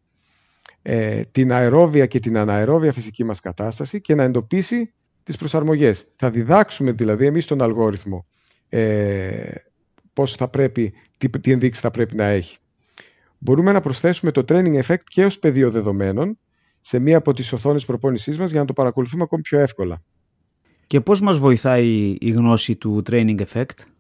ε, 0.83 1.23
την 1.23 1.53
αερόβια 1.53 2.07
και 2.07 2.19
την 2.19 2.37
αναερόβια 2.37 2.93
φυσική 2.93 3.25
μας 3.25 3.41
κατάσταση 3.41 4.01
και 4.01 4.15
να 4.15 4.23
εντοπίσει 4.23 4.93
τις 5.23 5.37
προσαρμογές. 5.37 6.13
Θα 6.17 6.31
διδάξουμε 6.31 6.93
δηλαδή 6.93 7.27
εμείς 7.27 7.47
τον 7.47 7.63
αλγόριθμο 7.63 8.27
ε, 8.69 9.53
πώς 10.13 10.35
θα 10.35 10.49
πρέπει, 10.49 10.93
τι, 11.19 11.29
τι 11.29 11.53
ενδείξει 11.53 11.81
θα 11.81 11.91
πρέπει 11.91 12.17
να 12.17 12.25
έχει. 12.25 12.59
Μπορούμε 13.39 13.73
να 13.73 13.81
προσθέσουμε 13.81 14.31
το 14.31 14.45
training 14.49 14.83
effect 14.83 15.03
και 15.05 15.25
ως 15.25 15.39
πεδίο 15.39 15.71
δεδομένων 15.71 16.39
σε 16.81 16.99
μία 16.99 17.17
από 17.17 17.33
τις 17.33 17.53
οθόνες 17.53 17.85
προπόνησής 17.85 18.39
μας 18.39 18.51
για 18.51 18.61
να 18.61 18.67
το 18.67 18.73
παρακολουθούμε 18.73 19.23
ακόμη 19.23 19.43
πιο 19.43 19.59
εύκολα. 19.59 20.03
Και 20.87 21.01
πώς 21.01 21.21
μας 21.21 21.39
βοηθάει 21.39 22.17
η 22.21 22.31
γνώση 22.31 22.77
του 22.77 23.03
training 23.11 23.41
effect? 23.41 23.94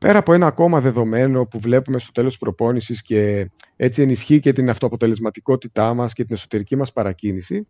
Πέρα 0.00 0.18
από 0.18 0.32
ένα 0.32 0.46
ακόμα 0.46 0.80
δεδομένο 0.80 1.46
που 1.46 1.60
βλέπουμε 1.60 1.98
στο 1.98 2.12
τέλος 2.12 2.30
της 2.30 2.40
προπόνησης 2.40 3.02
και 3.02 3.50
έτσι 3.76 4.02
ενισχύει 4.02 4.40
και 4.40 4.52
την 4.52 4.70
αυτοαποτελεσματικότητά 4.70 5.94
μας 5.94 6.12
και 6.12 6.24
την 6.24 6.34
εσωτερική 6.34 6.76
μας 6.76 6.92
παρακίνηση, 6.92 7.68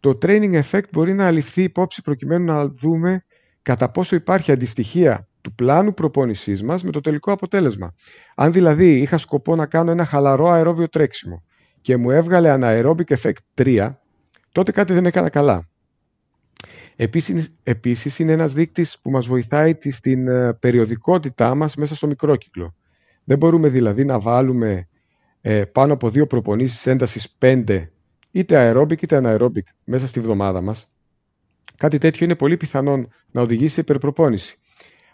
το 0.00 0.18
training 0.22 0.62
effect 0.62 0.90
μπορεί 0.92 1.12
να 1.12 1.26
αληφθεί 1.26 1.62
υπόψη 1.62 2.02
προκειμένου 2.02 2.44
να 2.44 2.68
δούμε 2.68 3.24
κατά 3.62 3.90
πόσο 3.90 4.16
υπάρχει 4.16 4.52
αντιστοιχεία 4.52 5.28
του 5.40 5.54
πλάνου 5.54 5.94
προπόνησής 5.94 6.62
μας 6.62 6.82
με 6.82 6.90
το 6.90 7.00
τελικό 7.00 7.32
αποτέλεσμα. 7.32 7.94
Αν 8.34 8.52
δηλαδή 8.52 9.00
είχα 9.00 9.18
σκοπό 9.18 9.56
να 9.56 9.66
κάνω 9.66 9.90
ένα 9.90 10.04
χαλαρό 10.04 10.48
αερόβιο 10.48 10.88
τρέξιμο 10.88 11.44
και 11.80 11.96
μου 11.96 12.10
έβγαλε 12.10 12.56
anaerobic 12.60 13.16
effect 13.16 13.62
3, 13.62 13.94
τότε 14.52 14.72
κάτι 14.72 14.92
δεν 14.92 15.06
έκανα 15.06 15.28
καλά. 15.28 15.68
Επίσης, 16.96 17.56
επίσης 17.62 18.18
είναι 18.18 18.32
ένας 18.32 18.52
δείκτης 18.52 18.98
που 19.00 19.10
μας 19.10 19.26
βοηθάει 19.26 19.76
στην 19.90 20.28
ε, 20.28 20.54
περιοδικότητά 20.54 21.54
μας 21.54 21.76
μέσα 21.76 21.94
στο 21.94 22.06
μικρόκυκλο. 22.06 22.74
Δεν 23.24 23.38
μπορούμε 23.38 23.68
δηλαδή 23.68 24.04
να 24.04 24.18
βάλουμε 24.18 24.88
ε, 25.40 25.64
πάνω 25.64 25.92
από 25.92 26.10
δύο 26.10 26.26
προπονήσεις 26.26 26.86
έντασης 26.86 27.36
5 27.38 27.86
είτε 28.30 28.72
aerobic 28.72 29.02
είτε 29.02 29.20
anaerobic 29.24 29.62
μέσα 29.84 30.06
στη 30.06 30.20
βδομάδα 30.20 30.60
μας. 30.60 30.90
Κάτι 31.76 31.98
τέτοιο 31.98 32.24
είναι 32.24 32.34
πολύ 32.34 32.56
πιθανόν 32.56 33.08
να 33.30 33.40
οδηγήσει 33.40 33.74
σε 33.74 33.80
υπερπροπόνηση. 33.80 34.58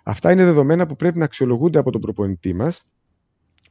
Αυτά 0.02 0.32
είναι 0.32 0.44
δεδομένα 0.44 0.86
που 0.86 0.96
πρέπει 0.96 1.18
να 1.18 1.24
αξιολογούνται 1.24 1.78
από 1.78 1.90
τον 1.90 2.00
προπονητή 2.00 2.54
μας 2.54 2.88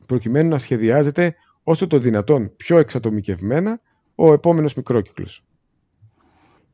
προκειμένου 0.05 0.49
να 0.49 0.57
σχεδιάζεται 0.57 1.36
όσο 1.64 1.88
το 1.88 1.97
δυνατόν 1.97 2.55
πιο 2.55 2.78
εξατομικευμένα 2.78 3.82
ο 4.16 4.34
επόμενος 4.34 4.74
μικρόκυκλος. 4.74 5.45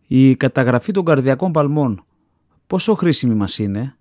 Η 0.08 0.36
καταγραφή 0.36 0.92
των 0.92 1.06
καρδιακών 1.06 1.52
παλμών 1.52 2.06
πόσο 2.68 2.96
χρήσιμη 2.96 3.36
μας 3.36 3.58
είναι; 3.58 3.98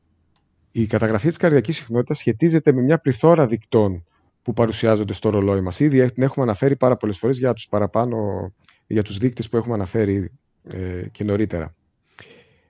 Η 0.72 0.86
καταγραφή 0.86 1.28
της 1.28 1.36
καρδιακής 1.36 1.76
συχνότητας 1.76 2.18
σχετίζεται 2.18 2.72
με 2.72 2.82
μια 2.82 2.98
πληθώρα 2.98 3.46
δικτών 3.46 4.04
που 4.42 4.52
παρουσιάζονται 4.52 5.12
στο 5.12 5.30
ρολόι 5.30 5.60
μας. 5.60 5.80
Ήδη 5.80 6.12
την 6.12 6.22
έχουμε 6.22 6.44
αναφέρει 6.44 6.76
πάρα 6.76 6.96
πολλές 6.96 7.18
φορές 7.18 7.38
για 7.38 7.52
τους 7.52 7.68
παραπάνω, 7.68 8.16
για 8.86 9.02
τους 9.02 9.18
δείκτες 9.18 9.48
που 9.48 9.56
έχουμε 9.56 9.74
αναφέρει 9.74 10.32
ε, 10.74 11.08
και 11.10 11.24
νωρίτερα. 11.24 11.74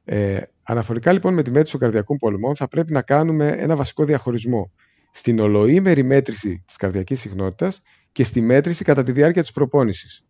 Ε, 0.04 0.40
αναφορικά 0.62 1.12
λοιπόν 1.12 1.34
με 1.34 1.42
τη 1.42 1.50
μέτρηση 1.50 1.72
των 1.72 1.80
καρδιακών 1.80 2.16
πολεμών 2.16 2.56
θα 2.56 2.68
πρέπει 2.68 2.92
να 2.92 3.02
κάνουμε 3.02 3.48
ένα 3.48 3.76
βασικό 3.76 4.04
διαχωρισμό 4.04 4.72
στην 5.10 5.38
ολοήμερη 5.38 6.02
μέτρηση 6.02 6.62
της 6.66 6.76
καρδιακής 6.76 7.20
συχνότητας 7.20 7.82
και 8.12 8.24
στη 8.24 8.40
μέτρηση 8.40 8.84
κατά 8.84 9.02
τη 9.02 9.12
διάρκεια 9.12 9.42
της 9.42 9.52
προπόνησης. 9.52 10.24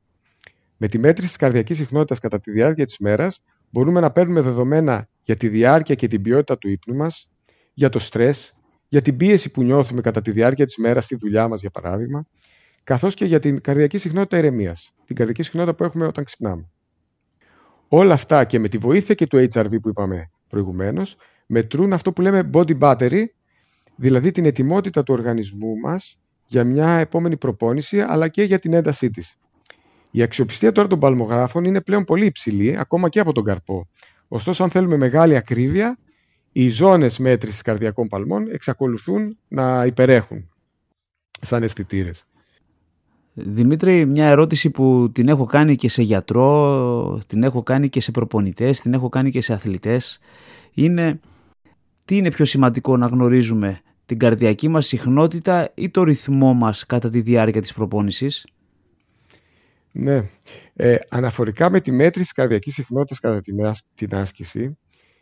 Με 0.77 0.89
τη 0.89 0.99
μέτρηση 0.99 1.29
της 1.29 1.37
καρδιακής 1.37 1.77
συχνότητας 1.77 2.19
κατά 2.19 2.41
τη 2.41 2.51
διάρκεια 2.51 2.85
της 2.85 2.99
μέρας, 2.99 3.43
μπορούμε 3.71 4.01
να 4.01 4.11
παίρνουμε 4.11 4.41
δεδομένα 4.41 5.09
για 5.23 5.37
τη 5.37 5.49
διάρκεια 5.49 5.95
και 5.95 6.07
την 6.07 6.23
ποιότητα 6.23 6.59
του 6.59 6.69
ύπνου 6.69 6.95
μας, 6.95 7.31
για 7.75 7.89
το 7.89 7.99
στρες, 7.99 8.57
για 8.89 9.03
την 9.03 9.17
πίεση 9.17 9.51
που 9.51 9.63
νιώθουμε 9.63 10.01
κατά 10.01 10.21
τη 10.21 10.31
διάρκεια 10.31 10.65
της 10.67 10.77
μέρας 10.77 11.05
στη 11.05 11.17
δουλειά 11.17 11.49
μας, 11.49 11.61
για 11.61 11.71
παράδειγμα, 11.71 12.27
καθώς 12.85 13.15
και 13.15 13.25
για 13.25 13.39
την 13.39 13.61
καρδιακή 13.61 13.99
συχνότητα 13.99 14.39
ηρεμίας, 14.39 14.93
την 15.05 15.17
καρδιακή 15.17 15.43
συχνότητα 15.43 15.75
που 15.75 15.85
έχουμε 15.85 16.07
όταν 16.07 16.25
ξυπνάμε. 16.25 16.69
Όλα 17.89 18.15
αυτά 18.15 18.45
και 18.45 18.59
με 18.59 18.69
τη 18.69 18.79
βοήθεια 18.79 19.15
και 19.15 19.27
του 19.27 19.47
HRV 19.53 19.81
που 19.83 19.89
είπαμε 19.89 20.31
προηγουμένως, 20.49 21.17
μετρούν 21.47 21.93
αυτό 21.93 22.13
που 22.13 22.21
λέμε 22.21 22.51
body 22.53 22.79
battery, 22.79 23.25
δηλαδή 23.97 24.31
την 24.31 24.45
ετοιμότητα 24.45 25.03
του 25.03 25.15
οργανισμού 25.15 25.77
μας 25.77 26.21
για 26.47 26.65
μια 26.65 26.89
επόμενη 26.89 27.37
προπόνηση, 27.37 28.01
αλλά 28.01 28.29
και 28.29 28.43
για 28.43 28.59
την 28.59 28.73
έντασή 28.73 29.11
της. 29.11 29.39
Η 30.11 30.23
αξιοπιστία 30.23 30.73
τώρα 30.73 30.89
των 30.89 30.99
παλμογράφων 30.99 31.65
είναι 31.65 31.81
πλέον 31.81 32.05
πολύ 32.05 32.27
υψηλή, 32.27 32.79
ακόμα 32.79 33.09
και 33.09 33.21
από 33.21 33.33
τον 33.33 33.45
καρπό. 33.45 33.89
Ωστόσο, 34.29 34.63
αν 34.63 34.71
θέλουμε 34.71 34.97
μεγάλη 34.97 35.37
ακρίβεια, 35.37 35.99
οι 36.53 36.69
ζώνες 36.69 37.19
μέτρησης 37.19 37.63
καρδιακών 37.63 38.09
παλμών 38.09 38.51
εξακολουθούν 38.51 39.39
να 39.49 39.85
υπερέχουν 39.87 40.49
σαν 41.41 41.63
αισθητήρες. 41.63 42.27
Δημήτρη, 43.33 44.07
μια 44.07 44.27
ερώτηση 44.27 44.71
που 44.71 45.11
την 45.13 45.29
έχω 45.29 45.45
κάνει 45.45 45.77
και 45.77 45.89
σε 45.89 46.03
γιατρό, 46.03 47.21
την 47.27 47.43
έχω 47.43 47.63
κάνει 47.63 47.89
και 47.89 48.01
σε 48.01 48.11
προπονητές, 48.11 48.81
την 48.81 48.95
έχω 48.95 49.09
κάνει 49.09 49.31
και 49.31 49.41
σε 49.41 49.53
αθλητές, 49.53 50.19
είναι 50.73 51.21
τι 52.05 52.17
είναι 52.17 52.31
πιο 52.31 52.45
σημαντικό 52.45 52.97
να 52.97 53.07
γνωρίζουμε, 53.07 53.81
την 54.07 54.19
καρδιακή 54.19 54.69
μας 54.69 54.87
συχνότητα 54.87 55.73
ή 55.75 55.91
το 55.91 56.03
ρυθμό 56.03 56.55
μας 56.55 56.87
κατά 56.87 57.09
τη 57.09 57.21
διάρκεια 57.21 57.61
της 57.61 57.73
προπόνησης; 57.75 58.47
Ναι. 59.99 60.23
Ε, 60.75 60.97
αναφορικά 61.09 61.71
με 61.71 61.81
τη 61.81 61.93
μέτρηση 61.93 62.33
καρδιακής 62.33 62.75
συχνότητας 62.75 63.21
κατά 63.21 63.41
την 63.95 64.15
άσκηση, 64.15 64.79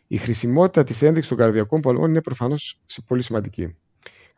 η 0.07 0.17
χρησιμότητα 0.17 0.83
της 0.83 1.01
ένδειξης 1.01 1.29
των 1.29 1.37
καρδιακών 1.37 1.81
πολεμών 1.81 2.09
είναι 2.09 2.21
προφανώς 2.21 2.81
πολύ 3.07 3.21
σημαντική. 3.21 3.75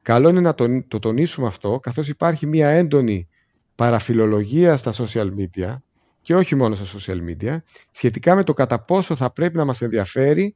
Καλό 0.02 0.30
είναι 0.30 0.40
να 0.40 0.54
το 0.88 1.00
τονίσουμε 1.00 1.48
αυτό, 1.48 1.80
καθώς 1.80 2.08
υπάρχει 2.08 2.46
μια 2.46 2.70
έντονη 2.70 3.28
παραφιλολογία 3.76 4.78
στα 4.78 4.94
social 4.94 5.30
media 5.38 5.76
και 6.22 6.36
όχι 6.36 6.56
μόνο 6.56 6.76
στα 6.76 7.00
social 7.00 7.18
media, 7.30 7.58
σχετικά 7.92 8.36
με 8.36 8.44
το 8.44 8.54
κατά 8.54 8.80
πόσο 8.80 9.16
θα 9.16 9.32
πρέπει 9.34 9.58
να 9.58 9.66
μας 9.66 9.82
ενδιαφέρει 9.82 10.56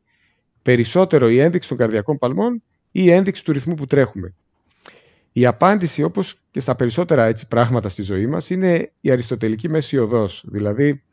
περισσότερο 0.62 1.30
η 1.30 1.40
ένδειξη 1.40 1.70
των 1.70 1.78
καρδιακών 1.78 2.18
παλμών 2.18 2.54
ή 2.92 3.02
η 3.04 3.10
ένδειξη 3.10 3.44
του 3.44 3.52
ρυθμού 3.52 3.74
που 3.74 3.86
τρέχουμε. 3.86 4.36
Η 5.32 5.46
απάντηση, 5.46 6.04
όπως 6.04 6.40
και 6.52 6.60
στα 6.60 6.76
περισσότερα 6.76 7.26
έτσι 7.26 7.48
πράγματα 7.48 7.90
στη 7.90 8.02
ζωή 8.02 8.28
μας, 8.28 8.50
είναι 8.50 8.94
η 9.02 9.12
αριστοτελική 9.12 9.70
μέση 9.70 9.98
οδός. 9.98 10.46
Δηλαδή, 10.48 11.04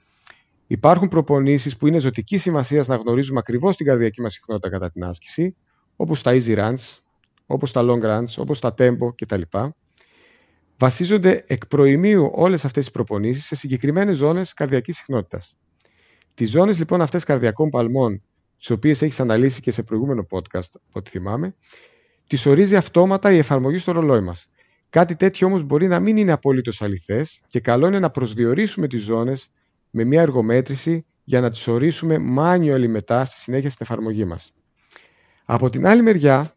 υπάρχουν 0.66 1.08
προπονήσεις 1.08 1.76
που 1.76 1.86
είναι 1.86 1.98
ζωτική 1.98 2.38
σημασίας 2.38 2.86
να 2.86 2.96
γνωρίζουμε 2.96 3.38
ακριβώς 3.38 3.76
την 3.76 3.86
καρδιακή 3.86 4.20
μας 4.20 4.32
συχνότητα 4.32 4.70
κατά 4.70 4.90
την 4.90 5.04
άσκηση, 5.04 5.56
όπως 5.96 6.22
τα 6.22 6.32
easy 6.34 6.56
runs, 6.56 6.98
όπως 7.46 7.72
τα 7.72 7.82
long 7.84 8.04
runs, 8.04 8.34
όπως 8.36 8.60
τα 8.60 8.74
tempo 8.78 9.14
κτλ. 9.14 9.42
Βασίζονται 10.78 11.44
εκ 11.46 11.66
προημίου 11.66 12.30
όλες 12.34 12.64
αυτές 12.64 12.86
οι 12.86 12.90
προπονήσεις 12.90 13.44
σε 13.44 13.56
συγκεκριμένες 13.56 14.16
ζώνες 14.16 14.52
καρδιακής 14.52 14.96
συχνότητας. 14.96 15.58
Τις 16.34 16.50
ζώνες 16.50 16.78
λοιπόν 16.78 17.00
αυτές 17.00 17.24
καρδιακών 17.24 17.70
παλμών, 17.70 18.22
τις 18.58 18.70
οποίες 18.70 19.02
έχεις 19.02 19.20
αναλύσει 19.20 19.60
και 19.60 19.70
σε 19.70 19.82
προηγούμενο 19.82 20.26
podcast, 20.30 20.70
ό,τι 20.92 21.10
θυμάμαι, 21.10 21.54
τις 22.28 22.46
ορίζει 22.46 22.76
αυτόματα 22.76 23.32
η 23.32 23.38
εφαρμογή 23.38 23.78
στο 23.78 23.92
ρολόι 23.92 24.20
μας. 24.20 24.48
Κάτι 24.90 25.16
τέτοιο 25.16 25.46
όμως 25.46 25.62
μπορεί 25.62 25.86
να 25.86 26.00
μην 26.00 26.16
είναι 26.16 26.32
απολύτως 26.32 26.82
αληθές 26.82 27.42
και 27.48 27.60
καλό 27.60 27.86
είναι 27.86 27.98
να 27.98 28.10
προσδιορίσουμε 28.10 28.86
τις 28.86 29.02
ζώνες 29.02 29.48
με 29.90 30.04
μια 30.04 30.20
εργομέτρηση 30.20 31.06
για 31.24 31.40
να 31.40 31.50
τις 31.50 31.68
ορίσουμε 31.68 32.16
manually 32.38 32.86
μετά 32.88 33.24
στη 33.24 33.38
συνέχεια 33.38 33.70
στην 33.70 33.86
εφαρμογή 33.88 34.24
μας. 34.24 34.52
Από 35.44 35.70
την 35.70 35.86
άλλη 35.86 36.02
μεριά, 36.02 36.56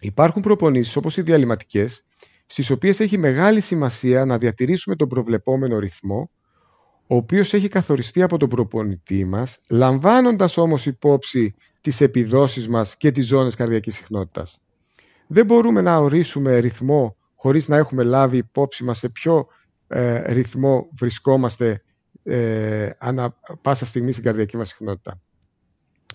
υπάρχουν 0.00 0.42
προπονήσεις 0.42 0.96
όπως 0.96 1.16
οι 1.16 1.22
διαλυματικές, 1.22 2.06
στις 2.46 2.70
οποίες 2.70 3.00
έχει 3.00 3.18
μεγάλη 3.18 3.60
σημασία 3.60 4.24
να 4.24 4.38
διατηρήσουμε 4.38 4.96
τον 4.96 5.08
προβλεπόμενο 5.08 5.78
ρυθμό, 5.78 6.30
ο 7.06 7.16
οποίος 7.16 7.54
έχει 7.54 7.68
καθοριστεί 7.68 8.22
από 8.22 8.36
τον 8.36 8.48
προπονητή 8.48 9.24
μας, 9.24 9.58
λαμβάνοντας 9.68 10.56
όμως 10.56 10.86
υπόψη 10.86 11.54
τις 11.80 12.00
επιδόσεις 12.00 12.68
μας 12.68 12.96
και 12.96 13.10
τις 13.10 13.26
ζώνες 13.26 13.54
καρδιακής 13.54 13.94
συχνότητας. 13.94 14.60
Δεν 15.32 15.46
μπορούμε 15.46 15.80
να 15.80 15.96
ορίσουμε 15.96 16.58
ρυθμό 16.58 17.16
χωρίς 17.34 17.68
να 17.68 17.76
έχουμε 17.76 18.02
λάβει 18.02 18.36
υπόψη 18.36 18.84
μας 18.84 18.98
σε 18.98 19.08
ποιο 19.08 19.46
ε, 19.86 20.32
ρυθμό 20.32 20.88
βρισκόμαστε 20.98 21.82
ε, 22.22 22.90
ανά 22.98 23.38
πάσα 23.62 23.84
στιγμή 23.84 24.12
στην 24.12 24.24
καρδιακή 24.24 24.56
μας 24.56 24.68
συχνότητα. 24.68 25.20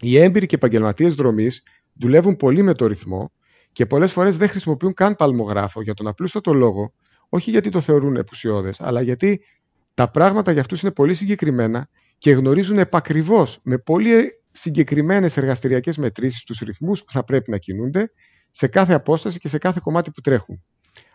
Οι 0.02 0.18
έμπειροι 0.18 0.46
και 0.46 0.56
επαγγελματίες 0.56 1.16
δρομής 1.16 1.64
δουλεύουν 1.94 2.36
πολύ 2.36 2.62
με 2.62 2.74
το 2.74 2.88
ρυθμό 2.88 3.32
και 3.72 3.86
πολλές 3.86 4.12
φορές 4.12 4.38
δεν 4.38 4.48
χρησιμοποιούν 4.48 4.94
καν 4.94 5.16
παλμογράφο 5.16 5.82
για 5.82 5.94
τον 5.94 6.08
απλούστατο 6.08 6.54
λόγο, 6.54 6.94
όχι 7.30 7.50
γιατί 7.50 7.70
το 7.70 7.82
θεωρούν 7.82 8.16
επουσιώδες, 8.16 8.82
αλλά 8.82 9.02
γιατί 9.02 9.42
τα 9.94 10.12
πράγματα 10.12 10.52
για 10.52 10.62
αυτούς 10.62 10.82
είναι 10.82 10.92
πολύ 10.92 11.14
συγκεκριμένα 11.14 11.90
και 12.18 12.32
γνωρίζουν 12.32 12.78
επακριβώς 12.78 13.60
με 13.64 13.78
πολύ 13.78 14.32
συγκεκριμένες 14.52 15.38
εργαστηριακές 15.38 15.98
μετρήσεις 15.98 16.44
τους 16.44 16.60
ρυθμούς 16.60 17.04
που 17.04 17.12
θα 17.12 17.24
πρέπει 17.24 17.52
να 17.52 17.58
κινούνται 17.58 18.12
σε 18.58 18.68
κάθε 18.68 18.94
απόσταση 18.94 19.40
και 19.40 19.48
σε 19.48 19.58
κάθε 19.58 19.80
κομμάτι 19.84 20.12
που 20.12 20.22
τρέχουν. 20.22 20.64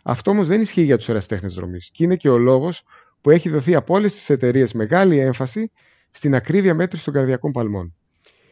Αυτό 0.05 0.31
όμως 0.31 0.47
δεν 0.47 0.61
ισχύει 0.61 0.83
για 0.83 0.97
τους 0.97 1.09
εραστέχνε 1.09 1.49
δρομής 1.49 1.91
και 1.91 2.05
είναι 2.05 2.17
και 2.17 2.29
ο 2.29 2.39
λόγος 2.39 2.83
που 3.21 3.31
έχει 3.31 3.49
δοθεί 3.49 3.75
από 3.75 3.95
όλες 3.95 4.15
τις 4.15 4.31
εταιρείες 4.31 4.73
μεγάλη 4.73 5.19
έμφαση 5.19 5.71
στην 6.11 6.35
ακρίβεια 6.35 6.75
μέτρηση 6.75 7.05
των 7.05 7.15
καρδιακών 7.15 7.53
παλμών. 7.53 7.95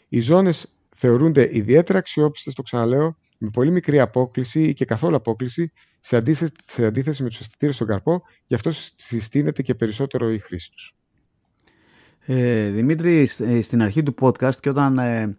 Οι 0.08 0.20
ζώνες 0.20 0.74
θεωρούνται 0.96 1.48
ιδιαίτερα 1.52 1.98
αξιόπιστες, 1.98 2.54
το 2.54 2.62
ξαναλέω, 2.62 3.16
με 3.38 3.50
πολύ 3.52 3.70
μικρή 3.70 4.00
απόκληση 4.00 4.62
ή 4.62 4.74
και 4.74 4.84
καθόλου 4.84 5.16
απόκληση 5.16 5.72
σε 6.00 6.16
αντίθεση, 6.16 6.52
σε 6.66 6.86
αντίθεση 6.86 7.22
με 7.22 7.28
τους 7.28 7.40
αισθητήρες 7.40 7.74
στον 7.74 7.86
καρπό, 7.86 8.22
γι' 8.46 8.54
αυτό 8.54 8.70
συστήνεται 8.94 9.62
και 9.62 9.74
περισσότερο 9.74 10.32
η 10.32 10.38
χρήση 10.38 10.70
τους. 10.70 10.96
Ε, 12.20 12.70
Δημήτρη, 12.70 13.28
ε, 13.38 13.60
στην 13.60 13.82
αρχή 13.82 14.02
του 14.02 14.14
podcast 14.20 14.56
και 14.60 14.68
όταν 14.68 14.98
ε, 14.98 15.36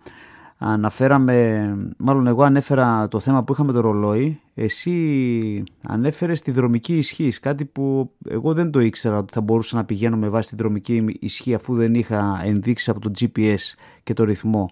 αναφέραμε, 0.61 1.75
μάλλον 1.97 2.27
εγώ 2.27 2.43
ανέφερα 2.43 3.07
το 3.07 3.19
θέμα 3.19 3.43
που 3.43 3.53
είχαμε 3.53 3.71
το 3.71 3.79
ρολόι, 3.79 4.41
εσύ 4.53 5.63
ανέφερες 5.83 6.41
τη 6.41 6.51
δρομική 6.51 6.97
ισχύ, 6.97 7.29
κάτι 7.41 7.65
που 7.65 8.11
εγώ 8.29 8.53
δεν 8.53 8.71
το 8.71 8.79
ήξερα 8.79 9.17
ότι 9.17 9.33
θα 9.33 9.41
μπορούσα 9.41 9.75
να 9.75 9.85
πηγαίνω 9.85 10.17
με 10.17 10.29
βάση 10.29 10.49
τη 10.49 10.55
δρομική 10.55 11.17
ισχύ 11.19 11.53
αφού 11.53 11.75
δεν 11.75 11.93
είχα 11.93 12.41
ενδείξει 12.43 12.89
από 12.89 12.99
το 12.99 13.11
GPS 13.19 13.73
και 14.03 14.13
το 14.13 14.23
ρυθμό. 14.23 14.69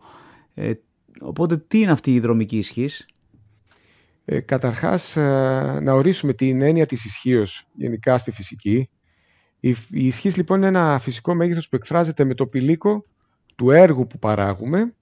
Ε, 0.54 0.72
οπότε 1.22 1.58
τι 1.58 1.80
είναι 1.80 1.92
αυτή 1.92 2.14
η 2.14 2.20
δρομική 2.20 2.58
ισχύ; 2.58 2.90
Ε, 4.26 4.40
καταρχάς, 4.40 5.16
ε, 5.16 5.80
να 5.84 5.94
ορίσουμε 5.94 6.34
την 6.34 6.62
έννοια 6.62 6.86
της 6.86 7.06
ισχύως 7.06 7.68
γενικά 7.74 8.18
στη 8.18 8.32
φυσική. 8.32 8.90
Η, 9.60 9.70
η 9.90 10.06
ισχύς 10.08 10.38
λοιπόν 10.38 10.58
είναι 10.58 10.68
ένα 10.68 11.00
φυσικό 11.00 11.36
μέγεθος 11.36 11.70
που 11.70 11.76
εκφράζεται 11.76 12.24
με 12.24 12.34
το 12.34 12.48
πηλίκο 12.48 13.06
του 13.56 13.72
έργου 13.72 14.08
που 14.08 14.20
παράγουμε 14.20 14.94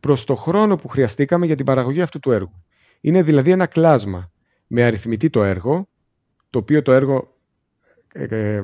προς 0.00 0.24
το 0.24 0.34
χρόνο 0.34 0.76
που 0.76 0.88
χρειαστήκαμε 0.88 1.46
για 1.46 1.54
την 1.54 1.64
παραγωγή 1.64 2.00
αυτού 2.00 2.18
του 2.18 2.32
έργου. 2.32 2.64
Είναι 3.00 3.22
δηλαδή 3.22 3.50
ένα 3.50 3.66
κλάσμα 3.66 4.30
με 4.66 4.84
αριθμητή 4.84 5.30
το 5.30 5.44
έργο, 5.44 5.88
το 6.50 6.58
οποίο 6.58 6.82
το 6.82 6.92
έργο 6.92 7.36
ε, 8.12 8.24
ε 8.24 8.62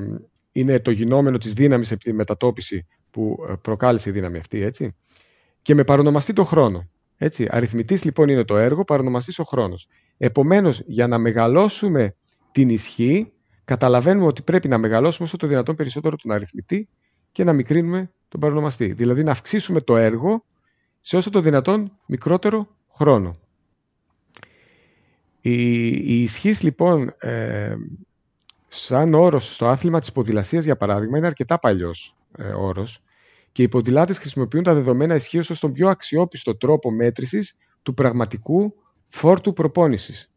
είναι 0.51 0.79
το 0.79 0.91
γινόμενο 0.91 1.37
της 1.37 1.53
δύναμης 1.53 1.91
επί 1.91 2.03
τη 2.03 2.13
μετατόπιση 2.13 2.87
που 3.11 3.45
ε, 3.49 3.53
προκάλεσε 3.61 4.09
η 4.09 4.13
δύναμη 4.13 4.37
αυτή, 4.37 4.61
έτσι, 4.61 4.95
και 5.61 5.75
με 5.75 5.83
παρονομαστεί 5.83 6.33
το 6.33 6.43
χρόνο. 6.43 6.89
Έτσι, 7.17 7.47
αριθμητής 7.49 8.03
λοιπόν 8.03 8.29
είναι 8.29 8.43
το 8.43 8.57
έργο, 8.57 8.83
παρονομαστής 8.83 9.39
ο 9.39 9.43
χρόνος. 9.43 9.87
Επομένως, 10.17 10.81
για 10.85 11.07
να 11.07 11.17
μεγαλώσουμε 11.17 12.15
την 12.51 12.69
ισχύ, 12.69 13.31
καταλαβαίνουμε 13.63 14.25
ότι 14.25 14.41
πρέπει 14.41 14.67
να 14.67 14.77
μεγαλώσουμε 14.77 15.27
όσο 15.27 15.37
το 15.37 15.47
δυνατόν 15.47 15.75
περισσότερο 15.75 16.15
τον 16.15 16.31
αριθμητή 16.31 16.89
και 17.31 17.43
να 17.43 17.53
μικρύνουμε 17.53 18.11
τον 18.27 18.39
παρονομαστή. 18.39 18.93
Δηλαδή 18.93 19.23
να 19.23 19.31
αυξήσουμε 19.31 19.81
το 19.81 19.97
έργο 19.97 20.45
σε 21.07 21.17
όσο 21.17 21.29
το 21.29 21.41
δυνατόν 21.41 21.97
μικρότερο 22.05 22.67
χρόνο. 22.93 23.37
Η, 25.41 25.87
η 25.87 26.21
ισχύς 26.21 26.61
λοιπόν 26.61 27.15
ε, 27.19 27.75
σαν 28.67 29.13
όρος 29.13 29.53
στο 29.53 29.67
άθλημα 29.67 29.99
της 29.99 30.11
ποδηλασίας 30.11 30.63
για 30.65 30.77
παράδειγμα 30.77 31.17
είναι 31.17 31.27
αρκετά 31.27 31.59
παλιός 31.59 32.15
ε, 32.37 32.47
όρος 32.47 33.03
και 33.51 33.63
οι 33.63 33.67
ποδηλάτες 33.67 34.17
χρησιμοποιούν 34.17 34.63
τα 34.63 34.73
δεδομένα 34.73 35.15
ισχύως 35.15 35.49
ως 35.49 35.59
τον 35.59 35.71
πιο 35.71 35.89
αξιόπιστο 35.89 36.55
τρόπο 36.55 36.91
μέτρησης 36.91 37.55
του 37.83 37.93
πραγματικού 37.93 38.73
φόρτου 39.07 39.53
προπόνησης. 39.53 40.31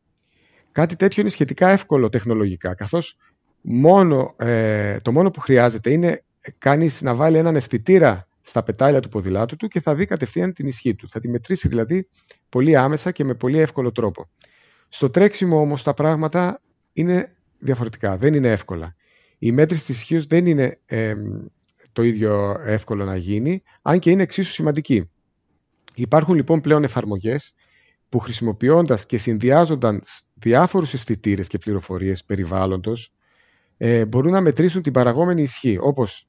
Κάτι 0.72 0.96
τέτοιο 0.96 1.22
είναι 1.22 1.30
σχετικά 1.30 1.68
εύκολο 1.68 2.08
τεχνολογικά, 2.08 2.74
καθώς 2.74 3.16
μόνο, 3.60 4.34
ε, 4.36 5.00
το 5.00 5.12
μόνο 5.12 5.30
που 5.30 5.40
χρειάζεται 5.40 5.90
είναι 5.90 6.24
κανείς 6.58 7.02
να 7.02 7.14
βάλει 7.14 7.36
έναν 7.36 7.56
αισθητήρα 7.56 8.27
στα 8.48 8.62
πετάλια 8.62 9.00
του 9.00 9.08
ποδηλάτου 9.08 9.56
του 9.56 9.68
και 9.68 9.80
θα 9.80 9.94
δει 9.94 10.04
κατευθείαν 10.04 10.52
την 10.52 10.66
ισχύ 10.66 10.94
του. 10.94 11.08
Θα 11.08 11.20
τη 11.20 11.28
μετρήσει 11.28 11.68
δηλαδή 11.68 12.08
πολύ 12.48 12.76
άμεσα 12.76 13.10
και 13.10 13.24
με 13.24 13.34
πολύ 13.34 13.58
εύκολο 13.58 13.92
τρόπο. 13.92 14.30
Στο 14.88 15.10
τρέξιμο 15.10 15.60
όμως 15.60 15.82
τα 15.82 15.94
πράγματα 15.94 16.62
είναι 16.92 17.36
διαφορετικά, 17.58 18.16
δεν 18.16 18.34
είναι 18.34 18.50
εύκολα. 18.50 18.94
Η 19.38 19.52
μέτρηση 19.52 19.84
της 19.86 19.96
ισχύως 19.96 20.26
δεν 20.26 20.46
είναι 20.46 20.80
ε, 20.86 21.14
το 21.92 22.02
ίδιο 22.02 22.60
εύκολο 22.64 23.04
να 23.04 23.16
γίνει, 23.16 23.62
αν 23.82 23.98
και 23.98 24.10
είναι 24.10 24.22
εξίσου 24.22 24.52
σημαντική. 24.52 25.10
Υπάρχουν 25.94 26.34
λοιπόν 26.34 26.60
πλέον 26.60 26.84
εφαρμογές 26.84 27.54
που 28.08 28.18
χρησιμοποιώντας 28.18 29.06
και 29.06 29.18
συνδυάζοντας 29.18 30.28
διάφορους 30.34 30.94
αισθητήρες 30.94 31.46
και 31.46 31.58
πληροφορίες 31.58 32.24
περιβάλλοντος 32.24 33.12
ε, 33.76 34.04
μπορούν 34.04 34.32
να 34.32 34.40
μετρήσουν 34.40 34.82
την 34.82 34.92
παραγόμενη 34.92 35.42
ισχύ, 35.42 35.78
όπως 35.80 36.28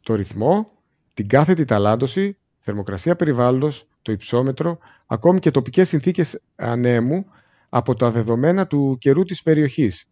το 0.00 0.14
ρυθμό, 0.14 0.71
την 1.14 1.28
κάθετη 1.28 1.64
ταλάντωση, 1.64 2.38
θερμοκρασία 2.58 3.16
περιβάλλοντος, 3.16 3.88
το 4.02 4.12
υψόμετρο, 4.12 4.78
ακόμη 5.06 5.38
και 5.38 5.50
τοπικές 5.50 5.88
συνθήκες 5.88 6.42
ανέμου 6.54 7.26
από 7.68 7.94
τα 7.94 8.10
δεδομένα 8.10 8.66
του 8.66 8.96
καιρού 9.00 9.24
της 9.24 9.42
περιοχής. 9.42 10.06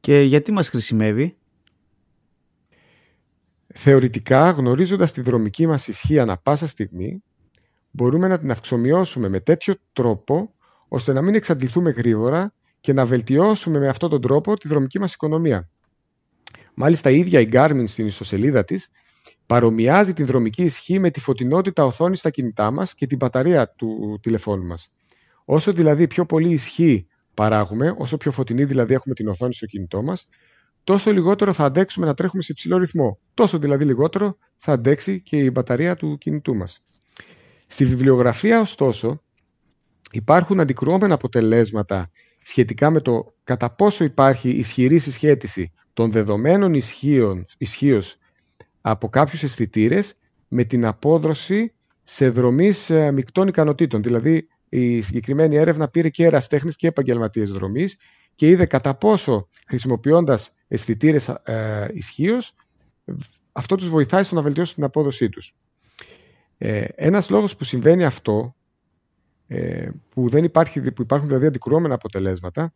Και 0.00 0.20
γιατί 0.20 0.52
μας 0.52 0.68
χρησιμεύει; 0.68 1.36
Θεωρητικά, 3.74 4.50
γνωρίζοντας 4.50 5.12
τη 5.12 5.20
δρομική 5.20 5.66
μας 5.66 5.88
ισχύ 5.88 6.18
ανα 6.18 6.36
πάσα 6.36 6.66
στιγμή, 6.66 7.22
μπορούμε 7.90 8.28
να 8.28 8.38
την 8.38 8.50
αυξομοιώσουμε 8.50 9.28
με 9.28 9.40
τέτοιο 9.40 9.74
τρόπο, 9.92 10.54
ώστε 10.88 11.12
να 11.12 11.22
μην 11.22 11.34
εξαντληθούμε 11.34 11.90
γρήγορα 11.90 12.54
και 12.80 12.92
να 12.92 13.04
βελτιώσουμε 13.06 13.78
με 13.78 13.88
αυτόν 13.88 14.10
τον 14.10 14.20
τρόπο 14.20 14.56
τη 14.56 14.68
δρομική 14.68 14.98
μας 14.98 15.14
οικονομία. 15.14 15.68
Μάλιστα 16.74 17.10
η 17.10 17.18
ίδια 17.18 17.40
η 17.40 17.48
Garmin 17.52 17.84
στην 17.86 18.06
ιστοσελίδα 18.06 18.64
της 18.64 18.88
παρομοιάζει 19.52 20.12
την 20.12 20.26
δρομική 20.26 20.62
ισχύ 20.62 20.98
με 20.98 21.10
τη 21.10 21.20
φωτεινότητα 21.20 21.84
οθόνης 21.84 22.18
στα 22.18 22.30
κινητά 22.30 22.70
μας 22.70 22.94
και 22.94 23.06
την 23.06 23.16
μπαταρία 23.16 23.68
του 23.68 24.18
τηλεφώνου 24.22 24.64
μας. 24.64 24.92
Όσο 25.44 25.72
δηλαδή 25.72 26.06
πιο 26.06 26.26
πολύ 26.26 26.50
ισχύ 26.50 27.06
παράγουμε, 27.34 27.94
όσο 27.98 28.16
πιο 28.16 28.30
φωτεινή 28.30 28.64
δηλαδή 28.64 28.94
έχουμε 28.94 29.14
την 29.14 29.28
οθόνη 29.28 29.54
στο 29.54 29.66
κινητό 29.66 30.02
μας, 30.02 30.28
τόσο 30.84 31.12
λιγότερο 31.12 31.52
θα 31.52 31.64
αντέξουμε 31.64 32.06
να 32.06 32.14
τρέχουμε 32.14 32.42
σε 32.42 32.52
υψηλό 32.52 32.76
ρυθμό. 32.76 33.18
Τόσο 33.34 33.58
δηλαδή 33.58 33.84
λιγότερο 33.84 34.38
θα 34.56 34.72
αντέξει 34.72 35.22
και 35.22 35.36
η 35.36 35.50
μπαταρία 35.52 35.96
του 35.96 36.18
κινητού 36.18 36.54
μας. 36.54 36.82
Στη 37.66 37.84
βιβλιογραφία, 37.84 38.60
ωστόσο, 38.60 39.22
υπάρχουν 40.10 40.60
αντικρουόμενα 40.60 41.14
αποτελέσματα 41.14 42.10
σχετικά 42.42 42.90
με 42.90 43.00
το 43.00 43.34
κατά 43.44 43.70
πόσο 43.74 44.04
υπάρχει 44.04 44.50
ισχυρή 44.50 44.98
συσχέτιση 44.98 45.72
των 45.92 46.10
δεδομένων 46.10 46.74
ισχύως 47.58 48.16
από 48.82 49.08
κάποιους 49.08 49.42
αισθητήρες 49.42 50.14
με 50.48 50.64
την 50.64 50.86
απόδοση 50.86 51.74
σε 52.02 52.28
δρομής 52.28 52.90
ε, 52.90 53.10
μεικτών 53.10 53.48
ικανοτήτων. 53.48 54.02
Δηλαδή, 54.02 54.48
η 54.68 55.00
συγκεκριμένη 55.00 55.56
έρευνα 55.56 55.88
πήρε 55.88 56.08
και 56.08 56.24
εραστέχνες 56.24 56.76
και 56.76 56.86
επαγγελματίες 56.86 57.50
δρομής 57.50 57.96
και 58.34 58.48
είδε 58.48 58.66
κατά 58.66 58.94
πόσο 58.94 59.48
χρησιμοποιώντας 59.66 60.54
αισθητήρες 60.68 61.28
ε, 61.28 61.88
ισχύως, 61.92 62.54
αυτό 63.52 63.76
τους 63.76 63.88
βοηθάει 63.88 64.22
στο 64.22 64.34
να 64.34 64.42
βελτιώσει 64.42 64.74
την 64.74 64.84
απόδοσή 64.84 65.28
τους. 65.28 65.54
Ε, 66.58 66.84
ένας 66.94 67.30
λόγος 67.30 67.56
που 67.56 67.64
συμβαίνει 67.64 68.04
αυτό, 68.04 68.56
ε, 69.46 69.90
που, 70.08 70.28
δεν 70.28 70.44
υπάρχει, 70.44 70.92
που 70.92 71.02
υπάρχουν 71.02 71.28
δηλαδή 71.28 71.46
αντικρουόμενα 71.46 71.94
αποτελέσματα, 71.94 72.74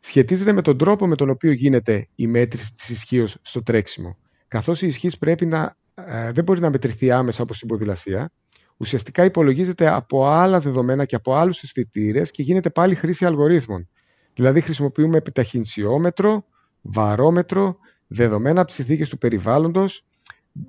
σχετίζεται 0.00 0.52
με 0.52 0.62
τον 0.62 0.78
τρόπο 0.78 1.06
με 1.06 1.16
τον 1.16 1.30
οποίο 1.30 1.52
γίνεται 1.52 2.08
η 2.14 2.26
μέτρηση 2.26 2.74
της 2.74 2.88
ισχύως 2.88 3.38
στο 3.42 3.62
τρέξιμο. 3.62 4.16
Καθώς 4.52 4.82
η 4.82 4.86
ισχύ 4.86 5.18
πρέπει 5.18 5.46
να, 5.46 5.76
ε, 5.94 6.32
δεν 6.32 6.44
μπορεί 6.44 6.60
να 6.60 6.70
μετρηθεί 6.70 7.10
άμεσα 7.10 7.42
όπως 7.42 7.56
στην 7.56 7.68
ποδηλασία, 7.68 8.32
ουσιαστικά 8.76 9.24
υπολογίζεται 9.24 9.88
από 9.88 10.26
άλλα 10.26 10.60
δεδομένα 10.60 11.04
και 11.04 11.14
από 11.14 11.34
άλλους 11.34 11.62
αισθητήρες 11.62 12.30
και 12.30 12.42
γίνεται 12.42 12.70
πάλι 12.70 12.94
χρήση 12.94 13.24
αλγορίθμων. 13.24 13.88
Δηλαδή 14.34 14.60
χρησιμοποιούμε 14.60 15.16
επιταχυνσιόμετρο, 15.16 16.44
βαρόμετρο, 16.80 17.76
δεδομένα 18.06 18.58
από 18.58 18.66
τις 18.66 18.76
συνθήκες 18.76 19.08
του 19.08 19.18
περιβάλλοντος, 19.18 20.06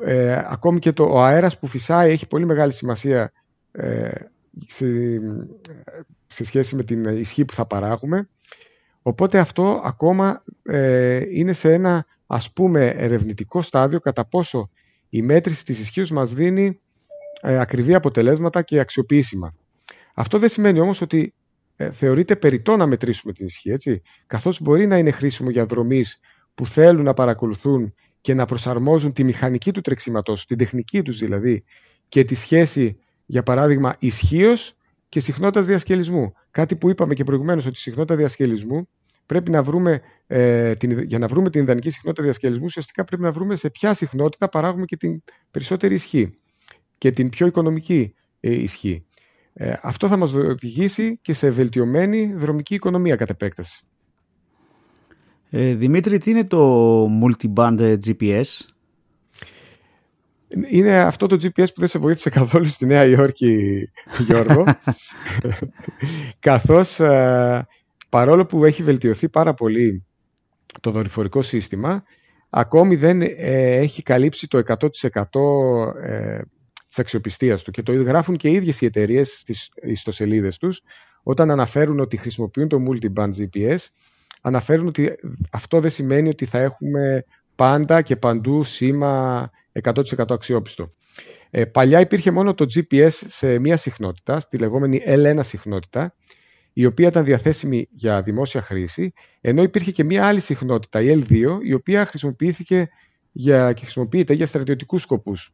ε, 0.03 0.41
ακόμη 0.45 0.79
και 0.79 0.91
το, 0.91 1.03
ο 1.03 1.23
αέρας 1.23 1.59
που 1.59 1.67
φυσάει 1.67 2.11
έχει 2.11 2.27
πολύ 2.27 2.45
μεγάλη 2.45 2.71
σημασία 2.71 3.31
ε, 3.71 4.09
σε, 4.67 4.85
σε, 6.27 6.43
σχέση 6.43 6.75
με 6.75 6.83
την 6.83 7.03
ισχύ 7.03 7.45
που 7.45 7.53
θα 7.53 7.65
παράγουμε. 7.65 8.29
Οπότε 9.01 9.39
αυτό 9.39 9.81
ακόμα 9.83 10.43
ε, 10.63 11.21
είναι 11.29 11.53
σε 11.53 11.73
ένα 11.73 12.05
ας 12.27 12.53
πούμε 12.53 12.87
ερευνητικό 12.87 13.61
στάδιο 13.61 13.99
κατά 13.99 14.25
πόσο 14.25 14.69
η 15.09 15.21
μέτρηση 15.21 15.65
της 15.65 15.79
ισχύως 15.79 16.11
μας 16.11 16.33
δίνει 16.33 16.79
ε, 17.41 17.59
ακριβή 17.59 17.93
αποτελέσματα 17.93 18.61
και 18.61 18.79
αξιοποιήσιμα. 18.79 19.55
Αυτό 20.13 20.39
δεν 20.39 20.49
σημαίνει 20.49 20.79
όμως 20.79 21.01
ότι 21.01 21.33
ε, 21.75 21.91
θεωρείται 21.91 22.35
περιττό 22.35 22.75
να 22.75 22.85
μετρήσουμε 22.85 23.33
την 23.33 23.45
ισχύ, 23.45 23.71
έτσι, 23.71 24.01
καθώς 24.27 24.61
μπορεί 24.61 24.87
να 24.87 24.97
είναι 24.97 25.11
χρήσιμο 25.11 25.49
για 25.49 25.65
δρομείς 25.65 26.19
που 26.53 26.65
θέλουν 26.65 27.03
να 27.03 27.13
παρακολουθούν 27.13 27.93
και 28.21 28.33
να 28.33 28.45
προσαρμόζουν 28.45 29.13
τη 29.13 29.23
μηχανική 29.23 29.71
του 29.71 29.81
τρεξίματος, 29.81 30.45
την 30.45 30.57
τεχνική 30.57 31.01
τους 31.01 31.17
δηλαδή, 31.17 31.63
και 32.07 32.23
τη 32.23 32.35
σχέση, 32.35 32.97
για 33.25 33.43
παράδειγμα, 33.43 33.95
ισχύως 33.99 34.77
και 35.09 35.19
συχνότητας 35.19 35.65
διασκελισμού. 35.65 36.33
Κάτι 36.51 36.75
που 36.75 36.89
είπαμε 36.89 37.13
και 37.13 37.23
προηγουμένως 37.23 37.65
ότι 37.65 37.75
η 37.75 37.79
συχνότητα 37.79 38.15
διασκελισμού 38.15 38.89
πρέπει 39.25 39.51
να 39.51 39.63
βρούμε, 39.63 40.01
ε, 40.27 40.75
την, 40.75 40.99
για 40.99 41.19
να 41.19 41.27
βρούμε 41.27 41.49
την 41.49 41.61
ιδανική 41.61 41.89
συχνότητα 41.89 42.23
διασκελισμού, 42.23 42.65
ουσιαστικά 42.65 43.03
πρέπει 43.03 43.21
να 43.21 43.31
βρούμε 43.31 43.55
σε 43.55 43.69
ποια 43.69 43.93
συχνότητα 43.93 44.49
παράγουμε 44.49 44.85
και 44.85 44.97
την 44.97 45.23
περισσότερη 45.51 45.93
ισχύ 45.93 46.37
και 46.97 47.11
την 47.11 47.29
πιο 47.29 47.45
οικονομική 47.45 48.13
ε, 48.39 48.53
ισχύ. 48.53 49.05
Ε, 49.53 49.73
αυτό 49.81 50.07
θα 50.07 50.17
μας 50.17 50.33
οδηγήσει 50.33 51.19
και 51.21 51.33
σε 51.33 51.49
βελτιωμένη 51.49 52.33
δρομική 52.35 52.73
οικονομία 52.75 53.15
κατ' 53.15 53.29
επέκταση. 53.29 53.83
Ε, 55.49 55.73
Δημήτρη, 55.73 56.17
τι 56.17 56.31
είναι 56.31 56.45
το 56.45 57.05
multiband 57.05 57.97
GPS? 58.05 58.43
Είναι 60.69 61.01
αυτό 61.01 61.27
το 61.27 61.35
GPS 61.35 61.67
που 61.73 61.79
δεν 61.79 61.87
σε 61.87 61.99
βοήθησε 61.99 62.29
καθόλου 62.29 62.65
στη 62.65 62.85
Νέα 62.85 63.05
Υόρκη, 63.05 63.83
Γιώργο. 64.19 64.63
Καθώς 66.39 66.99
ε, 66.99 67.67
παρόλο 68.13 68.45
που 68.45 68.65
έχει 68.65 68.83
βελτιωθεί 68.83 69.29
πάρα 69.29 69.53
πολύ 69.53 70.05
το 70.81 70.91
δορυφορικό 70.91 71.41
σύστημα, 71.41 72.03
ακόμη 72.49 72.95
δεν 72.95 73.21
ε, 73.21 73.75
έχει 73.75 74.03
καλύψει 74.03 74.47
το 74.47 74.61
100% 74.67 76.03
ε, 76.03 76.41
της 76.87 76.99
αξιοπιστίας 76.99 77.63
του. 77.63 77.71
Και 77.71 77.81
το 77.81 77.93
γράφουν 77.93 78.35
και 78.35 78.49
οι 78.49 78.53
ίδιες 78.53 78.81
οι 78.81 78.85
εταιρείες 78.85 79.39
στις 79.39 79.69
ιστοσελίδες 79.81 80.57
τους, 80.57 80.81
όταν 81.23 81.51
αναφέρουν 81.51 81.99
ότι 81.99 82.17
χρησιμοποιούν 82.17 82.67
το 82.67 82.77
multiband 82.87 83.29
GPS, 83.29 83.77
αναφέρουν 84.41 84.87
ότι 84.87 85.15
αυτό 85.51 85.79
δεν 85.79 85.89
σημαίνει 85.89 86.29
ότι 86.29 86.45
θα 86.45 86.57
έχουμε 86.57 87.25
πάντα 87.55 88.01
και 88.01 88.15
παντού 88.15 88.63
σήμα 88.63 89.49
100% 89.81 90.01
αξιόπιστο. 90.29 90.93
Ε, 91.49 91.65
παλιά 91.65 91.99
υπήρχε 91.99 92.31
μόνο 92.31 92.53
το 92.53 92.65
GPS 92.75 93.11
σε 93.11 93.59
μία 93.59 93.77
συχνότητα, 93.77 94.39
στη 94.39 94.57
λεγόμενη 94.57 95.01
L1 95.05 95.39
συχνότητα, 95.39 96.15
η 96.73 96.85
οποία 96.85 97.07
ήταν 97.07 97.23
διαθέσιμη 97.23 97.87
για 97.91 98.21
δημόσια 98.21 98.61
χρήση, 98.61 99.13
ενώ 99.41 99.63
υπήρχε 99.63 99.91
και 99.91 100.03
μία 100.03 100.25
άλλη 100.25 100.39
συχνότητα, 100.39 101.01
η 101.01 101.23
L2, 101.29 101.57
η 101.63 101.73
οποία 101.73 102.05
χρησιμοποιήθηκε 102.05 102.89
για, 103.31 103.73
και 103.73 103.81
χρησιμοποιείται 103.81 104.33
για 104.33 104.45
στρατιωτικούς 104.45 105.01
σκοπούς. 105.01 105.53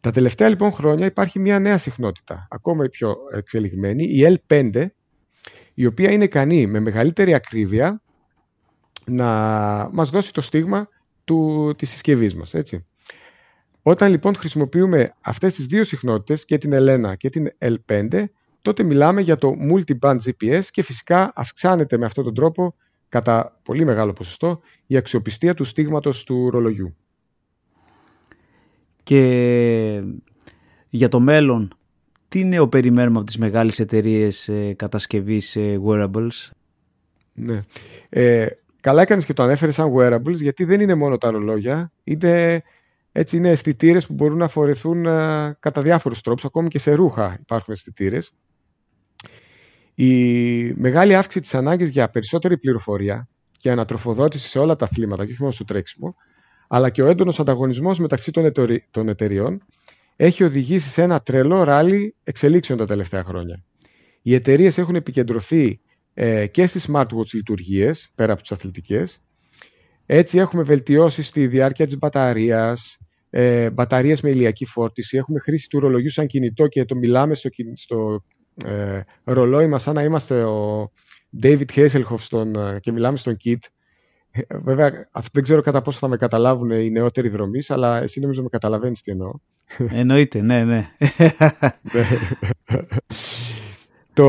Τα 0.00 0.10
τελευταία 0.10 0.48
λοιπόν 0.48 0.72
χρόνια 0.72 1.06
υπάρχει 1.06 1.38
μία 1.38 1.58
νέα 1.58 1.78
συχνότητα, 1.78 2.46
ακόμα 2.50 2.84
πιο 2.84 3.16
εξελιγμένη, 3.34 4.04
η 4.04 4.40
L5, 4.48 4.86
η 5.74 5.86
οποία 5.86 6.10
είναι 6.10 6.24
ικανή 6.24 6.66
με 6.66 6.80
μεγαλύτερη 6.80 7.34
ακρίβεια 7.34 8.02
να 9.06 9.26
μας 9.92 10.10
δώσει 10.10 10.32
το 10.32 10.40
στίγμα 10.40 10.88
του, 11.24 11.70
της 11.78 11.90
συσκευής 11.90 12.34
μας. 12.34 12.54
Έτσι. 12.54 12.86
Όταν 13.82 14.10
λοιπόν 14.10 14.34
χρησιμοποιούμε 14.34 15.14
αυτές 15.20 15.54
τις 15.54 15.66
δύο 15.66 15.84
συχνότητες, 15.84 16.44
και 16.44 16.58
την 16.58 16.70
L1 16.74 17.12
και 17.16 17.28
την 17.28 17.48
L5, 17.58 18.24
τότε 18.62 18.82
μιλάμε 18.82 19.20
για 19.20 19.36
το 19.36 19.54
multi-band 19.70 20.16
GPS 20.16 20.64
και 20.70 20.82
φυσικά 20.82 21.32
αυξάνεται 21.34 21.98
με 21.98 22.04
αυτόν 22.04 22.24
τον 22.24 22.34
τρόπο 22.34 22.74
κατά 23.08 23.60
πολύ 23.62 23.84
μεγάλο 23.84 24.12
ποσοστό 24.12 24.60
η 24.86 24.96
αξιοπιστία 24.96 25.54
του 25.54 25.64
στίγματος 25.64 26.24
του 26.24 26.50
ρολογιού. 26.50 26.96
Και 29.02 30.02
για 30.88 31.08
το 31.08 31.20
μέλλον, 31.20 31.74
τι 32.28 32.44
νέο 32.44 32.68
περιμένουμε 32.68 33.16
από 33.16 33.26
τις 33.26 33.38
μεγάλες 33.38 33.78
εταιρείες 33.78 34.48
ε, 34.48 34.74
κατασκευής 34.74 35.56
ε, 35.56 35.80
wearables? 35.86 36.50
Ναι. 37.32 37.60
Ε, 38.08 38.46
καλά 38.80 39.02
έκανες 39.02 39.24
και 39.24 39.32
το 39.32 39.42
ανέφερες 39.42 39.74
σαν 39.74 39.92
wearables 39.96 40.34
γιατί 40.34 40.64
δεν 40.64 40.80
είναι 40.80 40.94
μόνο 40.94 41.18
τα 41.18 41.30
ρολόγια, 41.30 41.92
είναι, 42.04 42.62
έτσι 43.12 43.36
είναι 43.36 43.50
αισθητήρες 43.50 44.06
που 44.06 44.12
μπορούν 44.12 44.38
να 44.38 44.48
φορεθούν 44.48 45.06
ε, 45.06 45.56
κατά 45.60 45.82
διάφορους 45.82 46.20
τρόπους, 46.20 46.44
ακόμη 46.44 46.68
και 46.68 46.78
σε 46.78 46.92
ρούχα 46.92 47.36
υπάρχουν 47.40 47.74
αισθητήρες. 47.74 48.32
Η 49.94 50.72
μεγάλη 50.74 51.14
αύξηση 51.14 51.40
της 51.40 51.54
ανάγκης 51.54 51.90
για 51.90 52.10
περισσότερη 52.10 52.58
πληροφορία 52.58 53.28
και 53.58 53.70
ανατροφοδότηση 53.70 54.48
σε 54.48 54.58
όλα 54.58 54.76
τα 54.76 54.84
αθλήματα 54.84 55.24
και 55.24 55.30
όχι 55.30 55.40
μόνο 55.40 55.52
στο 55.52 55.64
τρέξιμο, 55.64 56.14
αλλά 56.68 56.90
και 56.90 57.02
ο 57.02 57.06
έντονος 57.06 57.40
ανταγωνισμός 57.40 57.98
μεταξύ 57.98 58.30
των 58.90 59.08
εταιριών 59.08 59.62
έχει 60.16 60.44
οδηγήσει 60.44 60.88
σε 60.88 61.02
ένα 61.02 61.20
τρελό 61.20 61.62
ράλι 61.62 62.16
εξελίξεων 62.24 62.78
τα 62.78 62.86
τελευταία 62.86 63.24
χρόνια. 63.24 63.64
Οι 64.22 64.34
εταιρείες 64.34 64.78
έχουν 64.78 64.94
επικεντρωθεί 64.94 65.80
ε, 66.14 66.46
και 66.46 66.66
στις 66.66 66.88
smartwatch 66.90 67.32
λειτουργίες, 67.32 68.12
πέρα 68.14 68.32
από 68.32 68.42
τις 68.42 68.52
αθλητικές. 68.52 69.22
Έτσι 70.06 70.38
έχουμε 70.38 70.62
βελτιώσει 70.62 71.22
στη 71.22 71.46
διάρκεια 71.46 71.86
της 71.86 71.98
μπαταρίας, 71.98 72.98
ε, 73.30 73.70
μπαταρίες 73.70 74.20
με 74.20 74.30
ηλιακή 74.30 74.64
φόρτιση, 74.64 75.16
έχουμε 75.16 75.38
χρήση 75.38 75.68
του 75.68 75.80
ρολογιού 75.80 76.10
σαν 76.10 76.26
κινητό 76.26 76.66
και 76.66 76.84
το 76.84 76.96
μιλάμε 76.96 77.34
στο, 77.34 77.48
στο 77.74 78.24
ε, 78.64 79.00
ρολόι 79.24 79.66
μας 79.66 79.82
σαν 79.82 79.94
να 79.94 80.02
είμαστε 80.02 80.44
ο 80.44 80.90
David 81.42 81.66
Hasselhoff 81.74 82.18
στον, 82.18 82.54
ε, 82.54 82.78
και 82.80 82.92
μιλάμε 82.92 83.16
στον 83.16 83.36
Kit 83.44 83.58
Βέβαια, 84.62 85.08
δεν 85.32 85.42
ξέρω 85.42 85.60
κατά 85.60 85.82
πόσο 85.82 85.98
θα 85.98 86.08
με 86.08 86.16
καταλάβουν 86.16 86.70
οι 86.70 86.90
νεότεροι 86.90 87.28
δρομή, 87.28 87.60
αλλά 87.68 88.02
εσύ 88.02 88.20
νομίζω 88.20 88.42
με 88.42 88.48
καταλαβαίνεις 88.48 89.00
τι 89.00 89.10
εννοώ. 89.10 89.32
Εννοείται, 89.88 90.40
ναι, 90.40 90.64
ναι. 90.70 90.88
Το 94.12 94.26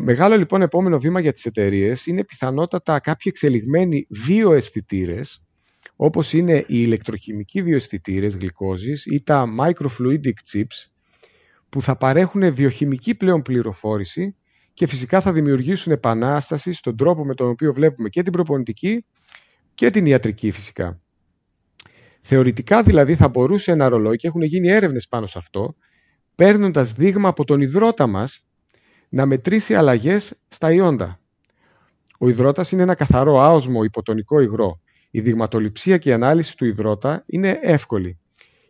μεγάλο 0.00 0.36
λοιπόν 0.36 0.62
επόμενο 0.62 0.98
βήμα 0.98 1.20
για 1.20 1.32
τις 1.32 1.44
εταιρείες 1.44 2.06
είναι 2.06 2.24
πιθανότατα 2.24 3.00
κάποιοι 3.00 3.32
εξελιγμένοι 3.34 4.06
βιοαισθητήρες, 4.10 5.42
όπως 5.96 6.32
είναι 6.32 6.56
οι 6.58 6.64
ηλεκτροχημικοί 6.68 7.62
βιοαισθητήρες 7.62 8.36
γλυκόζης 8.36 9.06
ή 9.06 9.22
τα 9.22 9.44
microfluidic 9.60 10.52
chips, 10.52 10.90
που 11.74 11.82
θα 11.82 11.96
παρέχουν 11.96 12.54
βιοχημική 12.54 13.14
πλέον 13.14 13.42
πληροφόρηση 13.42 14.36
και 14.72 14.86
φυσικά 14.86 15.20
θα 15.20 15.32
δημιουργήσουν 15.32 15.92
επανάσταση 15.92 16.72
στον 16.72 16.96
τρόπο 16.96 17.24
με 17.24 17.34
τον 17.34 17.48
οποίο 17.48 17.72
βλέπουμε 17.72 18.08
και 18.08 18.22
την 18.22 18.32
προπονητική 18.32 19.04
και 19.74 19.90
την 19.90 20.06
ιατρική 20.06 20.50
φυσικά. 20.50 21.00
Θεωρητικά 22.20 22.82
δηλαδή 22.82 23.14
θα 23.14 23.28
μπορούσε 23.28 23.72
ένα 23.72 23.88
ρολόι 23.88 24.16
και 24.16 24.26
έχουν 24.26 24.42
γίνει 24.42 24.68
έρευνες 24.68 25.08
πάνω 25.08 25.26
σε 25.26 25.38
αυτό 25.38 25.76
παίρνοντας 26.34 26.92
δείγμα 26.92 27.28
από 27.28 27.44
τον 27.44 27.60
υδρότα 27.60 28.06
μας 28.06 28.46
να 29.08 29.26
μετρήσει 29.26 29.74
αλλαγές 29.74 30.42
στα 30.48 30.72
ιόντα. 30.72 31.20
Ο 32.18 32.28
υδρότας 32.28 32.72
είναι 32.72 32.82
ένα 32.82 32.94
καθαρό 32.94 33.40
άοσμο 33.40 33.84
υποτονικό 33.84 34.40
υγρό. 34.40 34.80
Η 35.10 35.20
δειγματοληψία 35.20 35.98
και 35.98 36.08
η 36.08 36.12
ανάλυση 36.12 36.56
του 36.56 36.64
υδρότα 36.64 37.24
είναι 37.26 37.58
εύκολη 37.62 38.18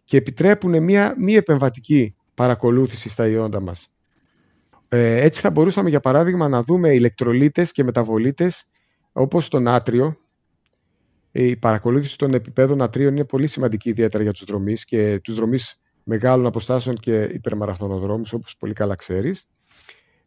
και 0.04 0.16
επιτρέπουν 0.16 0.82
μια 0.82 1.14
μη 1.18 1.34
επεμβατική 1.34 2.14
παρακολούθησης 2.34 3.12
στα 3.12 3.28
ιόντα 3.28 3.60
μας. 3.60 3.88
Ε, 4.88 5.20
έτσι 5.20 5.40
θα 5.40 5.50
μπορούσαμε 5.50 5.88
για 5.88 6.00
παράδειγμα 6.00 6.48
να 6.48 6.62
δούμε 6.62 6.94
ηλεκτρολίτες 6.94 7.72
και 7.72 7.84
μεταβολίτες 7.84 8.70
όπως 9.12 9.48
το 9.48 9.60
νάτριο. 9.60 10.16
Η 11.32 11.56
παρακολούθηση 11.56 12.18
των 12.18 12.34
επιπέδων 12.34 12.78
νατρίων 12.78 13.12
είναι 13.12 13.24
πολύ 13.24 13.46
σημαντική 13.46 13.88
ιδιαίτερα 13.88 14.22
για 14.22 14.32
τους 14.32 14.44
δρομείς 14.44 14.84
και 14.84 15.20
τους 15.22 15.34
δρομείς 15.34 15.80
μεγάλων 16.04 16.46
αποστάσεων 16.46 16.96
και 16.96 17.22
υπερμαραθωνοδρόμους 17.22 18.32
όπως 18.32 18.56
πολύ 18.58 18.72
καλά 18.72 18.94
ξέρεις. 18.94 19.48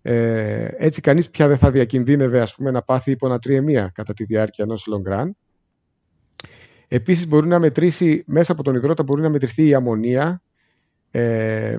Ε, 0.02 0.68
έτσι 0.78 1.02
κανείς 1.02 1.30
πια 1.30 1.48
δεν 1.48 1.58
θα 1.58 1.72
διακινδύνευε 1.72 2.40
ας 2.40 2.56
πούμε, 2.56 2.72
να 2.72 2.82
πάθει 2.82 3.12
υπονατριεμία 3.12 3.92
κατά 3.94 4.14
τη 4.14 4.24
διάρκεια 4.24 4.64
ενός 4.64 4.88
long 4.94 5.14
run. 5.14 5.30
Επίσης 6.88 7.28
μπορεί 7.28 7.48
να 7.48 7.60
μετρήσει, 7.60 8.24
μέσα 8.28 8.52
από 8.52 8.64
τον 8.64 8.76
υγρότα 8.76 9.04
μπορεί 9.04 9.22
να 9.22 9.30
μετρηθεί 9.30 9.68
η 9.68 9.74
αμμονία, 9.74 10.42
ε, 11.12 11.78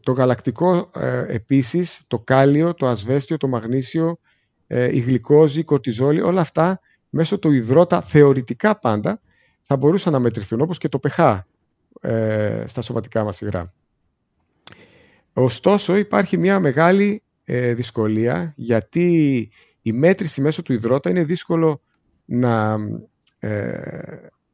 το 0.00 0.12
γαλακτικό 0.12 0.90
ε, 0.94 1.24
επίσης, 1.28 2.00
το 2.06 2.18
κάλιο, 2.18 2.74
το 2.74 2.86
ασβέστιο, 2.86 3.36
το 3.36 3.48
μαγνήσιο, 3.48 4.18
ε, 4.66 4.96
η 4.96 4.98
γλυκόζη, 4.98 5.60
η 5.60 5.64
κορτιζόλη, 5.64 6.20
όλα 6.20 6.40
αυτά 6.40 6.80
μέσω 7.08 7.38
του 7.38 7.52
υδρότα 7.52 8.02
θεωρητικά 8.02 8.78
πάντα 8.78 9.20
θα 9.62 9.76
μπορούσαν 9.76 10.12
να 10.12 10.18
μετρηθούν 10.18 10.60
όπως 10.60 10.78
και 10.78 10.88
το 10.88 11.00
pH 11.02 11.40
ε, 12.00 12.62
στα 12.66 12.82
σωματικά 12.82 13.24
μας 13.24 13.40
υγρά. 13.40 13.72
Ωστόσο 15.32 15.96
υπάρχει 15.96 16.36
μια 16.36 16.60
μεγάλη 16.60 17.22
ε, 17.44 17.74
δυσκολία 17.74 18.52
γιατί 18.56 19.50
η 19.82 19.92
μέτρηση 19.92 20.40
μέσω 20.40 20.62
του 20.62 20.72
υδρότα 20.72 21.10
είναι 21.10 21.24
δύσκολο 21.24 21.82
να, 22.24 22.76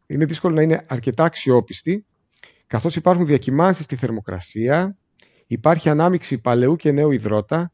είναι 0.06 0.24
δύσκολο 0.24 0.54
να 0.54 0.62
είναι 0.62 0.84
αρκετά 0.88 1.24
αξιόπιστη 1.24 2.06
καθώς 2.66 2.96
υπάρχουν 2.96 3.26
διακυμάνσεις 3.26 3.84
στη 3.84 3.96
θερμοκρασία, 3.96 4.96
υπάρχει 5.46 5.88
ανάμιξη 5.88 6.40
παλαιού 6.40 6.76
και 6.76 6.92
νέου 6.92 7.10
υδρότα, 7.10 7.72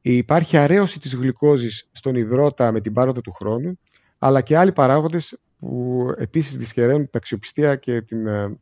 υπάρχει 0.00 0.56
αρέωση 0.56 1.00
της 1.00 1.14
γλυκόζης 1.14 1.88
στον 1.92 2.14
υδρότα 2.14 2.72
με 2.72 2.80
την 2.80 2.92
πάροδο 2.92 3.20
του 3.20 3.32
χρόνου, 3.32 3.78
αλλά 4.18 4.40
και 4.40 4.56
άλλοι 4.56 4.72
παράγοντες 4.72 5.38
που 5.58 6.06
επίσης 6.16 6.58
δυσχεραίνουν 6.58 7.00
την 7.00 7.10
αξιοπιστία 7.12 7.76
και, 7.76 8.02
την, 8.02 8.26
ε, 8.26 8.58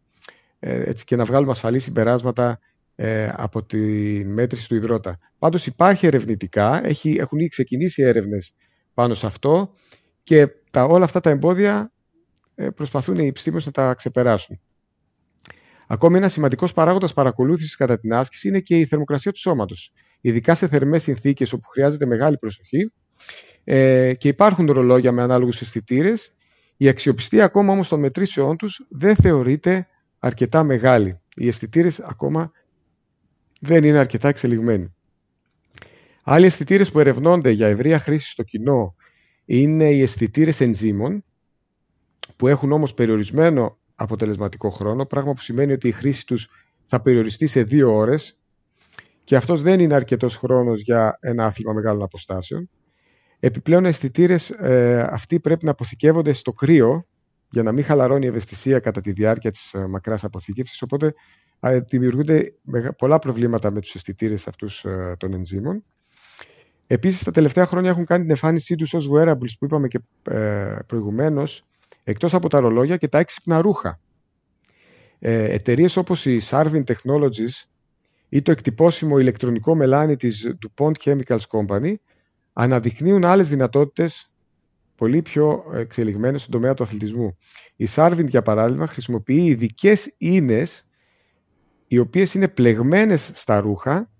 ε, 0.59 0.83
έτσι, 0.83 1.05
και 1.05 1.17
να 1.17 1.25
βγάλουμε 1.25 1.51
ασφαλή 1.51 1.79
συμπεράσματα 1.79 2.59
ε, 2.95 3.31
από 3.33 3.65
τη 3.65 3.79
μέτρηση 4.25 4.69
του 4.69 4.75
υδρότα. 4.75 5.19
Πάντως 5.39 5.67
υπάρχει 5.67 6.07
ερευνητικά, 6.07 6.87
έχει, 6.87 7.17
έχουν 7.21 7.39
ήδη 7.39 7.49
ξεκινήσει 7.49 8.03
έρευνες 8.03 8.55
πάνω 8.95 9.15
σε 9.15 9.27
αυτό 9.27 9.73
και 10.23 10.49
τα, 10.71 10.85
όλα 10.85 11.05
αυτά 11.05 11.21
τα 11.21 11.31
εμπόδια 11.31 11.93
προσπαθούν 12.75 13.19
οι 13.19 13.27
επιστήμονες 13.27 13.67
να 13.67 13.73
τα 13.73 13.95
ξεπεράσουν. 13.95 14.61
Ακόμη 15.87 16.16
ένας 16.16 16.32
σημαντικός 16.32 16.72
παράγοντας 16.72 17.12
παρακολούθησης 17.12 17.76
κατά 17.76 17.99
την 17.99 18.14
άσκηση 18.14 18.49
είναι 18.49 18.61
και 18.61 18.78
η 18.78 18.84
θερμοκρασία 18.84 19.32
του 19.32 19.39
σώματος. 19.39 19.93
Ειδικά 20.20 20.55
σε 20.55 20.68
θερμές 20.68 21.03
συνθήκες 21.03 21.53
όπου 21.53 21.68
χρειάζεται 21.68 22.07
μεγάλη 22.07 22.39
προσοχή 22.39 22.93
ε, 23.64 24.14
και 24.14 24.28
υπάρχουν 24.28 24.66
ρολόγια 24.66 25.12
με 25.12 25.22
ανάλογους 25.22 25.61
αισθητήρες, 25.61 26.34
η 26.76 26.89
αξιοπιστία 26.89 27.45
ακόμα 27.45 27.72
όμως 27.72 27.89
των 27.89 28.01
μετρήσεών 28.01 28.57
τους 28.57 28.87
δεν 28.91 29.16
θεωρείται 29.16 29.87
αρκετά 30.18 30.62
μεγάλη. 30.62 31.20
Οι 31.37 31.49
αισθητήρες 31.49 32.01
ακόμα 32.01 32.51
δεν 33.61 33.84
είναι 33.84 33.99
αρκετά 33.99 34.28
εξελιγμένοι. 34.28 34.95
Άλλοι 36.22 36.47
αισθητήρες 36.47 36.91
που 36.91 37.01
ερευνώνται 37.01 37.51
για 37.51 37.66
ευρεία 37.66 37.99
χρήση 37.99 38.30
στο 38.30 38.43
κοινό 38.43 38.95
είναι 39.45 39.91
οι 39.91 40.03
αισθητήρες 40.03 40.61
ενζήμων, 40.61 41.24
που 42.37 42.49
έχουν 42.49 42.72
όμως 42.72 42.95
περιορισμένο 42.95 43.78
αποτελεσματικό 43.97 44.71
χρόνο, 44.71 45.07
πράγμα 45.07 45.33
που 45.33 45.41
σημαίνει 45.41 45.73
ότι 45.73 45.89
η 45.89 45.93
χρήση 45.93 46.27
τους 46.27 46.49
θα 46.85 47.01
περιοριστεί 47.01 47.47
σε 47.47 47.63
δύο 47.63 47.95
ώρες 47.95 48.39
και 49.25 49.37
αυτός 49.37 49.63
δεν 49.63 49.81
είναι 49.81 49.95
αρκετός 49.95 50.37
χρόνος 50.37 50.81
για 50.81 51.19
ένα 51.21 51.47
άθλημα 51.47 51.73
μεγάλων 51.73 52.03
αποστάσεων. 52.03 52.71
Επιπλέον, 53.41 53.85
οι 53.85 53.89
αισθητήρες 53.89 54.51
ε, 54.51 55.07
αυτοί 55.11 55.41
πρέπει 55.41 55.65
να 55.65 55.71
αποθηκεύονται 55.71 56.33
στο 56.33 56.53
κρύο 56.53 57.07
για 57.51 57.63
να 57.63 57.73
μην 57.73 57.85
χαλαρώνει 57.85 58.25
η 58.25 58.29
ευαισθησία 58.29 58.79
κατά 58.79 59.01
τη 59.01 59.13
διάρκεια 59.13 59.51
της 59.51 59.75
ε, 59.75 59.87
μακράς 59.87 60.25
αποθήκευσης, 60.25 60.83
οπότε 60.83 61.15
ε, 61.61 61.81
δημιουργούνται 61.81 62.55
πολλά 62.99 63.19
προβλήματα 63.19 63.71
με 63.71 63.81
τους 63.81 63.95
αισθητήρες 63.95 64.49
αυτούς 64.49 64.85
ε, 64.85 65.15
των 65.19 65.33
ενζήμων. 65.33 65.85
Επίσης, 66.87 67.23
τα 67.23 67.31
τελευταία 67.31 67.67
χρόνια 67.67 67.91
έχουν 67.91 68.05
κάνει 68.05 68.21
την 68.21 68.31
εμφάνισή 68.31 68.75
τους 68.75 68.95
ως 68.95 69.09
wearables 69.13 69.57
που 69.59 69.65
είπαμε 69.65 69.89
και 69.89 70.01
ε, 70.23 70.77
προηγουμένως, 70.87 71.67
εκτός 72.09 72.35
από 72.35 72.49
τα 72.49 72.61
ρολόγια 72.61 72.97
και 72.97 73.09
τα 73.09 73.19
έξυπνα 73.19 73.61
ρούχα. 73.61 74.01
Ε, 75.19 75.45
Εταιρείες 75.55 75.97
όπως 75.97 76.27
η 76.27 76.41
Sarvin 76.43 76.85
Technologies 76.85 77.65
ή 78.29 78.43
το 78.43 78.51
εκτυπώσιμο 78.51 79.19
ηλεκτρονικό 79.19 79.75
μελάνι 79.75 80.17
της 80.17 80.57
DuPont 80.61 80.93
Chemicals 81.05 81.39
Company 81.51 81.95
αναδεικνύουν 82.53 83.25
άλλες 83.25 83.49
δυνατότητες 83.49 84.33
πολύ 84.95 85.23
πιο 85.23 85.65
εξελιγμένες 85.75 86.41
στον 86.41 86.53
τομέα 86.53 86.75
του 86.75 86.83
αθλητισμού. 86.83 87.37
Η 87.77 87.87
Sarvin, 87.95 88.27
για 88.27 88.43
παράδειγμα, 88.43 88.87
χρησιμοποιεί 88.87 89.45
ειδικές 89.45 90.15
ίνες 90.19 90.89
οι 91.87 91.99
οποίες 91.99 92.35
είναι 92.35 92.49
πλεγμένες 92.49 93.31
στα 93.35 93.61
ρούχα 93.61 94.11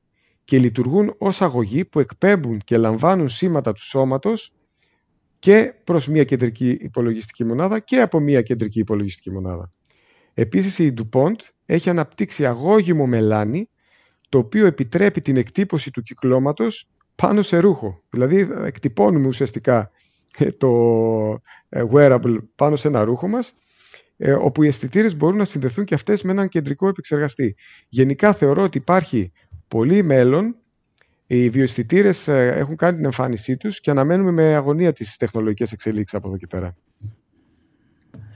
και 0.45 0.59
λειτουργούν 0.59 1.15
ως 1.19 1.43
αγωγή 1.43 1.85
που 1.85 2.01
εκπέμπουν 2.01 2.59
και 2.59 2.77
λαμβάνουν 2.77 3.29
σήματα 3.29 3.73
του 3.73 3.83
σώματος 3.83 4.56
και 5.47 5.75
προς 5.85 6.09
μια 6.09 6.25
κεντρική 6.25 6.69
υπολογιστική 6.69 7.45
μονάδα 7.45 7.79
και 7.79 8.01
από 8.01 8.21
μια 8.21 8.43
κεντρική 8.43 8.79
υπολογιστική 8.79 9.31
μονάδα. 9.31 9.73
Επίσης 10.35 10.79
η 10.79 10.95
DuPont 10.97 11.35
έχει 11.67 11.91
αναπτύξει 11.91 12.47
αγώγιμο 12.47 13.07
μελάνι 13.07 13.69
το 14.29 14.39
οποίο 14.39 14.67
επιτρέπει 14.67 15.21
την 15.21 15.37
εκτύπωση 15.37 15.91
του 15.91 16.03
κυκλώματος 16.03 16.89
πάνω 17.15 17.43
σε 17.43 17.59
ρούχο. 17.59 18.03
Δηλαδή 18.11 18.49
εκτυπώνουμε 18.65 19.27
ουσιαστικά 19.27 19.91
ε, 20.39 20.51
το 20.51 20.71
ε, 21.69 21.83
wearable 21.93 22.37
πάνω 22.55 22.77
σε 22.77 22.89
ένα 22.89 23.05
ρούχο 23.05 23.29
μας 23.29 23.55
ε, 24.17 24.33
όπου 24.33 24.63
οι 24.63 24.67
αισθητήρες 24.67 25.17
μπορούν 25.17 25.37
να 25.39 25.45
συνδεθούν 25.45 25.85
και 25.85 25.95
αυτές 25.95 26.23
με 26.23 26.33
έναν 26.33 26.49
κεντρικό 26.49 26.89
επεξεργαστή. 26.89 27.57
Γενικά 27.89 28.33
θεωρώ 28.33 28.63
ότι 28.63 28.79
υπάρχει 28.79 29.33
πολύ 29.69 30.03
μέλλον 30.03 30.57
οι 31.27 31.49
βιοαισθητήρες 31.49 32.29
ε, 32.29 32.53
έχουν 32.57 32.77
κάνει 32.77 32.97
την 32.97 33.05
εμφάνισή 33.05 33.57
τους 33.57 33.81
και 33.81 33.91
αναμένουμε 33.91 34.31
με 34.31 34.55
αγωνία 34.55 34.93
τις 34.93 35.17
τεχνολογικές 35.17 35.73
εξελίξεις 35.73 36.19
από 36.19 36.29
εδώ 36.29 36.37
και 36.37 36.47
πέρα. 36.47 36.75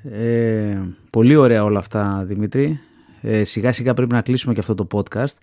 Ε, 0.03 0.81
πολύ 1.11 1.37
ωραία 1.37 1.65
όλα 1.65 1.79
αυτά, 1.79 2.25
Δημήτρη. 2.27 2.81
Ε, 3.21 3.45
σιγά 3.45 3.73
σιγά 3.73 3.95
πρέπει 3.95 4.13
να 4.13 4.23
κλείσουμε 4.23 4.55
και 4.55 4.61
αυτό 4.61 4.75
το 4.75 4.87
podcast. 4.93 5.35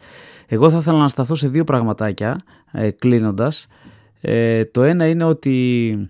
Εγώ 0.48 0.70
θα 0.70 0.78
ήθελα 0.78 0.98
να 0.98 1.08
σταθώ 1.08 1.36
σε 1.36 1.48
δύο 1.48 1.64
πραγματάκια 1.64 2.44
ε, 2.72 2.90
κλείνοντας. 2.92 3.68
Ε, 4.22 4.66
το 4.66 4.84
ένα 4.84 5.08
είναι 5.08 5.24
ότι 5.24 6.10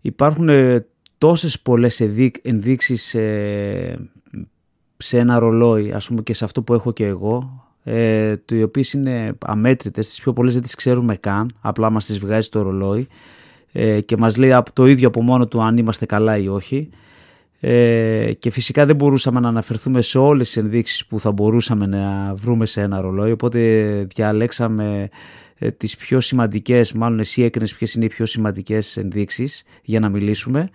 υπάρχουν 0.00 0.48
ε, 0.48 0.86
τόσες 1.18 1.60
πολλές 1.60 2.00
ενδείξεις 2.42 3.14
ε, 3.14 4.10
σε 4.96 5.18
ένα 5.18 5.38
ρολόι, 5.38 5.92
ας 5.92 6.08
πούμε 6.08 6.22
και 6.22 6.34
σε 6.34 6.44
αυτό 6.44 6.62
που 6.62 6.74
έχω 6.74 6.92
και 6.92 7.06
εγώ, 7.06 7.67
ε, 7.90 8.34
οι 8.50 8.62
οποίες 8.62 8.92
είναι 8.92 9.32
αμέτρητες, 9.46 10.08
τις 10.08 10.20
πιο 10.20 10.32
πολλές 10.32 10.54
δεν 10.54 10.62
τις 10.62 10.74
ξέρουμε 10.74 11.16
καν, 11.16 11.50
απλά 11.60 11.90
μας 11.90 12.06
τις 12.06 12.18
βγάζει 12.18 12.48
το 12.48 12.62
ρολόι. 12.62 13.06
Ε, 13.72 14.00
και 14.00 14.16
μας 14.16 14.36
λέει 14.36 14.56
το 14.72 14.86
ίδιο 14.86 15.08
από 15.08 15.22
μόνο 15.22 15.46
του 15.46 15.62
αν 15.62 15.76
είμαστε 15.76 16.06
καλά 16.06 16.36
ή 16.36 16.48
όχι. 16.48 16.88
Ε, 17.60 18.32
και 18.38 18.50
φυσικά 18.50 18.86
δεν 18.86 18.96
μπορούσαμε 18.96 19.40
να 19.40 19.48
αναφερθούμε 19.48 20.02
σε 20.02 20.18
όλες 20.18 20.46
τις 20.46 20.56
ενδείξεις 20.56 21.06
που 21.06 21.20
θα 21.20 21.32
μπορούσαμε 21.32 21.86
να 21.86 22.34
βρούμε 22.34 22.66
σε 22.66 22.80
ένα 22.80 23.00
ρολόι. 23.00 23.30
Οπότε 23.30 23.58
διαλέξαμε 24.14 25.08
ε, 25.58 25.70
τις 25.70 25.96
πιο 25.96 26.20
σημαντικές, 26.20 26.92
μάλλον 26.92 27.18
εσύ 27.18 27.42
έκρινες 27.42 27.74
ποιες 27.74 27.94
είναι 27.94 28.04
οι 28.04 28.08
πιο 28.08 28.26
σημαντικές 28.26 28.96
ενδείξεις 28.96 29.62
για 29.82 30.00
να 30.00 30.08
μιλήσουμε 30.08 30.70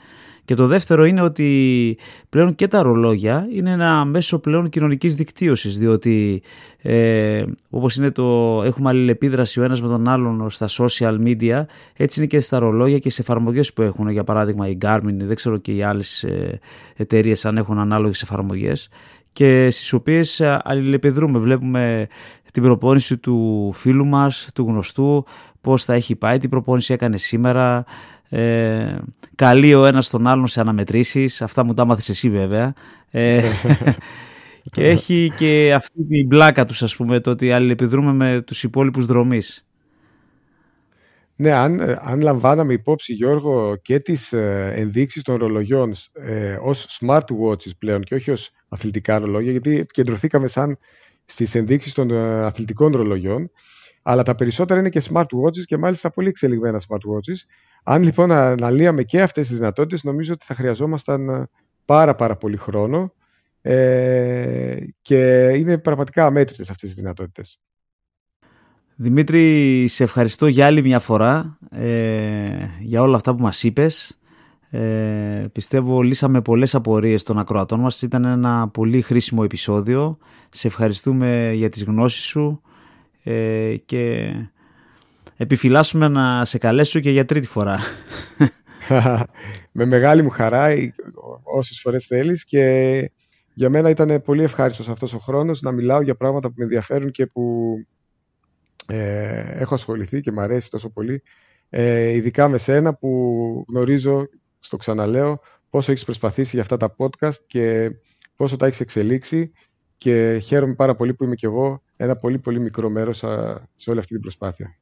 και 0.46 0.56
το 0.56 0.68
δεύτερο 0.68 1.06
είναι 1.06 1.22
ότι 1.22 1.98
πλέον 2.30 2.56
και 2.56 2.68
τα 2.68 2.82
ρολόγια 2.82 3.48
είναι 3.54 3.72
ένα 3.72 4.06
μέσο 4.06 4.40
πλέον 4.40 4.70
κοινωνικής 4.70 5.16
δικτύωσης 5.16 5.78
διότι 5.78 6.42
ε, 6.82 7.44
όπως 7.70 7.96
είναι 7.96 8.12
το 8.12 8.62
έχουμε 8.66 8.90
αλληλεπίδραση 8.90 9.60
ο 9.60 9.64
ένας 9.64 9.82
με 9.82 9.88
τον 9.88 10.08
άλλον 10.08 10.50
στα 10.50 10.68
social 10.70 11.18
media 11.26 11.64
έτσι 11.94 12.20
είναι 12.20 12.28
και 12.28 12.40
στα 12.40 12.60
ρολόγια 12.60 13.00
και 13.00 13.10
σε 13.10 13.22
εφαρμογές 13.22 13.74
που 13.74 13.82
έχουν 13.82 14.10
για 14.10 14.24
παράδειγμα 14.24 14.68
η 14.68 14.78
Garmin 14.82 15.16
δεν 15.18 15.36
ξέρω 15.36 15.58
και 15.58 15.72
οι 15.72 15.84
άλλες 15.84 16.24
ε, 16.24 16.60
εταιρείες 16.96 17.46
αν 17.46 17.58
έχουν 17.58 17.80
ανάλογες 17.80 18.22
εφαρμογές 18.22 18.90
και 19.34 19.70
στις 19.72 19.94
οποίες 19.94 20.42
αλληλεπιδρούμε. 20.64 21.40
Βλέπουμε 21.40 22.08
την 22.52 22.64
προπόνηση 22.64 23.18
του 23.18 23.72
φίλου 23.74 24.06
μας, 24.06 24.50
του 24.56 24.64
γνωστού, 24.64 25.26
πώς 25.62 25.86
θα 25.86 25.94
έχει 25.94 26.16
πάει, 26.16 26.38
τι 26.38 26.48
προπόνηση 26.48 26.94
έκανε 26.94 27.18
σήμερα, 27.18 27.86
ε, 28.34 28.98
καλεί 29.36 29.74
ο 29.74 29.86
ένας 29.86 30.10
τον 30.10 30.28
άλλον 30.28 30.48
σε 30.48 30.60
αναμετρήσεις, 30.60 31.42
αυτά 31.42 31.66
μου 31.66 31.74
τα 31.74 31.86
μάθες 31.86 32.10
εσύ 32.10 32.30
βέβαια. 32.30 32.74
Ε, 33.10 33.44
και 34.74 34.90
έχει 34.90 35.32
και 35.36 35.74
αυτή 35.76 36.04
την 36.04 36.28
πλάκα 36.28 36.66
τους 36.66 36.84
ας 36.84 36.96
πούμε, 36.96 37.20
το 37.20 37.30
ότι 37.30 37.52
αλληλεπιδρούμε 37.52 38.14
με 38.14 38.42
τους 38.42 38.64
υπόλοιπους 38.64 39.06
δρομείς. 39.06 39.66
Ναι, 41.36 41.52
αν, 41.52 41.82
αν 42.00 42.22
λαμβάναμε 42.22 42.74
υπόψη, 42.74 43.14
Γιώργο, 43.14 43.76
και 43.76 44.00
τις 44.00 44.34
ε, 44.34 44.74
ενδείξεις 44.76 45.24
των 45.24 45.36
ρολογιών 45.36 45.94
ε, 46.14 46.58
ως 46.62 47.00
smartwatches 47.02 47.78
πλέον 47.80 48.02
και 48.02 48.16
όχι 48.16 48.32
ως 48.32 48.52
αθλητικά 48.70 49.20
ρολόγια, 49.20 49.52
γιατί 49.52 49.78
επικεντρωθήκαμε 49.78 50.48
σαν 50.48 50.78
στις 51.26 51.56
ενδείξεις 51.56 51.94
των 51.94 52.12
ε, 52.12 52.46
αθλητικών 52.46 52.92
ρολογιών, 52.92 53.52
αλλά 54.02 54.24
τα 54.24 54.36
περισσότερα 54.36 54.80
είναι 54.80 54.90
και 54.90 55.02
smartwatches 55.10 55.64
και 55.66 55.78
μάλιστα 55.78 56.12
πολύ 56.12 56.28
εξελιγμένα 56.28 56.82
smartwatches. 56.88 57.38
Αν 57.84 58.04
λοιπόν 58.04 58.32
αναλύαμε 58.32 59.04
και 59.04 59.22
αυτές 59.22 59.48
τις 59.48 59.58
δυνατότητες, 59.58 60.04
νομίζω 60.04 60.34
ότι 60.34 60.46
θα 60.46 60.54
χρειαζόμασταν 60.54 61.30
ε, 61.30 61.48
πάρα 61.86 62.16
πάρα 62.16 62.36
πολύ 62.38 62.58
χρόνο 62.58 63.14
ε, 63.62 64.78
και 65.02 65.50
είναι 65.56 65.78
πραγματικά 65.78 66.26
αμέτρητες 66.26 66.70
αυτές 66.70 66.90
τις 66.90 66.98
δυνατότητες. 66.98 67.60
Δημήτρη, 68.96 69.86
σε 69.88 70.04
ευχαριστώ 70.04 70.48
για 70.48 70.66
άλλη 70.66 70.82
μια 70.82 71.00
φορά 71.00 71.58
ε, 71.72 72.68
για 72.80 73.02
όλα 73.02 73.16
αυτά 73.16 73.36
που 73.36 73.42
μας 73.44 73.64
είπες. 73.64 74.20
Ε, 74.70 75.46
πιστεύω 75.52 76.02
λύσαμε 76.02 76.42
πολλές 76.42 76.76
απορίες 76.76 77.24
των 77.24 77.40
ακροατών 77.40 77.80
μας. 77.80 78.02
Ήταν 78.02 78.26
ένα 78.26 78.68
πολύ 78.68 79.02
χρήσιμο 79.02 79.42
επεισόδιο. 79.44 80.18
Σε 80.50 80.68
ευχαριστούμε 80.68 81.52
για 81.54 81.70
τις 81.70 81.84
γνώσεις 81.84 82.24
σου 82.24 82.62
ε, 83.24 83.76
και 83.86 84.34
επιφυλάσσουμε 85.38 86.08
να 86.08 86.46
σε 86.46 86.58
καλέσω 86.58 87.00
και 87.00 87.12
για 87.12 87.26
τρίτη 87.26 87.48
φορά. 87.48 87.80
Με 89.72 89.86
μεγάλη 89.86 90.22
μου 90.22 90.30
χαρά 90.30 90.68
όσες 91.44 91.80
φορές 91.80 92.06
θέλεις 92.06 92.46
και 92.46 93.12
για 93.54 93.70
μένα 93.70 93.90
ήταν 93.90 94.22
πολύ 94.22 94.44
ευχάριστος 94.44 94.90
αυτός 94.90 95.14
ο 95.14 95.20
χρόνος 95.20 95.62
να 95.62 95.72
μιλάω 95.72 96.02
για 96.02 96.16
πράγματα 96.16 96.48
που 96.48 96.54
με 96.58 96.64
ενδιαφέρουν 96.64 97.12
και 97.12 97.26
που 97.26 97.76
ε, 98.88 99.62
έχω 99.62 99.74
ασχοληθεί 99.74 100.20
και 100.22 100.32
μου 100.32 100.42
αρέσει 100.42 100.70
τόσο 100.70 100.90
πολύ. 100.90 101.24
Ε, 101.70 102.10
ειδικά 102.10 102.48
με 102.48 102.58
σένα 102.58 102.94
που 102.94 103.66
γνωρίζω, 103.70 104.28
στο 104.60 104.78
ξαναλέω, 104.78 105.40
πόσο 105.70 105.92
έχεις 105.92 106.06
προσπαθήσει 106.06 106.52
για 106.52 106.62
αυτά 106.62 106.78
τα 106.78 106.96
podcast 106.98 107.38
και 107.48 107.92
πόσο 108.36 108.56
τα 108.58 108.66
έχεις 108.66 108.80
εξελίξει 108.80 109.52
και 109.98 110.38
χαίρομαι 110.44 110.74
πάρα 110.74 110.96
πολύ 110.96 111.14
που 111.14 111.24
είμαι 111.24 111.36
κι 111.36 111.46
εγώ 111.46 111.84
ένα 111.96 112.16
πολύ 112.16 112.40
πολύ 112.40 112.60
μικρό 112.60 112.90
μέρος 112.90 113.18
σε 113.76 113.90
όλη 113.90 114.00
αυτή 114.00 114.14
την 114.14 114.22
προσπάθεια. 114.22 114.78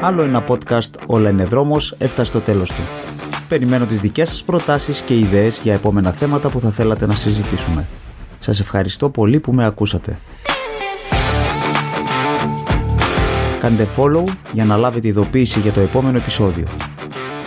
Άλλο 0.00 0.22
ένα 0.22 0.44
podcast 0.48 0.90
«Όλα 1.06 1.30
είναι 1.30 1.44
δρόμος» 1.44 1.94
έφτασε 1.98 2.28
στο 2.28 2.40
τέλος 2.40 2.68
του. 2.68 2.82
Περιμένω 3.48 3.86
τις 3.86 4.00
δικές 4.00 4.28
σας 4.28 4.44
προτάσεις 4.44 5.00
και 5.00 5.18
ιδέες 5.18 5.60
για 5.62 5.74
επόμενα 5.74 6.12
θέματα 6.12 6.48
που 6.48 6.60
θα 6.60 6.70
θέλατε 6.70 7.06
να 7.06 7.14
συζητήσουμε. 7.14 7.86
Σας 8.38 8.60
ευχαριστώ 8.60 9.08
πολύ 9.08 9.40
που 9.40 9.52
με 9.52 9.64
ακούσατε. 9.64 10.18
Κάντε 13.60 13.88
follow 13.96 14.24
για 14.52 14.64
να 14.64 14.76
λάβετε 14.76 15.08
ειδοποίηση 15.08 15.60
για 15.60 15.72
το 15.72 15.80
επόμενο 15.80 16.16
επεισόδιο. 16.16 16.66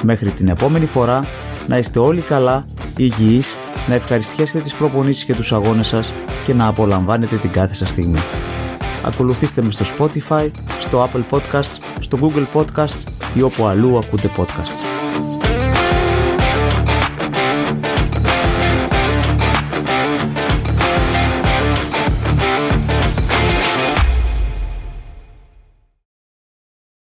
Μέχρι 0.01 0.32
την 0.32 0.47
επόμενη 0.47 0.86
φορά, 0.86 1.28
να 1.68 1.78
είστε 1.78 1.99
όλοι 1.99 2.22
καλά, 2.22 2.65
υγιείς, 2.97 3.57
να 3.88 3.93
ευχαριστιέσετε 3.93 4.63
τις 4.63 4.76
προπονήσεις 4.76 5.24
και 5.26 5.36
τους 5.36 5.53
αγώνες 5.53 5.88
σας 5.88 6.13
και 6.43 6.53
να 6.53 6.68
απολαμβάνετε 6.68 7.38
την 7.38 7.51
κάθε 7.51 7.74
σας 7.74 7.89
στιγμή. 7.89 8.20
Ακολουθήστε 9.08 9.62
με 9.62 9.72
στο 9.72 9.86
Spotify, 9.97 10.51
στο 10.80 11.10
Apple 11.10 11.24
Podcasts, 11.30 11.78
στο 11.99 12.20
Google 12.22 12.45
Podcasts 12.53 13.03
ή 13.34 13.41
όπου 13.41 13.66
αλλού 13.66 13.97
ακούτε 13.97 14.30
podcasts. 14.38 14.97